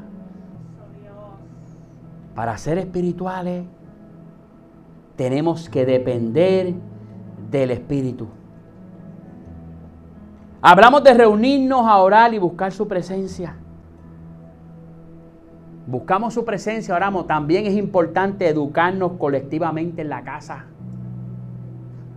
Para 2.33 2.57
ser 2.57 2.77
espirituales 2.77 3.65
tenemos 5.15 5.69
que 5.69 5.85
depender 5.85 6.75
del 7.49 7.71
Espíritu. 7.71 8.27
Hablamos 10.61 11.03
de 11.03 11.13
reunirnos 11.13 11.85
a 11.85 11.97
orar 11.97 12.33
y 12.33 12.37
buscar 12.39 12.71
su 12.71 12.87
presencia. 12.87 13.55
Buscamos 15.87 16.33
su 16.33 16.43
presencia, 16.43 16.93
oramos. 16.93 17.27
También 17.27 17.65
es 17.65 17.75
importante 17.75 18.47
educarnos 18.47 19.13
colectivamente 19.13 20.01
en 20.01 20.09
la 20.09 20.23
casa. 20.23 20.65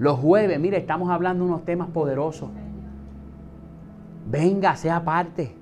Los 0.00 0.18
jueves, 0.18 0.58
mire, 0.58 0.78
estamos 0.78 1.10
hablando 1.10 1.44
de 1.44 1.50
unos 1.50 1.64
temas 1.66 1.90
poderosos. 1.90 2.48
Venga, 4.30 4.74
sea 4.74 5.04
parte. 5.04 5.54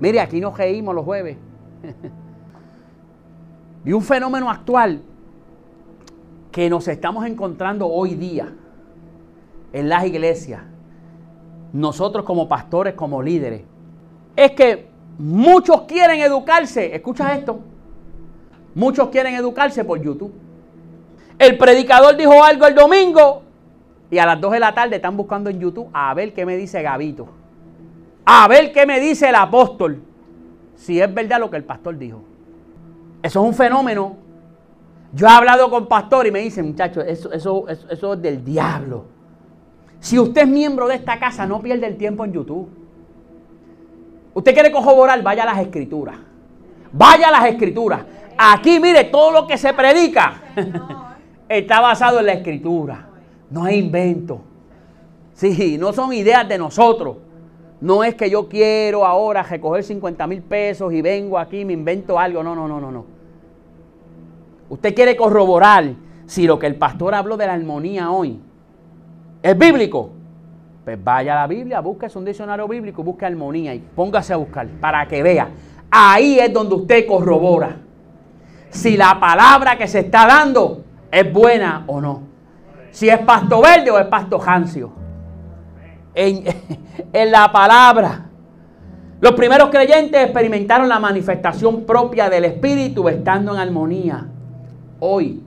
Mire, 0.00 0.18
aquí 0.18 0.40
nos 0.40 0.58
reímos 0.58 0.92
los 0.92 1.04
jueves. 1.04 1.36
y 3.84 3.92
un 3.92 4.02
fenómeno 4.02 4.50
actual 4.50 5.02
que 6.50 6.68
nos 6.68 6.88
estamos 6.88 7.24
encontrando 7.26 7.86
hoy 7.86 8.16
día 8.16 8.52
en 9.72 9.88
las 9.88 10.04
iglesias, 10.04 10.62
nosotros 11.72 12.24
como 12.24 12.48
pastores, 12.48 12.94
como 12.94 13.22
líderes, 13.22 13.62
es 14.34 14.50
que 14.50 14.88
muchos 15.16 15.82
quieren 15.82 16.18
educarse, 16.18 16.92
escucha 16.92 17.36
esto, 17.36 17.60
muchos 18.74 19.10
quieren 19.10 19.36
educarse 19.36 19.84
por 19.84 20.02
YouTube. 20.02 20.32
El 21.38 21.56
predicador 21.56 22.16
dijo 22.16 22.42
algo 22.42 22.66
el 22.66 22.74
domingo 22.74 23.44
y 24.10 24.18
a 24.18 24.26
las 24.26 24.40
2 24.40 24.52
de 24.52 24.60
la 24.60 24.74
tarde 24.74 24.96
están 24.96 25.16
buscando 25.16 25.50
en 25.50 25.60
YouTube 25.60 25.88
a 25.92 26.12
ver 26.14 26.32
qué 26.32 26.44
me 26.44 26.56
dice 26.56 26.82
Gabito, 26.82 27.28
a 28.24 28.48
ver 28.48 28.72
qué 28.72 28.86
me 28.86 29.00
dice 29.00 29.28
el 29.28 29.34
apóstol, 29.34 30.02
si 30.74 31.00
es 31.00 31.12
verdad 31.12 31.40
lo 31.40 31.50
que 31.50 31.56
el 31.56 31.64
pastor 31.64 31.98
dijo. 31.98 32.22
Eso 33.22 33.40
es 33.40 33.46
un 33.46 33.54
fenómeno 33.54 34.16
yo 35.12 35.26
he 35.26 35.30
hablado 35.30 35.70
con 35.70 35.86
pastor 35.86 36.26
y 36.26 36.30
me 36.30 36.40
dicen, 36.40 36.66
muchachos, 36.66 37.04
eso, 37.06 37.32
eso, 37.32 37.66
eso, 37.68 38.14
es 38.14 38.22
del 38.22 38.44
diablo. 38.44 39.06
Si 39.98 40.18
usted 40.18 40.42
es 40.42 40.48
miembro 40.48 40.86
de 40.86 40.94
esta 40.94 41.18
casa, 41.18 41.46
no 41.46 41.60
pierde 41.60 41.86
el 41.86 41.96
tiempo 41.96 42.24
en 42.24 42.32
YouTube. 42.32 42.68
Usted 44.32 44.54
quiere 44.54 44.70
corroborar, 44.70 45.20
vaya 45.22 45.42
a 45.42 45.46
las 45.46 45.58
escrituras. 45.58 46.16
Vaya 46.92 47.28
a 47.28 47.30
las 47.32 47.46
escrituras. 47.46 48.02
Aquí, 48.38 48.78
mire, 48.78 49.04
todo 49.04 49.32
lo 49.32 49.46
que 49.46 49.58
se 49.58 49.72
predica 49.74 50.34
está 51.48 51.80
basado 51.80 52.20
en 52.20 52.26
la 52.26 52.32
escritura. 52.34 53.08
No 53.50 53.64
hay 53.64 53.78
invento. 53.78 54.40
Sí, 55.34 55.76
no 55.78 55.92
son 55.92 56.12
ideas 56.12 56.48
de 56.48 56.58
nosotros. 56.58 57.16
No 57.80 58.04
es 58.04 58.14
que 58.14 58.28
yo 58.28 58.48
quiero 58.48 59.06
ahora 59.06 59.42
recoger 59.42 59.82
50 59.82 60.26
mil 60.26 60.42
pesos 60.42 60.92
y 60.92 61.00
vengo 61.00 61.38
aquí 61.38 61.60
y 61.60 61.64
me 61.64 61.72
invento 61.72 62.18
algo. 62.18 62.42
No, 62.42 62.54
no, 62.54 62.68
no, 62.68 62.80
no, 62.80 62.90
no. 62.90 63.04
Usted 64.68 64.94
quiere 64.94 65.16
corroborar 65.16 65.94
si 66.26 66.46
lo 66.46 66.58
que 66.58 66.66
el 66.66 66.76
pastor 66.76 67.14
habló 67.14 67.36
de 67.36 67.46
la 67.46 67.54
armonía 67.54 68.10
hoy 68.10 68.38
es 69.42 69.58
bíblico. 69.58 70.10
Pues 70.84 71.02
vaya 71.02 71.32
a 71.32 71.40
la 71.42 71.46
Biblia, 71.46 71.80
busque 71.80 72.06
un 72.14 72.24
diccionario 72.24 72.68
bíblico, 72.68 73.02
busque 73.02 73.26
armonía 73.26 73.74
y 73.74 73.78
póngase 73.78 74.32
a 74.32 74.36
buscar 74.36 74.66
para 74.80 75.06
que 75.08 75.22
vea. 75.22 75.48
Ahí 75.90 76.38
es 76.38 76.52
donde 76.52 76.74
usted 76.74 77.06
corrobora 77.06 77.76
si 78.70 78.96
la 78.96 79.18
palabra 79.18 79.76
que 79.76 79.88
se 79.88 80.00
está 80.00 80.26
dando 80.26 80.84
es 81.10 81.30
buena 81.32 81.84
o 81.86 82.00
no. 82.00 82.29
Si 82.90 83.08
es 83.08 83.18
pasto 83.20 83.60
verde 83.60 83.90
o 83.90 83.98
es 83.98 84.06
pasto 84.06 84.38
jancio. 84.38 84.92
En, 87.12 87.30
la 87.30 87.50
palabra. 87.52 88.26
Los 89.20 89.32
primeros 89.32 89.70
creyentes 89.70 90.22
experimentaron 90.22 90.88
la 90.88 90.98
manifestación 90.98 91.84
propia 91.84 92.28
del 92.28 92.46
Espíritu 92.46 93.08
estando 93.08 93.54
en 93.54 93.60
armonía. 93.60 94.26
Hoy, 94.98 95.42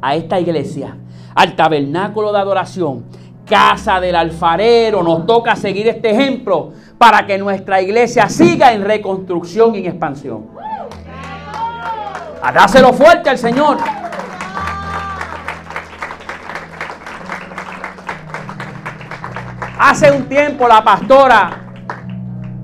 a 0.00 0.14
esta 0.14 0.40
iglesia, 0.40 0.96
al 1.34 1.54
tabernáculo 1.54 2.32
de 2.32 2.38
adoración, 2.38 3.04
casa 3.46 4.00
del 4.00 4.16
alfarero, 4.16 5.02
nos 5.02 5.26
toca 5.26 5.54
seguir 5.56 5.88
este 5.88 6.10
ejemplo 6.10 6.72
para 6.96 7.26
que 7.26 7.38
nuestra 7.38 7.82
iglesia 7.82 8.28
siga 8.28 8.72
en 8.72 8.82
reconstrucción 8.82 9.74
y 9.74 9.78
en 9.78 9.86
expansión. 9.86 10.46
A 12.42 12.50
dáselo 12.52 12.92
fuerte 12.92 13.30
al 13.30 13.38
Señor. 13.38 13.78
Hace 19.84 20.12
un 20.12 20.28
tiempo 20.28 20.68
la 20.68 20.84
pastora 20.84 21.72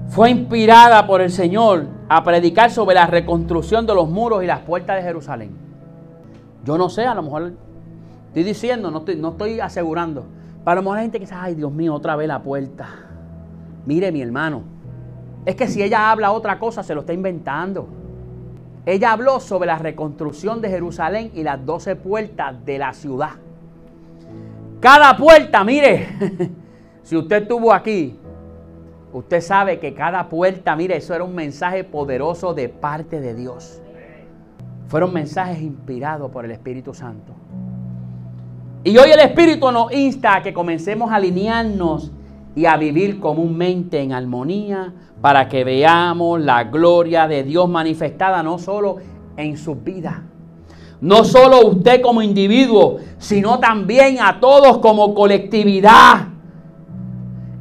fue 0.07 0.31
inspirada 0.31 1.05
por 1.05 1.21
el 1.21 1.33
Señor 1.33 1.89
a 2.09 2.23
predicar 2.23 2.71
sobre 2.71 2.95
la 2.95 3.09
reconstrucción 3.09 3.85
de 3.89 3.95
los 3.97 4.09
muros 4.09 4.45
y 4.45 4.47
las 4.47 4.61
puertas 4.61 4.95
de 4.95 5.03
Jerusalén. 5.03 5.51
Yo 6.65 6.79
no 6.79 6.89
sé, 6.89 7.07
a 7.07 7.17
lo 7.17 7.25
mejor 7.25 7.55
estoy 8.29 8.45
diciendo, 8.45 8.93
no 8.93 8.99
estoy, 8.99 9.17
no 9.17 9.31
estoy 9.31 9.59
asegurando. 9.59 10.27
Para 10.63 10.77
lo 10.77 10.83
mejor 10.83 10.99
hay 10.99 11.05
gente 11.07 11.19
que 11.19 11.25
dice, 11.25 11.35
ay 11.37 11.57
Dios 11.57 11.73
mío, 11.73 11.93
otra 11.93 12.15
vez 12.15 12.29
la 12.29 12.41
puerta. 12.41 12.87
Mire 13.85 14.13
mi 14.13 14.23
hermano, 14.23 14.63
es 15.45 15.57
que 15.57 15.67
si 15.67 15.83
ella 15.83 16.13
habla 16.13 16.31
otra 16.31 16.61
cosa, 16.61 16.85
se 16.85 16.95
lo 16.95 17.01
está 17.01 17.15
inventando. 17.15 17.89
Ella 18.87 19.11
habló 19.11 19.41
sobre 19.41 19.67
la 19.67 19.79
reconstrucción 19.79 20.61
de 20.61 20.69
Jerusalén 20.69 21.33
y 21.35 21.43
las 21.43 21.67
doce 21.67 21.97
puertas 21.97 22.65
de 22.65 22.79
la 22.79 22.93
ciudad. 22.93 23.33
Cada 24.79 25.17
puerta, 25.17 25.65
mire, 25.65 26.11
si 27.09 27.17
usted 27.17 27.43
estuvo 27.43 27.73
aquí, 27.73 28.19
Usted 29.13 29.41
sabe 29.41 29.79
que 29.79 29.95
cada 29.95 30.29
puerta, 30.29 30.77
mire, 30.77 30.97
eso 30.97 31.15
era 31.15 31.25
un 31.25 31.35
mensaje 31.35 31.83
poderoso 31.83 32.53
de 32.53 32.69
parte 32.69 33.21
de 33.21 33.35
Dios. 33.35 33.81
Fueron 34.89 35.15
mensajes 35.15 35.63
inspirados 35.63 36.31
por 36.31 36.45
el 36.45 36.51
Espíritu 36.51 36.93
Santo. 36.93 37.33
Y 38.85 38.97
hoy 38.99 39.11
el 39.11 39.21
Espíritu 39.21 39.73
nos 39.73 39.93
insta 39.93 40.37
a 40.37 40.43
que 40.43 40.53
comencemos 40.53 41.11
a 41.11 41.17
alinearnos 41.17 42.13
y 42.55 42.67
a 42.67 42.77
vivir 42.77 43.19
comúnmente 43.19 44.01
en 44.01 44.13
armonía 44.13 44.93
para 45.23 45.49
que 45.49 45.65
veamos 45.65 46.41
la 46.41 46.65
gloria 46.65 47.27
de 47.27 47.45
Dios 47.45 47.69
manifestada 47.69 48.43
no 48.43 48.59
solo 48.59 48.97
en 49.37 49.57
sus 49.57 49.83
vidas, 49.83 50.17
no 51.01 51.25
solo 51.25 51.67
usted 51.67 52.01
como 52.03 52.23
individuo, 52.23 52.99
sino 53.19 53.59
también 53.59 54.19
a 54.21 54.39
todos 54.39 54.79
como 54.79 55.15
colectividad 55.15 56.29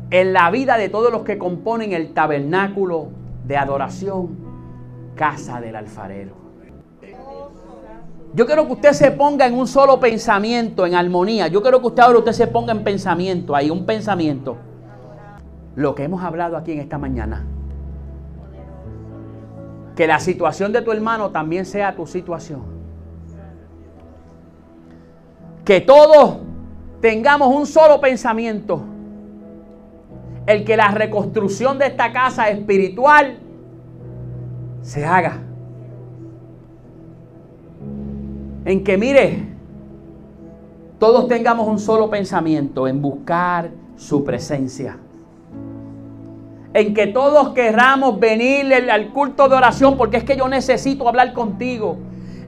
en 0.09 0.33
la 0.33 0.49
vida 0.51 0.77
de 0.77 0.89
todos 0.89 1.11
los 1.11 1.23
que 1.23 1.37
componen 1.37 1.91
el 1.91 2.13
tabernáculo 2.13 3.09
de 3.45 3.57
adoración, 3.57 4.37
casa 5.15 5.59
del 5.59 5.75
alfarero. 5.75 6.35
Yo 8.33 8.45
quiero 8.45 8.67
que 8.67 8.73
usted 8.73 8.93
se 8.93 9.11
ponga 9.11 9.47
en 9.47 9.53
un 9.53 9.67
solo 9.67 9.99
pensamiento, 9.99 10.85
en 10.85 10.95
armonía. 10.95 11.47
Yo 11.47 11.61
quiero 11.61 11.81
que 11.81 11.87
usted 11.87 12.03
ahora 12.03 12.19
usted 12.19 12.33
se 12.33 12.47
ponga 12.47 12.71
en 12.71 12.83
pensamiento, 12.83 13.55
hay 13.55 13.69
un 13.69 13.85
pensamiento. 13.85 14.57
Lo 15.75 15.95
que 15.95 16.03
hemos 16.03 16.23
hablado 16.23 16.57
aquí 16.57 16.73
en 16.73 16.79
esta 16.79 16.97
mañana. 16.97 17.45
Que 19.95 20.07
la 20.07 20.19
situación 20.19 20.71
de 20.71 20.81
tu 20.81 20.91
hermano 20.91 21.31
también 21.31 21.65
sea 21.65 21.95
tu 21.95 22.05
situación. 22.05 22.61
Que 25.65 25.81
todos 25.81 26.37
tengamos 27.01 27.53
un 27.53 27.65
solo 27.65 27.99
pensamiento 27.99 28.83
el 30.47 30.63
que 30.63 30.77
la 30.77 30.89
reconstrucción 30.91 31.77
de 31.77 31.87
esta 31.87 32.11
casa 32.13 32.49
espiritual 32.49 33.37
se 34.81 35.05
haga. 35.05 35.41
En 38.63 38.83
que, 38.83 38.97
mire, 38.97 39.45
todos 40.99 41.27
tengamos 41.27 41.67
un 41.67 41.79
solo 41.79 42.09
pensamiento 42.09 42.87
en 42.87 43.01
buscar 43.01 43.71
su 43.97 44.23
presencia. 44.23 44.97
En 46.73 46.93
que 46.93 47.07
todos 47.07 47.49
querramos 47.49 48.19
venir 48.19 48.73
al 48.89 49.09
culto 49.09 49.49
de 49.49 49.55
oración 49.55 49.97
porque 49.97 50.17
es 50.17 50.23
que 50.23 50.37
yo 50.37 50.47
necesito 50.47 51.07
hablar 51.07 51.33
contigo. 51.33 51.97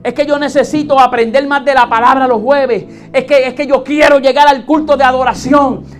Es 0.02 0.14
que 0.14 0.24
yo 0.24 0.38
necesito 0.38 0.98
aprender 0.98 1.46
más 1.46 1.64
de 1.66 1.74
la 1.74 1.86
palabra 1.88 2.26
los 2.26 2.40
jueves. 2.40 2.86
Es 3.12 3.24
que, 3.24 3.46
es 3.46 3.54
que 3.54 3.66
yo 3.66 3.84
quiero 3.84 4.18
llegar 4.18 4.48
al 4.48 4.64
culto 4.64 4.96
de 4.96 5.04
adoración. 5.04 5.99